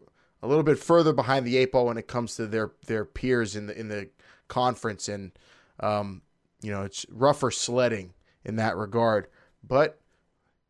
a 0.42 0.48
little 0.48 0.62
bit 0.62 0.78
further 0.78 1.12
behind 1.12 1.46
the 1.46 1.58
eight 1.58 1.72
ball 1.72 1.86
when 1.86 1.98
it 1.98 2.08
comes 2.08 2.36
to 2.36 2.46
their 2.46 2.72
their 2.86 3.04
peers 3.04 3.54
in 3.56 3.66
the 3.66 3.78
in 3.78 3.88
the 3.88 4.08
conference 4.48 5.08
and 5.08 5.32
um, 5.80 6.22
you 6.62 6.70
know, 6.70 6.82
it's 6.82 7.04
rougher 7.10 7.50
sledding 7.50 8.14
in 8.44 8.56
that 8.56 8.76
regard. 8.76 9.26
But 9.66 10.00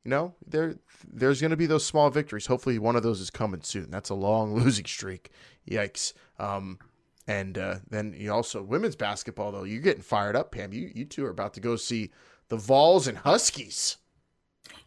you 0.04 0.10
know, 0.10 0.34
there 0.46 0.76
there's 1.06 1.40
going 1.40 1.50
to 1.52 1.56
be 1.56 1.66
those 1.66 1.86
small 1.86 2.10
victories. 2.10 2.46
Hopefully, 2.46 2.78
one 2.78 2.96
of 2.96 3.02
those 3.02 3.20
is 3.20 3.30
coming 3.30 3.62
soon. 3.62 3.90
That's 3.90 4.10
a 4.10 4.14
long 4.14 4.54
losing 4.58 4.86
streak. 4.86 5.30
Yikes. 5.68 6.12
Um, 6.38 6.78
and 7.26 7.56
uh, 7.56 7.76
then 7.88 8.14
you 8.16 8.32
also 8.32 8.62
women's 8.62 8.96
basketball 8.96 9.52
though. 9.52 9.64
You're 9.64 9.80
getting 9.80 10.02
fired 10.02 10.36
up, 10.36 10.52
Pam. 10.52 10.72
You 10.72 10.90
you 10.94 11.04
two 11.04 11.24
are 11.24 11.30
about 11.30 11.54
to 11.54 11.60
go 11.60 11.76
see 11.76 12.10
the 12.48 12.56
Vols 12.56 13.06
and 13.06 13.18
Huskies. 13.18 13.96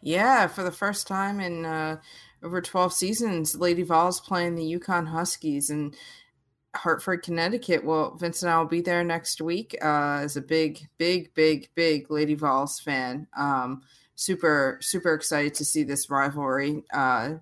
Yeah, 0.00 0.46
for 0.46 0.62
the 0.62 0.72
first 0.72 1.06
time 1.06 1.40
in 1.40 1.64
uh, 1.64 1.98
over 2.42 2.60
12 2.60 2.92
seasons, 2.92 3.56
Lady 3.56 3.82
Vols 3.82 4.20
playing 4.20 4.54
the 4.54 4.78
UConn 4.78 5.08
Huskies 5.08 5.70
and 5.70 5.94
Hartford, 6.74 7.22
Connecticut. 7.22 7.84
Well, 7.84 8.14
Vince 8.16 8.42
and 8.42 8.50
I 8.50 8.58
will 8.58 8.66
be 8.66 8.82
there 8.82 9.02
next 9.02 9.40
week 9.40 9.76
uh, 9.82 10.20
as 10.22 10.36
a 10.36 10.42
big, 10.42 10.80
big, 10.98 11.34
big, 11.34 11.70
big 11.74 12.10
Lady 12.10 12.34
Vols 12.34 12.78
fan. 12.80 13.26
Um, 13.36 13.82
super, 14.14 14.78
super 14.80 15.14
excited 15.14 15.54
to 15.54 15.64
see 15.64 15.82
this 15.82 16.10
rivalry. 16.10 16.84
Uh, 16.92 17.34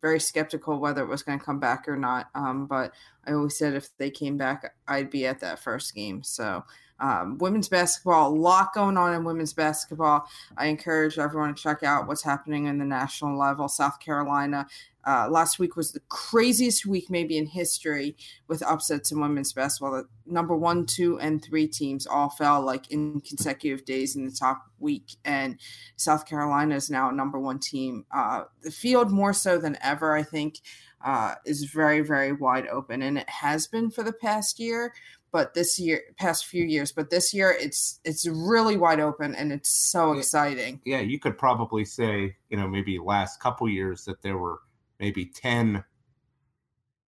very 0.00 0.20
skeptical 0.20 0.78
whether 0.78 1.02
it 1.02 1.08
was 1.08 1.22
going 1.22 1.38
to 1.38 1.44
come 1.44 1.58
back 1.58 1.88
or 1.88 1.96
not. 1.96 2.28
Um, 2.34 2.66
but 2.66 2.92
I 3.26 3.32
always 3.32 3.56
said 3.56 3.74
if 3.74 3.96
they 3.98 4.10
came 4.10 4.36
back, 4.36 4.74
I'd 4.88 5.10
be 5.10 5.26
at 5.26 5.40
that 5.40 5.58
first 5.58 5.94
game. 5.94 6.22
So, 6.22 6.64
um, 7.00 7.38
women's 7.38 7.68
basketball, 7.68 8.30
a 8.30 8.34
lot 8.34 8.74
going 8.74 8.96
on 8.96 9.14
in 9.14 9.24
women's 9.24 9.54
basketball. 9.54 10.28
I 10.56 10.66
encourage 10.66 11.18
everyone 11.18 11.54
to 11.54 11.62
check 11.62 11.82
out 11.82 12.06
what's 12.06 12.22
happening 12.22 12.66
in 12.66 12.78
the 12.78 12.84
national 12.84 13.38
level. 13.38 13.68
South 13.68 13.98
Carolina 14.00 14.66
uh, 15.06 15.28
last 15.30 15.58
week 15.58 15.76
was 15.76 15.92
the 15.92 16.00
craziest 16.08 16.84
week 16.84 17.08
maybe 17.08 17.38
in 17.38 17.46
history 17.46 18.16
with 18.48 18.62
upsets 18.62 19.10
in 19.10 19.20
women's 19.20 19.52
basketball. 19.52 19.92
The 19.92 20.08
number 20.26 20.56
one, 20.56 20.86
two, 20.86 21.18
and 21.20 21.42
three 21.42 21.66
teams 21.66 22.06
all 22.06 22.28
fell 22.28 22.60
like 22.60 22.90
in 22.90 23.20
consecutive 23.20 23.84
days 23.84 24.16
in 24.16 24.26
the 24.26 24.32
top 24.32 24.66
week, 24.78 25.16
and 25.24 25.58
South 25.96 26.26
Carolina 26.26 26.74
is 26.74 26.90
now 26.90 27.10
number 27.10 27.38
one 27.38 27.58
team. 27.58 28.04
Uh, 28.14 28.44
the 28.62 28.70
field 28.70 29.10
more 29.10 29.32
so 29.32 29.58
than 29.58 29.78
ever, 29.82 30.14
I 30.14 30.22
think, 30.22 30.60
uh, 31.04 31.34
is 31.46 31.64
very 31.64 32.00
very 32.02 32.32
wide 32.32 32.66
open, 32.68 33.02
and 33.02 33.16
it 33.18 33.28
has 33.28 33.66
been 33.66 33.90
for 33.90 34.02
the 34.02 34.12
past 34.12 34.58
year. 34.58 34.92
But 35.32 35.54
this 35.54 35.78
year, 35.78 36.02
past 36.18 36.46
few 36.46 36.64
years, 36.64 36.90
but 36.90 37.08
this 37.08 37.32
year 37.32 37.56
it's 37.56 38.00
it's 38.04 38.26
really 38.26 38.76
wide 38.76 38.98
open 38.98 39.36
and 39.36 39.52
it's 39.52 39.70
so 39.70 40.14
exciting. 40.14 40.80
Yeah, 40.84 40.98
you 40.98 41.20
could 41.20 41.38
probably 41.38 41.84
say, 41.84 42.34
you 42.48 42.56
know, 42.56 42.66
maybe 42.66 42.98
last 42.98 43.38
couple 43.38 43.68
years 43.68 44.04
that 44.06 44.22
there 44.22 44.36
were 44.36 44.58
maybe 45.00 45.24
10 45.24 45.82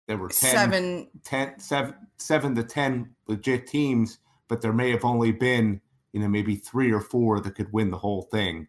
there 0.07 0.19
were 0.19 0.29
10, 0.29 0.51
seven. 0.51 1.09
10 1.23 1.59
seven, 1.59 1.95
seven 2.17 2.55
to 2.55 2.65
10 2.65 3.15
legit 3.29 3.67
teams 3.67 4.19
but 4.49 4.61
there 4.61 4.73
may 4.73 4.91
have 4.91 5.05
only 5.05 5.31
been 5.31 5.81
you 6.13 6.21
know 6.21 6.29
maybe 6.29 6.57
three 6.57 6.93
or 6.93 7.01
four 7.01 7.41
that 7.41 7.55
could 7.55 7.73
win 7.73 7.91
the 7.91 7.99
whole 7.99 8.23
thing 8.23 8.67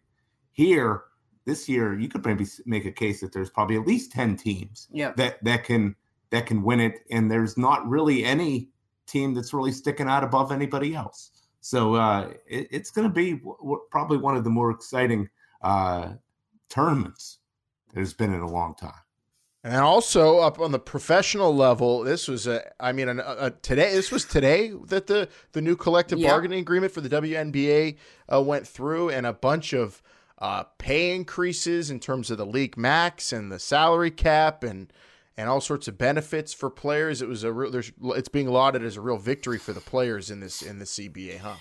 here 0.52 1.04
this 1.44 1.68
year 1.68 1.98
you 1.98 2.08
could 2.08 2.24
maybe 2.24 2.46
make 2.66 2.84
a 2.84 2.92
case 2.92 3.20
that 3.20 3.32
there's 3.32 3.50
probably 3.50 3.76
at 3.76 3.86
least 3.86 4.12
10 4.12 4.36
teams 4.36 4.88
yep. 4.92 5.16
that 5.16 5.42
that 5.42 5.64
can 5.64 5.94
that 6.30 6.46
can 6.46 6.62
win 6.62 6.80
it 6.80 7.00
and 7.10 7.30
there's 7.30 7.56
not 7.56 7.88
really 7.88 8.24
any 8.24 8.68
team 9.06 9.32
that's 9.32 9.54
really 9.54 9.72
sticking 9.72 10.08
out 10.08 10.24
above 10.24 10.52
anybody 10.52 10.94
else 10.94 11.30
so 11.60 11.94
uh, 11.94 12.32
it, 12.46 12.68
it's 12.70 12.90
going 12.90 13.06
to 13.06 13.12
be 13.12 13.32
w- 13.32 13.56
w- 13.58 13.80
probably 13.90 14.18
one 14.18 14.36
of 14.36 14.44
the 14.44 14.50
more 14.50 14.70
exciting 14.70 15.28
uh, 15.62 16.12
tournaments 16.68 17.38
there's 17.94 18.12
been 18.12 18.34
in 18.34 18.40
a 18.40 18.50
long 18.50 18.74
time 18.74 18.92
and 19.66 19.82
also 19.82 20.38
up 20.38 20.60
on 20.60 20.70
the 20.70 20.78
professional 20.78 21.52
level, 21.52 22.04
this 22.04 22.28
was 22.28 22.46
a, 22.46 22.62
I 22.78 22.92
mean, 22.92 23.08
a, 23.08 23.16
a, 23.18 23.50
today, 23.50 23.92
this 23.92 24.12
was 24.12 24.24
today 24.24 24.72
that 24.86 25.08
the, 25.08 25.28
the 25.52 25.60
new 25.60 25.74
collective 25.74 26.20
yep. 26.20 26.30
bargaining 26.30 26.60
agreement 26.60 26.92
for 26.92 27.00
the 27.00 27.08
WNBA 27.08 27.96
uh, 28.32 28.40
went 28.40 28.68
through 28.68 29.10
and 29.10 29.26
a 29.26 29.32
bunch 29.32 29.72
of 29.72 30.02
uh, 30.38 30.62
pay 30.78 31.16
increases 31.16 31.90
in 31.90 31.98
terms 31.98 32.30
of 32.30 32.38
the 32.38 32.46
league 32.46 32.76
max 32.76 33.32
and 33.32 33.50
the 33.50 33.58
salary 33.58 34.12
cap 34.12 34.62
and, 34.62 34.92
and 35.36 35.48
all 35.48 35.60
sorts 35.60 35.88
of 35.88 35.98
benefits 35.98 36.54
for 36.54 36.70
players. 36.70 37.20
It 37.20 37.28
was 37.28 37.42
a 37.42 37.52
real, 37.52 37.72
there's, 37.72 37.90
it's 38.00 38.28
being 38.28 38.48
lauded 38.48 38.84
as 38.84 38.96
a 38.96 39.00
real 39.00 39.18
victory 39.18 39.58
for 39.58 39.72
the 39.72 39.80
players 39.80 40.30
in 40.30 40.38
this, 40.38 40.62
in 40.62 40.78
the 40.78 40.84
CBA, 40.84 41.38
huh? 41.38 41.56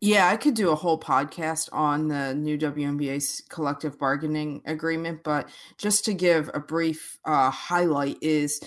Yeah, 0.00 0.28
I 0.28 0.36
could 0.36 0.54
do 0.54 0.70
a 0.70 0.74
whole 0.74 1.00
podcast 1.00 1.70
on 1.72 2.08
the 2.08 2.34
new 2.34 2.58
WNBA's 2.58 3.42
collective 3.48 3.98
bargaining 3.98 4.60
agreement, 4.66 5.24
but 5.24 5.48
just 5.78 6.04
to 6.04 6.12
give 6.12 6.50
a 6.52 6.60
brief 6.60 7.18
uh, 7.24 7.50
highlight 7.50 8.18
is 8.20 8.60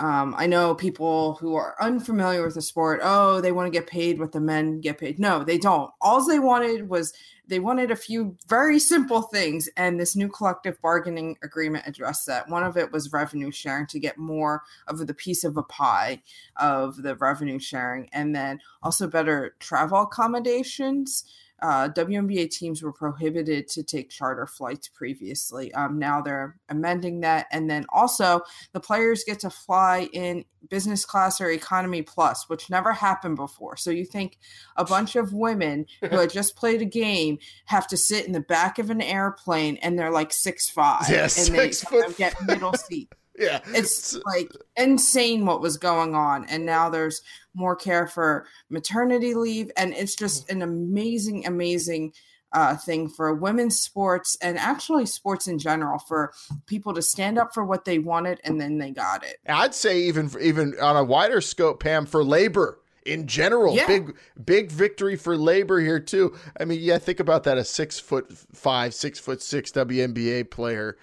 um, 0.00 0.34
I 0.38 0.46
know 0.46 0.74
people 0.74 1.34
who 1.34 1.54
are 1.54 1.76
unfamiliar 1.78 2.42
with 2.42 2.54
the 2.54 2.62
sport, 2.62 3.00
oh, 3.02 3.42
they 3.42 3.52
want 3.52 3.66
to 3.66 3.78
get 3.78 3.86
paid 3.86 4.18
what 4.18 4.32
the 4.32 4.40
men 4.40 4.80
get 4.80 4.96
paid. 4.96 5.18
No, 5.18 5.44
they 5.44 5.58
don't. 5.58 5.90
All 6.00 6.26
they 6.26 6.38
wanted 6.38 6.88
was 6.88 7.12
they 7.50 7.58
wanted 7.58 7.90
a 7.90 7.96
few 7.96 8.36
very 8.48 8.78
simple 8.78 9.22
things, 9.22 9.68
and 9.76 10.00
this 10.00 10.16
new 10.16 10.28
collective 10.28 10.80
bargaining 10.80 11.36
agreement 11.42 11.86
addressed 11.86 12.26
that. 12.26 12.48
One 12.48 12.62
of 12.62 12.76
it 12.76 12.90
was 12.90 13.12
revenue 13.12 13.50
sharing 13.50 13.86
to 13.88 13.98
get 13.98 14.16
more 14.16 14.62
of 14.86 15.06
the 15.06 15.12
piece 15.12 15.44
of 15.44 15.56
a 15.56 15.62
pie 15.64 16.22
of 16.56 17.02
the 17.02 17.16
revenue 17.16 17.58
sharing, 17.58 18.08
and 18.12 18.34
then 18.34 18.60
also 18.82 19.06
better 19.06 19.56
travel 19.58 20.02
accommodations. 20.02 21.24
Uh, 21.62 21.88
WNBA 21.88 22.50
teams 22.50 22.82
were 22.82 22.92
prohibited 22.92 23.68
to 23.68 23.82
take 23.82 24.10
charter 24.10 24.46
flights 24.46 24.88
previously. 24.88 25.72
Um, 25.74 25.98
now 25.98 26.20
they're 26.20 26.56
amending 26.68 27.20
that. 27.20 27.46
And 27.52 27.68
then 27.70 27.86
also, 27.90 28.42
the 28.72 28.80
players 28.80 29.24
get 29.24 29.40
to 29.40 29.50
fly 29.50 30.08
in 30.12 30.44
business 30.68 31.04
class 31.04 31.40
or 31.40 31.50
economy 31.50 32.02
plus, 32.02 32.48
which 32.48 32.70
never 32.70 32.92
happened 32.92 33.36
before. 33.36 33.76
So 33.76 33.90
you 33.90 34.04
think 34.04 34.38
a 34.76 34.84
bunch 34.84 35.16
of 35.16 35.32
women 35.32 35.86
who 36.00 36.18
had 36.18 36.30
just 36.30 36.56
played 36.56 36.82
a 36.82 36.86
game 36.86 37.38
have 37.66 37.86
to 37.88 37.96
sit 37.96 38.26
in 38.26 38.32
the 38.32 38.40
back 38.40 38.78
of 38.78 38.90
an 38.90 39.00
airplane 39.00 39.76
and 39.82 39.98
they're 39.98 40.10
like 40.10 40.32
six 40.32 40.68
five 40.68 41.08
Yeah, 41.08 41.22
and 41.22 41.30
six 41.30 41.80
they 41.80 41.86
foot 41.86 42.16
get 42.16 42.34
middle 42.46 42.74
seat. 42.74 43.12
Yeah, 43.38 43.60
It's 43.68 44.14
like 44.26 44.50
insane 44.76 45.46
what 45.46 45.62
was 45.62 45.78
going 45.78 46.14
on. 46.14 46.44
And 46.50 46.66
now 46.66 46.90
there's 46.90 47.22
more 47.54 47.76
care 47.76 48.06
for 48.06 48.46
maternity 48.68 49.34
leave. 49.34 49.70
And 49.76 49.92
it's 49.94 50.14
just 50.16 50.50
an 50.50 50.62
amazing, 50.62 51.46
amazing 51.46 52.12
uh, 52.52 52.76
thing 52.76 53.08
for 53.08 53.32
women's 53.32 53.78
sports 53.80 54.36
and 54.42 54.58
actually 54.58 55.06
sports 55.06 55.46
in 55.46 55.58
general 55.58 55.98
for 56.00 56.32
people 56.66 56.92
to 56.94 57.00
stand 57.02 57.38
up 57.38 57.54
for 57.54 57.64
what 57.64 57.84
they 57.84 57.98
wanted 58.00 58.40
and 58.42 58.60
then 58.60 58.76
they 58.78 58.90
got 58.90 59.24
it. 59.24 59.36
I'd 59.48 59.74
say 59.74 60.00
even 60.02 60.30
even 60.40 60.74
on 60.80 60.96
a 60.96 61.04
wider 61.04 61.40
scope, 61.40 61.80
Pam, 61.80 62.06
for 62.06 62.24
labor 62.24 62.80
in 63.06 63.28
general, 63.28 63.76
Yeah. 63.76 63.86
big 63.86 64.16
big 64.44 64.72
victory 64.72 65.14
for 65.14 65.36
labor 65.36 65.78
here 65.80 66.00
too. 66.00 66.36
I 66.58 66.64
mean, 66.64 66.80
yeah, 66.80 66.98
think 66.98 67.20
about 67.20 67.44
that: 67.44 67.56
a 67.56 67.64
six 67.64 68.00
foot 68.00 68.32
five, 68.52 68.94
six 68.94 69.20
foot 69.20 69.40
six 69.42 69.70
WNBA 69.70 70.50
player 70.50 70.96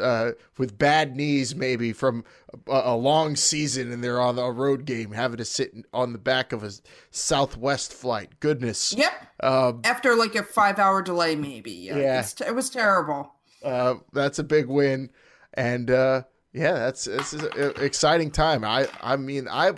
uh, 0.00 0.32
with 0.58 0.78
bad 0.78 1.16
knees, 1.16 1.54
maybe 1.54 1.92
from 1.92 2.24
a, 2.68 2.82
a 2.86 2.96
long 2.96 3.36
season, 3.36 3.92
and 3.92 4.02
they're 4.02 4.20
on 4.20 4.38
a 4.38 4.50
road 4.50 4.84
game, 4.84 5.12
having 5.12 5.36
to 5.38 5.44
sit 5.44 5.72
on 5.92 6.12
the 6.12 6.18
back 6.18 6.52
of 6.52 6.62
a 6.64 6.70
Southwest 7.10 7.92
flight. 7.92 8.40
Goodness, 8.40 8.94
Yep. 8.96 9.12
Um, 9.42 9.80
After 9.84 10.14
like 10.16 10.34
a 10.34 10.42
five 10.42 10.78
hour 10.78 11.02
delay, 11.02 11.36
maybe. 11.36 11.70
Yeah. 11.72 11.96
Yeah. 11.98 12.26
It 12.46 12.54
was 12.54 12.70
terrible. 12.70 13.34
uh, 13.62 13.94
that's 14.12 14.38
a 14.38 14.44
big 14.44 14.66
win, 14.66 15.10
and 15.54 15.90
uh, 15.90 16.22
yeah, 16.52 16.72
that's 16.72 17.04
this 17.04 17.32
is 17.34 17.42
an 17.42 17.72
exciting 17.82 18.30
time. 18.30 18.64
I 18.64 18.88
I 19.02 19.16
mean 19.16 19.48
I, 19.50 19.72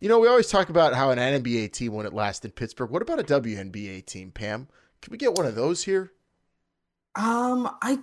you 0.00 0.08
know, 0.08 0.18
we 0.18 0.28
always 0.28 0.48
talk 0.48 0.68
about 0.68 0.94
how 0.94 1.10
an 1.10 1.18
NBA 1.18 1.72
team 1.72 1.92
won 1.92 2.06
it 2.06 2.12
last 2.12 2.44
in 2.44 2.50
Pittsburgh. 2.52 2.90
What 2.90 3.02
about 3.02 3.18
a 3.20 3.24
WNBA 3.24 4.04
team, 4.06 4.30
Pam? 4.30 4.68
Can 5.00 5.10
we 5.10 5.18
get 5.18 5.34
one 5.34 5.46
of 5.46 5.54
those 5.54 5.82
here? 5.84 6.12
Um, 7.14 7.68
I, 7.82 7.98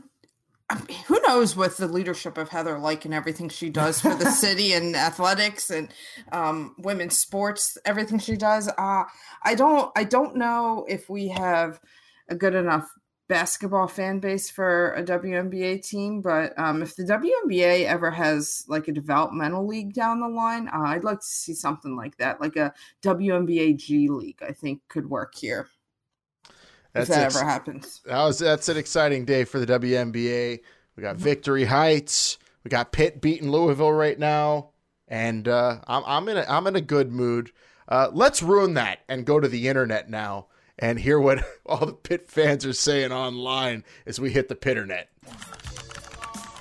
I 0.69 0.75
mean, 0.75 0.97
who 1.07 1.19
knows 1.27 1.55
with 1.55 1.77
the 1.77 1.87
leadership 1.87 2.37
of 2.37 2.49
Heather 2.49 2.77
Lyke 2.77 3.05
and 3.05 3.13
everything 3.13 3.49
she 3.49 3.71
does 3.71 3.99
for 3.99 4.13
the 4.13 4.29
city 4.31 4.73
and 4.73 4.95
athletics 4.95 5.71
and 5.71 5.89
um, 6.31 6.75
women's 6.77 7.17
sports, 7.17 7.77
everything 7.85 8.19
she 8.19 8.35
does. 8.35 8.67
Uh, 8.67 9.03
I 9.43 9.55
don't, 9.55 9.91
I 9.95 10.03
don't 10.03 10.35
know 10.35 10.85
if 10.87 11.09
we 11.09 11.29
have 11.29 11.79
a 12.29 12.35
good 12.35 12.53
enough 12.53 12.87
basketball 13.27 13.87
fan 13.87 14.19
base 14.19 14.49
for 14.49 14.93
a 14.93 15.03
WNBA 15.03 15.87
team, 15.87 16.21
but 16.21 16.57
um, 16.59 16.83
if 16.83 16.95
the 16.95 17.03
WNBA 17.03 17.85
ever 17.85 18.11
has 18.11 18.63
like 18.67 18.87
a 18.87 18.91
developmental 18.91 19.65
league 19.65 19.93
down 19.93 20.19
the 20.19 20.27
line, 20.27 20.67
uh, 20.67 20.81
I'd 20.81 21.03
like 21.03 21.19
to 21.19 21.25
see 21.25 21.53
something 21.53 21.95
like 21.95 22.17
that, 22.17 22.41
like 22.41 22.57
a 22.57 22.73
WNBA 23.01 23.77
G 23.77 24.07
League. 24.07 24.41
I 24.47 24.51
think 24.51 24.81
could 24.87 25.09
work 25.09 25.33
here 25.35 25.67
if 26.95 27.07
that 27.07 27.25
ex- 27.25 27.35
ever 27.35 27.45
happens. 27.45 28.01
that 28.05 28.23
was 28.23 28.39
that's 28.39 28.69
an 28.69 28.77
exciting 28.77 29.25
day 29.25 29.43
for 29.43 29.59
the 29.59 29.65
WNBA. 29.79 30.59
We 30.95 31.01
got 31.03 31.15
Victory 31.15 31.65
Heights. 31.65 32.37
We 32.63 32.69
got 32.69 32.91
Pitt 32.91 33.21
beating 33.21 33.51
Louisville 33.51 33.91
right 33.93 34.17
now, 34.19 34.71
and 35.07 35.47
uh, 35.47 35.79
I'm 35.87 36.03
I'm 36.05 36.27
in 36.29 36.37
a, 36.37 36.45
I'm 36.49 36.67
in 36.67 36.75
a 36.75 36.81
good 36.81 37.11
mood. 37.11 37.51
Uh, 37.87 38.09
let's 38.13 38.43
ruin 38.43 38.73
that 38.75 38.99
and 39.07 39.25
go 39.25 39.39
to 39.39 39.47
the 39.47 39.67
internet 39.67 40.09
now 40.09 40.47
and 40.77 40.99
hear 40.99 41.19
what 41.19 41.43
all 41.65 41.85
the 41.85 41.93
Pitt 41.93 42.29
fans 42.29 42.65
are 42.65 42.73
saying 42.73 43.11
online 43.11 43.83
as 44.05 44.19
we 44.19 44.29
hit 44.31 44.47
the 44.49 44.55
Pitternet. 44.55 45.05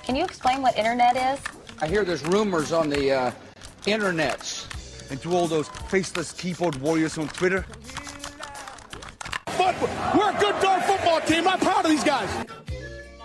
Can 0.03 0.15
you 0.15 0.23
explain 0.23 0.61
what 0.61 0.75
internet 0.77 1.15
is? 1.15 1.39
I 1.81 1.87
hear 1.87 2.03
there's 2.03 2.25
rumors 2.25 2.71
on 2.71 2.89
the 2.89 3.11
uh, 3.11 3.31
internets. 3.83 4.65
and 5.11 5.21
to 5.21 5.35
all 5.35 5.47
those 5.47 5.67
faceless 5.89 6.31
keyboard 6.31 6.75
warriors 6.77 7.17
on 7.17 7.27
Twitter. 7.29 7.65
But 9.79 10.17
we're 10.17 10.29
a 10.35 10.39
good 10.39 10.61
darn 10.61 10.81
football 10.81 11.21
team. 11.21 11.47
I'm 11.47 11.59
proud 11.59 11.85
of 11.85 11.91
these 11.91 12.03
guys. 12.03 12.45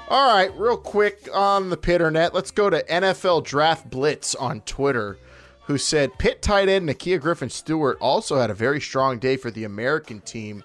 All 0.09 0.35
right, 0.35 0.55
real 0.57 0.77
quick 0.77 1.29
on 1.33 1.71
the 1.71 1.77
Pitternet, 1.79 2.35
let's 2.35 2.51
go 2.51 2.69
to 2.69 2.85
NFL 2.85 3.45
Draft 3.45 3.89
Blitz 3.89 4.35
on 4.35 4.61
Twitter, 4.61 5.17
who 5.63 5.79
said 5.79 6.19
Pitt 6.19 6.43
tight 6.43 6.69
end 6.69 6.87
Nakia 6.87 7.19
Griffin 7.19 7.49
Stewart 7.49 7.97
also 8.01 8.39
had 8.39 8.51
a 8.51 8.55
very 8.55 8.83
strong 8.83 9.19
day 9.19 9.37
for 9.39 9.51
the 9.51 9.65
American 9.65 10.21
team 10.21 10.63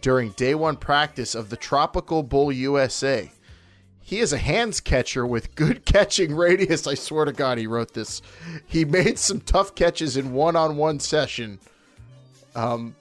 during 0.00 0.30
day 0.30 0.54
one 0.54 0.76
practice 0.76 1.34
of 1.34 1.50
the 1.50 1.56
Tropical 1.56 2.22
Bowl 2.22 2.50
USA. 2.50 3.30
He 4.00 4.20
is 4.20 4.32
a 4.32 4.38
hands 4.38 4.80
catcher 4.80 5.26
with 5.26 5.54
good 5.54 5.84
catching 5.84 6.34
radius. 6.34 6.86
I 6.86 6.94
swear 6.94 7.26
to 7.26 7.32
God, 7.32 7.58
he 7.58 7.66
wrote 7.66 7.92
this. 7.92 8.22
He 8.66 8.86
made 8.86 9.18
some 9.18 9.40
tough 9.40 9.74
catches 9.74 10.16
in 10.16 10.32
one 10.32 10.56
on 10.56 10.78
one 10.78 10.98
session. 10.98 11.58
Um, 12.54 12.96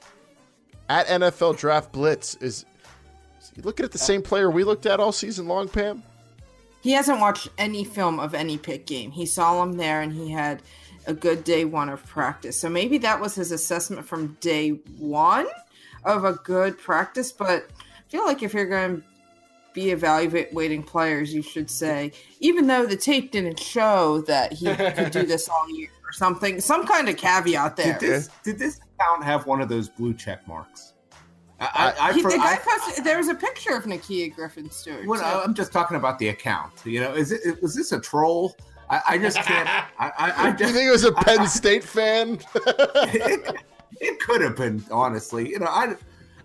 at 0.89 1.07
NFL 1.07 1.57
Draft 1.57 1.91
Blitz 1.91 2.35
is 2.35 2.65
you 3.57 3.63
looking 3.63 3.83
at 3.83 3.91
the 3.91 3.97
same 3.97 4.21
player 4.21 4.51
we 4.51 4.63
looked 4.63 4.85
at 4.85 4.99
all 4.99 5.11
season 5.11 5.47
long, 5.47 5.67
Pam? 5.67 6.03
He 6.81 6.91
hasn't 6.91 7.19
watched 7.19 7.49
any 7.57 7.83
film 7.83 8.19
of 8.19 8.35
any 8.35 8.57
Pitt 8.57 8.85
game. 8.85 9.09
He 9.09 9.25
saw 9.25 9.63
him 9.63 9.73
there 9.73 10.01
and 10.01 10.13
he 10.13 10.29
had 10.29 10.61
a 11.07 11.13
good 11.13 11.43
day 11.43 11.65
one 11.65 11.89
of 11.89 12.05
practice. 12.05 12.59
So 12.59 12.69
maybe 12.69 12.99
that 12.99 13.19
was 13.19 13.33
his 13.33 13.51
assessment 13.51 14.05
from 14.05 14.37
day 14.41 14.69
one 14.99 15.47
of 16.05 16.23
a 16.23 16.33
good 16.33 16.77
practice. 16.77 17.31
But 17.31 17.67
I 17.79 18.09
feel 18.09 18.25
like 18.25 18.43
if 18.43 18.53
you're 18.53 18.67
going 18.67 18.97
to 18.97 19.03
be 19.73 19.89
evaluating 19.89 20.83
players, 20.83 21.33
you 21.33 21.41
should 21.41 21.69
say, 21.69 22.11
even 22.39 22.67
though 22.67 22.85
the 22.85 22.95
tape 22.95 23.31
didn't 23.31 23.59
show 23.59 24.21
that 24.27 24.53
he 24.53 24.73
could 24.75 25.11
do 25.11 25.23
this 25.25 25.49
all 25.49 25.69
year 25.75 25.89
or 26.05 26.11
something, 26.11 26.61
some 26.61 26.85
kind 26.85 27.09
of 27.09 27.17
caveat 27.17 27.75
there. 27.75 27.97
Did 27.97 28.09
this 28.09 28.29
did 28.43 28.59
this 28.59 28.79
account 28.99 29.23
have 29.23 29.45
one 29.45 29.61
of 29.61 29.69
those 29.69 29.89
blue 29.89 30.13
check 30.13 30.47
marks? 30.47 30.93
I, 31.59 31.93
I, 31.99 32.09
I, 32.09 32.13
He- 32.13 32.21
for- 32.21 32.31
the 32.31 32.37
guy 32.37 32.53
I- 32.53 32.57
posted, 32.57 33.03
there 33.03 33.17
was 33.17 33.29
a 33.29 33.35
picture 33.35 33.75
of 33.75 33.83
Nakia 33.85 34.33
Griffin 34.33 34.69
Stewart. 34.69 35.05
Well, 35.07 35.19
too. 35.19 35.25
I'm 35.43 35.53
just 35.53 35.71
talking 35.71 35.97
about 35.97 36.19
the 36.19 36.29
account. 36.29 36.73
You 36.85 37.01
know, 37.01 37.13
is 37.13 37.31
it 37.31 37.61
was 37.61 37.75
this 37.75 37.91
a 37.91 37.99
troll? 37.99 38.55
I, 38.89 39.01
I 39.09 39.17
just 39.17 39.37
can't. 39.39 39.67
I, 39.67 39.85
I, 39.99 40.47
I 40.47 40.51
Do 40.51 40.65
you 40.65 40.71
think 40.71 40.87
it 40.87 40.91
was 40.91 41.03
a 41.03 41.11
Penn 41.11 41.45
State 41.47 41.83
fan? 41.83 42.39
it, 42.55 43.55
it 43.99 44.19
could 44.21 44.39
have 44.41 44.55
been, 44.55 44.81
honestly. 44.91 45.49
You 45.49 45.59
know, 45.59 45.65
I, 45.65 45.95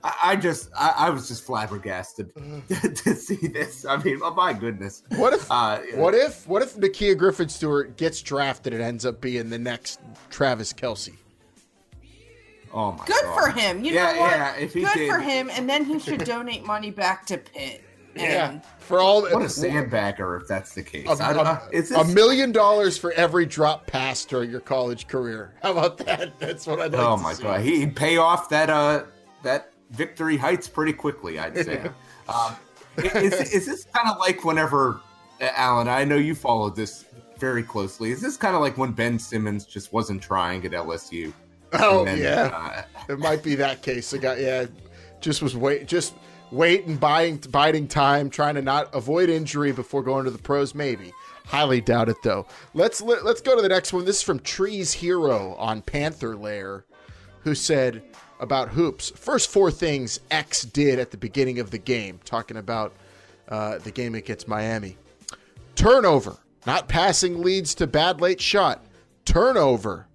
I, 0.03 0.15
I 0.25 0.37
just, 0.37 0.69
I, 0.77 0.93
I 0.97 1.11
was 1.11 1.29
just 1.29 1.45
flabbergasted 1.45 2.33
to, 2.35 2.89
to 2.95 3.15
see 3.15 3.47
this. 3.47 3.85
I 3.85 3.97
mean, 4.03 4.19
oh 4.25 4.35
my 4.35 4.53
goodness. 4.55 5.05
What 5.15 5.35
if? 5.35 5.49
Uh, 5.51 5.79
what 5.95 6.15
if? 6.15 6.49
What 6.49 6.63
if 6.63 6.75
Nakia 6.77 7.17
Griffin 7.17 7.49
Stewart 7.49 7.97
gets 7.97 8.21
drafted 8.23 8.73
and 8.73 8.83
ends 8.83 9.07
up 9.07 9.21
being 9.21 9.49
the 9.51 9.59
next 9.59 10.01
Travis 10.31 10.73
Kelce? 10.73 11.17
Oh 12.75 12.93
my 12.93 13.05
Good 13.05 13.23
God. 13.25 13.35
for 13.35 13.51
him. 13.59 13.85
You 13.85 13.93
Yeah, 13.93 14.13
know 14.13 14.21
what? 14.21 14.31
yeah, 14.31 14.55
if 14.57 14.75
he 14.75 14.81
Good 14.83 14.95
did- 14.95 15.11
for 15.11 15.19
him. 15.19 15.51
And 15.51 15.69
then 15.69 15.85
he 15.85 15.99
should 15.99 16.25
donate 16.25 16.65
money 16.65 16.91
back 16.91 17.27
to 17.27 17.39
Pitt. 17.39 17.85
And 18.15 18.63
For 18.79 19.01
all 19.01 19.23
What 19.23 19.33
a 19.43 19.47
sandbagger 19.47 20.41
if 20.43 20.47
that's 20.47 20.75
the 20.75 20.83
case. 20.83 21.09
a, 21.09 21.13
I, 21.25 21.33
a- 21.33 21.43
I, 21.43 21.61
is 21.73 21.91
a 21.93 21.95
this, 22.05 22.15
million 22.15 22.53
dollars 22.53 22.99
for 22.99 23.13
every 23.13 23.47
drop 23.47 23.87
pass 23.87 24.25
during 24.27 24.51
your 24.51 24.61
college 24.61 25.07
career. 25.09 25.55
How 25.63 25.73
about 25.73 25.97
that? 25.99 26.33
That's 26.39 26.67
what 26.67 26.79
I'd 26.81 26.93
like 26.93 27.01
oh 27.01 27.17
to 27.17 27.23
my 27.23 27.33
see. 27.33 27.43
god, 27.43 27.61
he'd 27.63 27.97
pay 27.97 28.19
off 28.19 28.51
that 28.51 28.69
uh 28.69 29.05
that 29.45 29.73
victory 29.93 30.37
heights 30.37 30.69
pretty 30.69 30.93
quickly. 30.93 31.39
I'd 31.39 31.57
say. 31.57 31.91
um, 32.29 32.55
is, 32.99 33.33
is 33.55 33.65
this 33.67 33.87
kind 33.95 34.07
of 34.11 34.19
like 34.19 34.45
whenever 34.45 35.01
uh, 35.41 35.49
Alan? 35.57 35.89
I 35.89 36.05
know 36.05 36.17
you 36.17 36.35
followed 36.35 36.77
this 36.77 37.07
very 37.39 37.63
closely. 37.63 38.11
Is 38.11 38.21
this 38.21 38.37
kind 38.37 38.55
of 38.55 38.61
like 38.61 38.77
when 38.77 38.93
Ben 38.93 39.19
Simmons 39.19 39.65
just 39.65 39.91
wasn't 39.95 40.21
trying 40.21 40.65
at 40.67 40.73
LSU? 40.73 41.33
Oh 41.73 42.05
then, 42.05 42.19
yeah, 42.19 42.85
uh, 43.09 43.13
it 43.13 43.19
might 43.19 43.43
be 43.43 43.55
that 43.57 43.83
case. 43.83 44.11
The 44.11 44.19
guy, 44.19 44.37
yeah, 44.37 44.67
just 45.21 45.43
was 45.43 45.57
wait, 45.57 45.87
just 45.87 46.15
waiting, 46.51 46.97
buying, 46.97 47.39
biding 47.51 47.89
time, 47.89 48.29
trying 48.29 48.55
to 48.57 48.63
not 48.63 48.95
avoid 48.95 49.31
injury 49.31 49.73
before 49.73 50.03
going 50.03 50.25
to 50.25 50.31
the 50.31 50.39
pros. 50.39 50.75
Maybe, 50.75 51.13
highly 51.47 51.81
doubt 51.81 52.09
it 52.09 52.17
though. 52.23 52.47
Let's 52.75 53.01
let, 53.01 53.25
let's 53.25 53.41
go 53.41 53.57
to 53.57 53.63
the 53.63 53.69
next 53.69 53.93
one. 53.93 54.05
This 54.05 54.17
is 54.17 54.23
from 54.23 54.41
Trees 54.41 54.93
Hero 54.93 55.55
on 55.55 55.83
Panther 55.83 56.37
Lair, 56.37 56.85
who 57.41 57.55
said 57.55 58.03
about 58.41 58.71
hoops. 58.71 59.11
First 59.11 59.51
four 59.51 59.71
things 59.71 60.21
X 60.31 60.63
did 60.63 60.99
at 60.99 61.11
the 61.11 61.17
beginning 61.17 61.59
of 61.59 61.71
the 61.71 61.79
game, 61.79 62.21
talking 62.25 62.57
about 62.57 62.93
uh, 63.49 63.79
the 63.79 63.91
game 63.91 64.15
against 64.15 64.49
Miami. 64.49 64.97
Turnover, 65.75 66.37
not 66.67 66.89
passing 66.89 67.41
leads 67.41 67.75
to 67.77 67.87
bad 67.87 68.21
late 68.21 68.41
shot. 68.41 68.85
Turnover, 69.25 70.07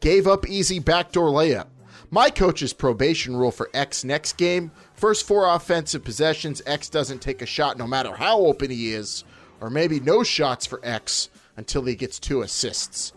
gave 0.00 0.26
up 0.26 0.48
easy 0.48 0.78
backdoor 0.78 1.28
layup. 1.30 1.66
My 2.10 2.30
coach's 2.30 2.72
probation 2.72 3.36
rule 3.36 3.50
for 3.50 3.68
X 3.74 4.02
next 4.04 4.36
game 4.36 4.70
first 4.98 5.26
four 5.26 5.54
offensive 5.54 6.04
possessions, 6.04 6.60
X 6.66 6.88
doesn't 6.88 7.20
take 7.20 7.40
a 7.40 7.46
shot 7.46 7.78
no 7.78 7.86
matter 7.86 8.14
how 8.14 8.40
open 8.40 8.70
he 8.70 8.92
is, 8.92 9.24
or 9.60 9.70
maybe 9.70 10.00
no 10.00 10.22
shots 10.22 10.66
for 10.66 10.80
X 10.82 11.30
until 11.56 11.84
he 11.84 11.94
gets 11.94 12.18
two 12.18 12.42
assists. 12.42 13.12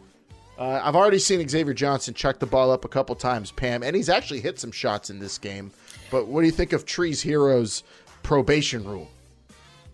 Uh, 0.57 0.79
I've 0.83 0.95
already 0.95 1.17
seen 1.17 1.47
Xavier 1.47 1.73
Johnson 1.73 2.13
chuck 2.13 2.37
the 2.37 2.45
ball 2.45 2.71
up 2.71 2.85
a 2.85 2.87
couple 2.87 3.15
times, 3.15 3.51
Pam, 3.51 3.81
and 3.81 3.95
he's 3.95 4.09
actually 4.09 4.41
hit 4.41 4.59
some 4.59 4.71
shots 4.71 5.09
in 5.09 5.17
this 5.19 5.39
game. 5.39 5.71
But 6.11 6.27
what 6.27 6.41
do 6.41 6.45
you 6.45 6.51
think 6.51 6.71
of 6.71 6.85
Trees 6.85 7.21
Heroes 7.21 7.83
probation 8.21 8.83
rule? 8.83 9.09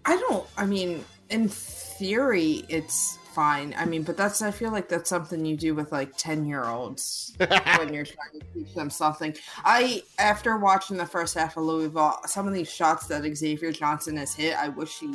I 0.03 0.17
don't. 0.17 0.45
I 0.57 0.65
mean, 0.65 1.05
in 1.29 1.47
theory, 1.47 2.65
it's 2.67 3.17
fine. 3.37 3.75
I 3.77 3.85
mean, 3.85 4.01
but 4.01 4.17
that's. 4.17 4.41
I 4.41 4.49
feel 4.49 4.71
like 4.71 4.89
that's 4.89 5.11
something 5.11 5.45
you 5.45 5.55
do 5.55 5.75
with 5.75 5.91
like 5.91 6.17
ten 6.17 6.43
year 6.47 6.65
olds 6.65 7.35
when 7.77 7.93
you're 7.93 8.03
trying 8.03 8.39
to 8.39 8.45
teach 8.51 8.73
them 8.73 8.89
something. 8.89 9.35
I, 9.63 10.01
after 10.17 10.57
watching 10.57 10.97
the 10.97 11.05
first 11.05 11.37
half 11.37 11.55
of 11.55 11.63
Louisville, 11.63 12.15
some 12.25 12.47
of 12.47 12.53
these 12.55 12.67
shots 12.67 13.05
that 13.07 13.23
Xavier 13.37 13.71
Johnson 13.71 14.17
has 14.17 14.33
hit, 14.33 14.57
I 14.57 14.69
wish 14.69 14.97
he 14.97 15.13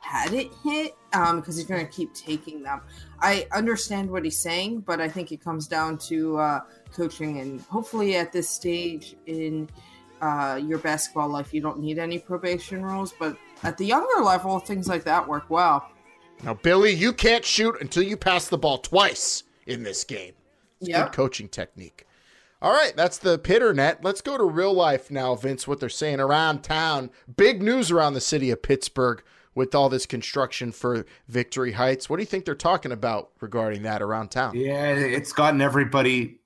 had 0.00 0.32
it 0.32 0.48
hit 0.62 0.94
um 1.12 1.40
because 1.40 1.56
he's 1.56 1.66
going 1.66 1.84
to 1.84 1.92
keep 1.92 2.14
taking 2.14 2.62
them 2.62 2.80
i 3.18 3.44
understand 3.50 4.08
what 4.08 4.24
he's 4.24 4.38
saying 4.38 4.78
but 4.78 5.00
i 5.00 5.08
think 5.08 5.32
it 5.32 5.42
comes 5.42 5.66
down 5.66 5.98
to 5.98 6.38
uh 6.38 6.60
coaching 6.94 7.40
and 7.40 7.60
hopefully 7.62 8.14
at 8.14 8.32
this 8.32 8.48
stage 8.48 9.16
in 9.26 9.68
uh 10.22 10.58
your 10.62 10.78
basketball 10.78 11.28
life 11.28 11.52
you 11.52 11.60
don't 11.60 11.80
need 11.80 11.98
any 11.98 12.16
probation 12.16 12.80
rules 12.80 13.12
but 13.18 13.36
at 13.64 13.76
the 13.76 13.84
younger 13.84 14.22
level 14.22 14.60
things 14.60 14.86
like 14.86 15.02
that 15.02 15.26
work 15.26 15.50
well 15.50 15.90
Now, 16.42 16.54
Billy, 16.54 16.92
you 16.92 17.12
can't 17.12 17.44
shoot 17.44 17.76
until 17.80 18.02
you 18.02 18.16
pass 18.16 18.48
the 18.48 18.58
ball 18.58 18.78
twice 18.78 19.42
in 19.66 19.82
this 19.82 20.04
game. 20.04 20.32
It's 20.80 20.88
Yep. 20.90 21.06
Good 21.06 21.16
coaching 21.16 21.48
technique. 21.48 22.06
All 22.62 22.72
right, 22.72 22.92
that's 22.96 23.18
the 23.18 23.38
Pitternet. 23.38 23.98
Let's 24.02 24.20
go 24.20 24.36
to 24.36 24.44
real 24.44 24.72
life 24.72 25.10
now, 25.10 25.34
Vince, 25.34 25.68
what 25.68 25.78
they're 25.80 25.88
saying 25.88 26.20
around 26.20 26.62
town. 26.62 27.10
Big 27.36 27.62
news 27.62 27.90
around 27.90 28.14
the 28.14 28.20
city 28.20 28.50
of 28.50 28.62
Pittsburgh 28.62 29.22
with 29.54 29.74
all 29.74 29.88
this 29.88 30.06
construction 30.06 30.72
for 30.72 31.04
Victory 31.28 31.72
Heights. 31.72 32.08
What 32.08 32.16
do 32.16 32.22
you 32.22 32.26
think 32.26 32.44
they're 32.44 32.54
talking 32.56 32.92
about 32.92 33.30
regarding 33.40 33.82
that 33.82 34.02
around 34.02 34.30
town? 34.30 34.56
Yeah, 34.56 34.88
it's 34.90 35.32
gotten 35.32 35.60
everybody 35.60 36.40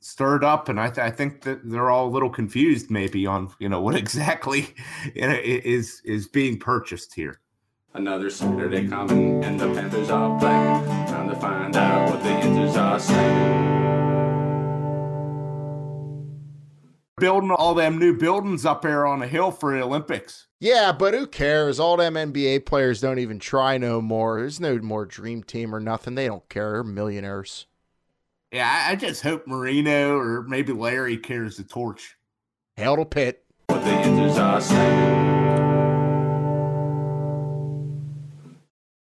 stirred 0.00 0.44
up, 0.44 0.68
and 0.68 0.78
I, 0.80 0.88
th- 0.88 0.98
I 0.98 1.10
think 1.10 1.42
that 1.42 1.60
they're 1.68 1.90
all 1.90 2.06
a 2.06 2.10
little 2.12 2.30
confused, 2.30 2.90
maybe 2.90 3.26
on 3.26 3.50
you 3.58 3.68
know 3.68 3.80
what 3.80 3.94
exactly 3.96 4.74
you 5.14 5.22
know, 5.22 5.30
i- 5.30 5.40
is 5.42 6.00
is 6.04 6.28
being 6.28 6.58
purchased 6.58 7.14
here. 7.14 7.40
Another 7.96 8.28
Saturday 8.28 8.86
coming, 8.86 9.42
and 9.42 9.58
the 9.58 9.72
Panthers 9.72 10.10
are 10.10 10.38
playing. 10.38 10.84
Trying 11.08 11.30
to 11.30 11.36
find 11.36 11.74
out 11.74 12.10
what 12.10 12.22
the 12.22 12.28
Yinzers 12.28 12.76
are 12.76 13.00
saying. 13.00 13.76
Building 17.18 17.50
all 17.52 17.72
them 17.72 17.98
new 17.98 18.14
buildings 18.14 18.66
up 18.66 18.82
there 18.82 19.06
on 19.06 19.22
a 19.22 19.26
hill 19.26 19.50
for 19.50 19.74
the 19.74 19.82
Olympics. 19.82 20.46
Yeah, 20.60 20.92
but 20.92 21.14
who 21.14 21.26
cares? 21.26 21.80
All 21.80 21.96
them 21.96 22.16
NBA 22.16 22.66
players 22.66 23.00
don't 23.00 23.18
even 23.18 23.38
try 23.38 23.78
no 23.78 24.02
more. 24.02 24.40
There's 24.40 24.60
no 24.60 24.76
more 24.76 25.06
dream 25.06 25.42
team 25.42 25.74
or 25.74 25.80
nothing. 25.80 26.16
They 26.16 26.26
don't 26.26 26.46
care. 26.50 26.72
They're 26.72 26.84
millionaires. 26.84 27.64
Yeah, 28.52 28.68
I, 28.70 28.92
I 28.92 28.96
just 28.96 29.22
hope 29.22 29.46
Marino 29.46 30.18
or 30.18 30.42
maybe 30.42 30.74
Larry 30.74 31.16
carries 31.16 31.56
the 31.56 31.64
torch. 31.64 32.18
Hail 32.76 32.96
to 32.96 33.06
Pitt. 33.06 33.42
What 33.68 33.82
the 33.82 33.90
Yinzers 33.90 34.36
are 34.36 34.60
saying. 34.60 35.35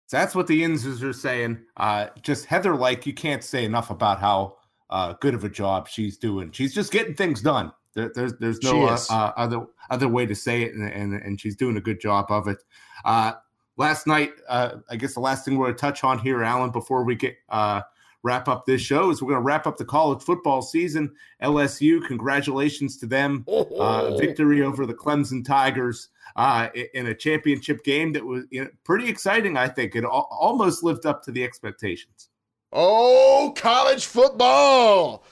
So 0.07 0.17
that's 0.17 0.35
what 0.35 0.47
the 0.47 0.63
Yinzers 0.63 1.03
are 1.03 1.13
saying. 1.13 1.59
Uh, 1.77 2.07
just 2.23 2.47
Heather 2.47 2.77
Lyke 2.77 3.07
you 3.07 3.15
can't 3.15 3.43
say 3.43 3.65
enough 3.65 3.91
about 3.91 4.21
how 4.21 4.57
uh, 4.91 5.15
good 5.21 5.35
of 5.35 5.45
a 5.45 5.49
job 5.49 5.89
she's 5.89 6.17
doing. 6.17 6.53
She's 6.53 6.75
just 6.75 6.93
getting 6.93 7.15
things 7.15 7.43
done. 7.43 7.73
There, 7.95 8.13
there's 8.15 8.35
there's 8.35 8.63
no 8.63 8.87
uh, 8.87 8.99
uh, 9.11 9.33
other 9.37 9.67
other 9.91 10.07
way 10.07 10.27
to 10.27 10.35
say 10.35 10.63
it, 10.63 10.75
and, 10.75 10.89
and 10.89 11.15
and 11.15 11.41
she's 11.41 11.57
doing 11.57 11.77
a 11.77 11.81
good 11.81 12.01
job 12.01 12.27
of 12.31 12.47
it. 12.47 12.63
Uh, 13.05 13.33
last 13.77 14.07
night, 14.07 14.33
uh, 14.49 14.77
I 14.91 14.97
guess 14.97 15.15
the 15.15 15.21
last 15.21 15.45
thing 15.45 15.57
we're 15.57 15.67
going 15.67 15.77
to 15.77 15.81
touch 15.81 16.05
on 16.05 16.19
here, 16.19 16.43
Alan, 16.43 16.71
before 16.71 17.03
we 17.05 17.17
get 17.17 17.37
uh, 17.49 17.81
wrap 18.23 18.49
up 18.49 18.67
this 18.67 18.83
show, 18.83 19.11
is 19.11 19.23
we're 19.23 19.31
going 19.31 19.41
to 19.41 19.47
wrap 19.47 19.67
up 19.67 19.77
the 19.77 19.85
college 19.85 20.23
football 20.23 20.63
season. 20.63 21.13
LSU, 21.43 22.07
congratulations 22.07 22.97
to 22.99 23.07
them, 23.07 23.45
uh, 23.49 24.17
victory 24.17 24.63
over 24.63 24.87
the 24.87 24.95
Clemson 24.95 25.45
Tigers 25.45 26.11
uh, 26.35 26.69
in 26.95 27.07
a 27.07 27.15
championship 27.15 27.85
game 27.85 28.13
that 28.13 28.25
was 28.25 28.45
you 28.51 28.65
know, 28.65 28.71
pretty 28.85 29.09
exciting. 29.09 29.57
I 29.57 29.69
think 29.69 29.95
it 29.95 30.05
al- 30.05 30.29
almost 30.31 30.83
lived 30.83 31.07
up 31.07 31.23
to 31.25 31.33
the 31.33 31.45
expectations. 31.45 32.29
Oh, 32.73 33.55
college 33.57 34.07
football. 34.07 35.25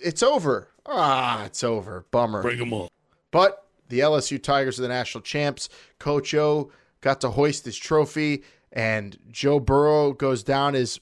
It's 0.00 0.22
over. 0.22 0.68
Ah, 0.86 1.44
it's 1.44 1.64
over. 1.64 2.06
Bummer. 2.10 2.42
Bring 2.42 2.58
them 2.58 2.72
on. 2.72 2.88
But 3.30 3.66
the 3.88 4.00
LSU 4.00 4.42
Tigers 4.42 4.78
are 4.78 4.82
the 4.82 4.88
national 4.88 5.22
champs. 5.22 5.68
Coach 5.98 6.34
O 6.34 6.70
got 7.00 7.20
to 7.22 7.30
hoist 7.30 7.64
his 7.64 7.76
trophy, 7.76 8.42
and 8.72 9.18
Joe 9.30 9.60
Burrow 9.60 10.12
goes 10.12 10.42
down 10.42 10.74
as 10.74 11.00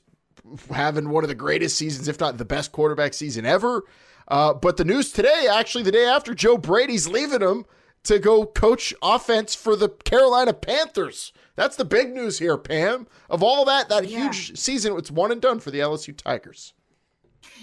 having 0.71 1.11
one 1.11 1.25
of 1.25 1.29
the 1.29 1.35
greatest 1.35 1.77
seasons, 1.77 2.09
if 2.09 2.21
not 2.21 2.39
the 2.39 2.45
best 2.45 2.73
quarterback 2.73 3.15
season 3.15 3.45
ever. 3.45 3.83
Uh, 4.29 4.55
but 4.55 4.77
the 4.77 4.85
news 4.85 5.13
today, 5.13 5.47
actually, 5.51 5.85
the 5.85 5.93
day 5.93 6.05
after 6.05 6.35
Joe 6.35 6.57
Brady's 6.59 7.09
leaving 7.09 7.43
him 7.43 7.65
to 8.07 8.19
go 8.19 8.47
coach 8.47 8.95
offense 9.03 9.55
for 9.55 9.77
the 9.77 9.89
Carolina 9.89 10.53
Panthers. 10.53 11.33
That's 11.55 11.77
the 11.77 11.85
big 11.85 12.13
news 12.15 12.39
here, 12.39 12.59
Pam. 12.59 13.07
Of 13.31 13.43
all 13.43 13.65
that, 13.65 13.89
that 13.89 14.09
Yeah. 14.09 14.25
huge 14.25 14.59
season, 14.59 14.97
it's 14.97 15.11
one 15.11 15.33
and 15.33 15.41
done 15.41 15.61
for 15.61 15.71
the 15.71 15.81
LSU 15.81 16.13
Tigers. 16.17 16.73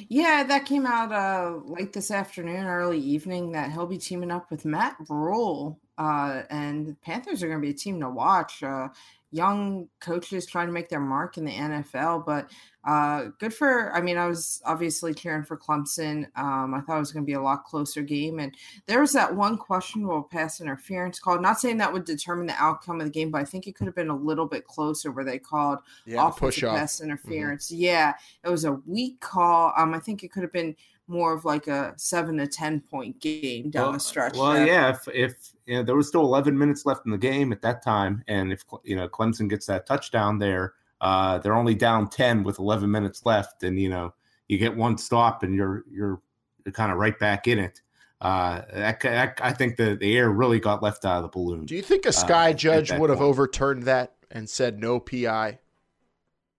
Yeah, 0.07 0.43
that 0.43 0.65
came 0.65 0.85
out 0.85 1.11
uh 1.11 1.59
late 1.65 1.93
this 1.93 2.09
afternoon, 2.09 2.65
early 2.65 2.99
evening, 2.99 3.51
that 3.51 3.71
he'll 3.71 3.85
be 3.85 3.97
teaming 3.97 4.31
up 4.31 4.49
with 4.49 4.65
Matt 4.65 4.95
Rhule. 5.09 5.79
Uh, 5.97 6.41
and 6.49 6.87
the 6.87 6.95
Panthers 6.95 7.43
are 7.43 7.47
going 7.47 7.59
to 7.59 7.65
be 7.65 7.69
a 7.69 7.77
team 7.77 7.99
to 7.99 8.09
watch. 8.09 8.63
Uh, 8.63 8.87
young 9.33 9.89
coaches 9.99 10.45
trying 10.45 10.67
to 10.67 10.73
make 10.73 10.87
their 10.89 10.99
mark 10.99 11.37
in 11.37 11.45
the 11.45 11.51
NFL, 11.51 12.25
but 12.25 12.49
uh, 12.85 13.29
good 13.39 13.53
for. 13.53 13.91
I 13.93 14.01
mean, 14.01 14.17
I 14.17 14.27
was 14.27 14.61
obviously 14.65 15.13
cheering 15.13 15.43
for 15.43 15.57
Clemson. 15.57 16.25
Um, 16.37 16.73
I 16.73 16.81
thought 16.81 16.97
it 16.97 16.99
was 16.99 17.11
going 17.11 17.23
to 17.23 17.27
be 17.27 17.33
a 17.33 17.41
lot 17.41 17.63
closer 17.63 18.01
game, 18.01 18.39
and 18.39 18.53
there 18.85 18.99
was 19.01 19.11
that 19.13 19.33
one 19.33 19.57
questionable 19.57 20.21
pass 20.23 20.61
interference 20.61 21.19
call. 21.19 21.39
Not 21.41 21.59
saying 21.59 21.77
that 21.77 21.91
would 21.91 22.05
determine 22.05 22.45
the 22.45 22.61
outcome 22.61 22.99
of 22.99 23.07
the 23.07 23.11
game, 23.11 23.31
but 23.31 23.41
I 23.41 23.45
think 23.45 23.67
it 23.67 23.75
could 23.75 23.87
have 23.87 23.95
been 23.95 24.09
a 24.09 24.15
little 24.15 24.45
bit 24.45 24.65
closer 24.65 25.11
where 25.11 25.25
they 25.25 25.39
called 25.39 25.79
Yeah, 26.05 26.17
the 26.17 26.25
offensive 26.27 26.69
off. 26.69 26.77
pass 26.77 27.01
interference. 27.01 27.71
Yeah, 27.71 28.13
it 28.43 28.49
was 28.49 28.65
a 28.65 28.73
weak 28.85 29.19
call. 29.21 29.73
Um, 29.77 29.93
I 29.93 29.99
think 29.99 30.23
it 30.23 30.31
could 30.31 30.43
have 30.43 30.53
been 30.53 30.75
more 31.07 31.33
of 31.33 31.45
like 31.45 31.67
a 31.67 31.93
seven 31.97 32.37
to 32.37 32.47
ten 32.47 32.81
point 32.81 33.19
game 33.21 33.69
down 33.69 33.93
the 33.93 33.99
stretch. 33.99 34.35
Well, 34.35 34.53
there. 34.53 34.67
yeah, 34.67 34.89
if 34.89 35.07
if 35.13 35.52
you 35.65 35.75
know, 35.75 35.83
there 35.83 35.95
was 35.95 36.07
still 36.07 36.21
11 36.21 36.57
minutes 36.57 36.85
left 36.85 37.05
in 37.05 37.11
the 37.11 37.17
game 37.17 37.51
at 37.51 37.61
that 37.61 37.83
time, 37.83 38.23
and 38.27 38.51
if 38.51 38.63
you 38.83 38.95
know 38.95 39.07
Clemson 39.07 39.49
gets 39.49 39.65
that 39.67 39.85
touchdown 39.85 40.39
there, 40.39 40.73
uh, 41.01 41.37
they're 41.39 41.55
only 41.55 41.75
down 41.75 42.09
10 42.09 42.43
with 42.43 42.59
11 42.59 42.89
minutes 42.89 43.25
left, 43.25 43.63
and 43.63 43.79
you 43.79 43.89
know 43.89 44.13
you 44.47 44.57
get 44.57 44.75
one 44.75 44.97
stop 44.97 45.43
and 45.43 45.55
you're 45.55 45.83
you're, 45.89 46.21
you're 46.65 46.73
kind 46.73 46.91
of 46.91 46.97
right 46.97 47.17
back 47.17 47.47
in 47.47 47.59
it. 47.59 47.81
Uh, 48.21 48.61
that, 48.73 49.01
that, 49.01 49.39
I 49.43 49.51
think 49.51 49.75
the, 49.75 49.97
the 49.99 50.17
air 50.17 50.29
really 50.29 50.59
got 50.59 50.81
left 50.81 51.03
out 51.03 51.17
of 51.17 51.23
the 51.23 51.27
balloon. 51.27 51.65
Do 51.65 51.75
you 51.75 51.81
think 51.81 52.05
a 52.05 52.09
uh, 52.09 52.13
sky 52.13 52.51
at 52.51 52.57
judge 52.57 52.89
would 52.93 53.09
have 53.09 53.19
point. 53.19 53.29
overturned 53.29 53.83
that 53.83 54.15
and 54.31 54.49
said 54.49 54.79
no 54.79 54.99
PI? 54.99 55.59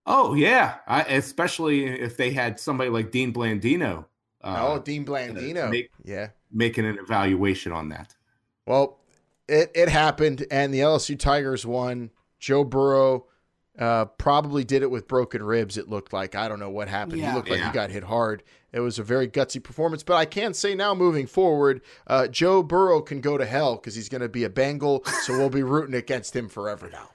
Oh 0.07 0.34
yeah, 0.34 0.76
I, 0.86 1.02
especially 1.02 1.86
if 1.86 2.16
they 2.18 2.30
had 2.30 2.61
somebody 2.61 2.90
like 2.90 3.11
Dean 3.11 3.32
Blandino. 3.32 4.05
Uh, 4.42 4.57
oh, 4.61 4.78
Dean 4.78 5.07
Blandino. 5.07 5.70
make- 5.70 5.90
yeah. 6.05 6.28
making 6.52 6.84
an 6.84 6.98
evaluation 6.98 7.72
on 7.72 7.88
that. 7.88 8.14
Well, 8.67 8.99
it, 9.49 9.71
it 9.75 9.89
happened, 9.89 10.47
and 10.51 10.73
the 10.73 10.81
LSU 10.81 11.19
Tigers 11.19 11.67
won. 11.67 12.11
Joe 12.39 12.65
Burrow 12.65 13.27
uh, 13.79 14.05
probably 14.05 14.65
did 14.65 14.83
it 14.83 14.91
with 14.91 15.09
broken 15.09 15.43
ribs, 15.43 15.77
it 15.77 15.89
looked 15.89 16.12
like. 16.12 16.35
I 16.35 16.49
don't 16.49 16.61
know 16.61 16.71
what 16.71 16.89
happened. 16.89 17.19
Yeah. 17.19 17.31
He 17.31 17.37
looked 17.37 17.51
like 17.51 17.62
he 17.62 17.71
got 17.71 17.91
hit 17.91 18.05
hard. 18.05 18.43
It 18.73 18.81
was 18.81 18.99
a 18.99 19.03
very 19.03 19.29
gutsy 19.29 19.62
performance, 19.62 20.03
but 20.03 20.15
I 20.15 20.25
can 20.25 20.53
say 20.53 20.75
now 20.75 20.95
moving 20.95 21.27
forward, 21.27 21.81
uh, 22.07 22.27
Joe 22.27 22.62
Burrow 22.62 23.01
can 23.01 23.21
go 23.21 23.39
to 23.39 23.47
hell 23.47 23.77
because 23.77 23.95
he's 23.95 24.09
going 24.09 24.21
to 24.21 24.29
be 24.29 24.45
a 24.45 24.51
Bengal, 24.51 25.05
so 25.23 25.37
we'll 25.39 25.51
be 25.51 25.62
rooting 25.62 25.95
against 25.95 26.35
him 26.35 26.49
forever 26.49 26.91
now. 26.91 27.11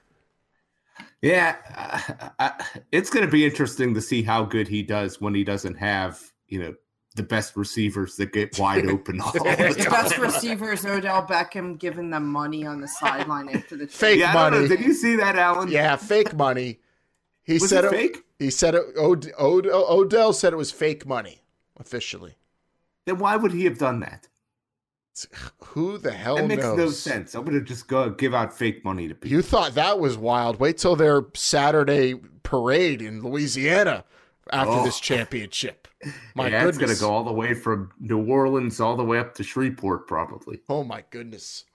Yeah, 1.21 1.57
uh, 1.75 2.29
I, 2.39 2.65
it's 2.91 3.09
going 3.09 3.25
to 3.25 3.31
be 3.31 3.45
interesting 3.45 3.93
to 3.93 4.01
see 4.01 4.23
how 4.23 4.45
good 4.45 4.69
he 4.69 4.83
does 4.83 5.19
when 5.19 5.35
he 5.35 5.43
doesn't 5.43 5.75
have, 5.75 6.21
you 6.47 6.59
know, 6.59 6.75
the 7.15 7.23
best 7.23 7.55
receivers 7.57 8.15
that 8.17 8.31
get 8.33 8.57
wide 8.59 8.85
open 8.89 9.19
all 9.19 9.31
the 9.31 9.43
His 9.75 9.85
best 9.85 10.17
receivers, 10.17 10.85
Odell 10.85 11.25
Beckham 11.25 11.77
giving 11.77 12.09
them 12.09 12.27
money 12.27 12.65
on 12.65 12.81
the 12.81 12.87
sideline 12.87 13.49
after 13.49 13.75
the 13.75 13.87
Fake 13.89 14.19
Yeah, 14.19 14.29
I 14.31 14.49
don't 14.49 14.51
know. 14.53 14.57
money. 14.61 14.67
Did 14.77 14.85
you 14.85 14.93
see 14.93 15.15
that, 15.17 15.35
Alan? 15.35 15.69
Yeah, 15.69 15.95
fake 15.95 16.35
money. 16.35 16.79
He 17.43 17.53
Was 17.53 17.69
said 17.69 17.85
it 17.85 17.89
fake? 17.91 18.17
He 18.37 18.49
said 18.51 18.75
it. 18.75 18.83
Od- 18.97 19.31
Od- 19.37 19.65
Odell 19.67 20.33
said 20.33 20.53
it 20.53 20.57
was 20.57 20.71
fake 20.71 21.05
money 21.05 21.41
officially. 21.79 22.35
Then 23.05 23.17
why 23.17 23.35
would 23.35 23.53
he 23.53 23.65
have 23.65 23.79
done 23.79 23.99
that? 24.01 24.27
Who 25.65 25.97
the 25.97 26.11
hell 26.11 26.37
That 26.37 26.47
makes 26.47 26.63
knows? 26.63 26.77
no 26.77 26.89
sense. 26.91 27.35
I'm 27.35 27.43
going 27.43 27.59
to 27.59 27.65
just 27.65 27.87
go 27.89 28.09
give 28.11 28.33
out 28.33 28.57
fake 28.57 28.85
money 28.85 29.07
to 29.09 29.15
people. 29.15 29.35
You 29.35 29.41
thought 29.41 29.73
that 29.75 29.99
was 29.99 30.17
wild. 30.17 30.59
Wait 30.59 30.77
till 30.77 30.95
their 30.95 31.23
Saturday 31.33 32.15
parade 32.43 33.01
in 33.01 33.21
Louisiana 33.21 34.05
after 34.51 34.71
Oh. 34.73 34.83
this 34.83 34.99
championship. 34.99 35.87
My 36.35 36.47
yeah, 36.47 36.67
it's 36.67 36.77
going 36.77 36.93
to 36.93 36.99
go 36.99 37.11
all 37.11 37.23
the 37.23 37.33
way 37.33 37.53
from 37.53 37.91
New 37.99 38.25
Orleans 38.25 38.79
all 38.79 38.95
the 38.95 39.03
way 39.03 39.19
up 39.19 39.33
to 39.35 39.43
Shreveport, 39.43 40.07
probably. 40.07 40.61
Oh 40.69 40.83
my 40.83 41.03
goodness. 41.09 41.65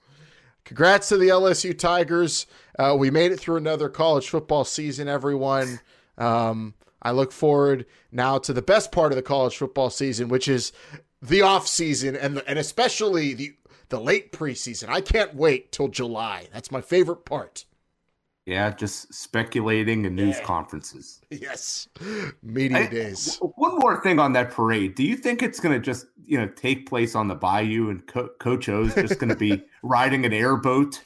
Congrats 0.63 1.09
to 1.09 1.17
the 1.17 1.27
LSU 1.27 1.77
Tigers. 1.77 2.47
Uh, 2.79 2.95
we 2.97 3.11
made 3.11 3.31
it 3.31 3.39
through 3.39 3.57
another 3.57 3.87
college 3.87 4.27
football 4.29 4.63
season, 4.65 5.07
everyone. 5.07 5.79
Um, 6.17 6.73
I 7.03 7.11
look 7.11 7.31
forward 7.31 7.85
now 8.11 8.39
to 8.39 8.51
the 8.53 8.63
best 8.63 8.91
part 8.91 9.11
of 9.11 9.15
the 9.15 9.21
college 9.21 9.55
football 9.55 9.91
season, 9.91 10.27
which 10.27 10.47
is 10.47 10.71
the 11.21 11.41
off 11.43 11.67
season 11.67 12.15
and 12.15 12.41
and 12.47 12.57
especially 12.57 13.33
the 13.35 13.55
the 13.89 13.99
late 13.99 14.31
preseason. 14.31 14.89
I 14.89 15.01
can't 15.01 15.35
wait 15.35 15.71
till 15.71 15.87
July. 15.87 16.47
That's 16.51 16.71
my 16.71 16.81
favorite 16.81 17.25
part. 17.25 17.65
Yeah, 18.45 18.69
just 18.69 19.11
speculating 19.11 20.05
and 20.05 20.15
news 20.15 20.39
conferences. 20.41 21.19
Yes, 21.31 21.87
media 22.43 22.77
I- 22.79 22.87
days. 22.87 23.37
w- 23.37 23.53
One 23.57 23.79
more 23.79 24.01
thing 24.03 24.19
on 24.19 24.33
that 24.33 24.51
parade. 24.51 24.93
Do 24.95 25.03
you 25.03 25.15
think 25.17 25.41
it's 25.41 25.59
going 25.59 25.73
to 25.73 25.79
just 25.83 26.05
you 26.27 26.37
know 26.37 26.47
take 26.49 26.87
place 26.87 27.15
on 27.15 27.27
the 27.27 27.33
bayou 27.35 27.89
and 27.89 28.05
Co- 28.05 28.29
Coach 28.39 28.69
O's 28.69 28.93
just 28.93 29.17
going 29.19 29.29
to 29.29 29.35
be 29.35 29.63
riding 29.81 30.25
an 30.25 30.33
airboat, 30.33 31.01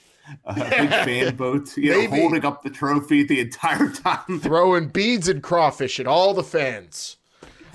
a 0.46 0.54
big 0.54 0.90
fan 0.90 1.36
boat, 1.38 1.78
you 1.78 1.92
know, 1.92 2.10
holding 2.10 2.44
up 2.44 2.62
the 2.62 2.70
trophy 2.70 3.24
the 3.24 3.40
entire 3.40 3.90
time? 3.90 4.40
throwing 4.42 4.90
beads 4.90 5.30
and 5.30 5.42
crawfish 5.42 5.98
at 6.02 6.08
all 6.08 6.34
the 6.34 6.44
fans. 6.44 7.16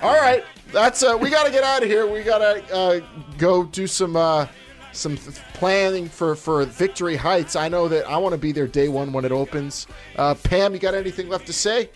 All 0.02 0.12
right, 0.14 0.44
that's 0.72 1.02
uh, 1.02 1.16
we 1.18 1.30
got 1.30 1.44
to 1.46 1.50
get 1.52 1.64
out 1.64 1.82
of 1.82 1.88
here. 1.88 2.06
We 2.06 2.22
got 2.22 2.38
to 2.38 2.74
uh, 2.76 3.00
go 3.38 3.64
do 3.64 3.86
some 3.86 4.14
uh, 4.16 4.46
some 4.92 5.16
th- 5.16 5.38
planning 5.54 6.08
for 6.08 6.34
for 6.36 6.64
Victory 6.64 7.16
Heights. 7.16 7.56
I 7.56 7.68
know 7.68 7.88
that 7.88 8.06
I 8.08 8.18
want 8.18 8.32
to 8.32 8.38
be 8.38 8.52
there 8.52 8.66
day 8.66 8.88
one 8.88 9.12
when 9.12 9.24
it 9.24 9.32
opens. 9.32 9.86
Uh, 10.16 10.34
Pam, 10.34 10.74
you 10.74 10.78
got 10.78 10.94
anything 10.94 11.28
left 11.28 11.46
to 11.46 11.52
say? 11.52 11.88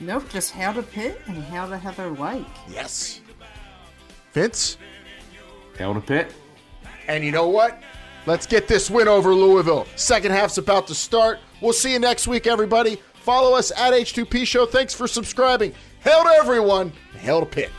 Nope, 0.00 0.24
just 0.30 0.50
how 0.52 0.72
to 0.72 0.82
Pitt 0.82 1.20
and 1.26 1.42
how 1.44 1.66
to 1.68 1.76
Heather 1.76 2.10
Lyke. 2.10 2.46
Yes. 2.68 3.20
Vince, 4.32 4.78
Tail 5.76 5.94
to 5.94 6.00
Pitt. 6.00 6.32
and 7.06 7.22
you 7.24 7.30
know 7.30 7.48
what? 7.48 7.80
Let's 8.24 8.46
get 8.46 8.66
this 8.68 8.88
win 8.88 9.08
over 9.08 9.34
Louisville. 9.34 9.86
Second 9.96 10.30
half's 10.32 10.56
about 10.58 10.86
to 10.86 10.94
start. 10.94 11.38
We'll 11.60 11.72
see 11.72 11.92
you 11.92 11.98
next 11.98 12.26
week, 12.26 12.46
everybody. 12.46 12.96
Follow 13.14 13.54
us 13.56 13.70
at 13.72 13.92
H2P 13.92 14.46
Show. 14.46 14.64
Thanks 14.66 14.94
for 14.94 15.06
subscribing. 15.06 15.74
Hail 16.00 16.22
to 16.24 16.30
everyone. 16.30 16.92
Hail 17.18 17.40
to 17.40 17.46
Pitt. 17.46 17.70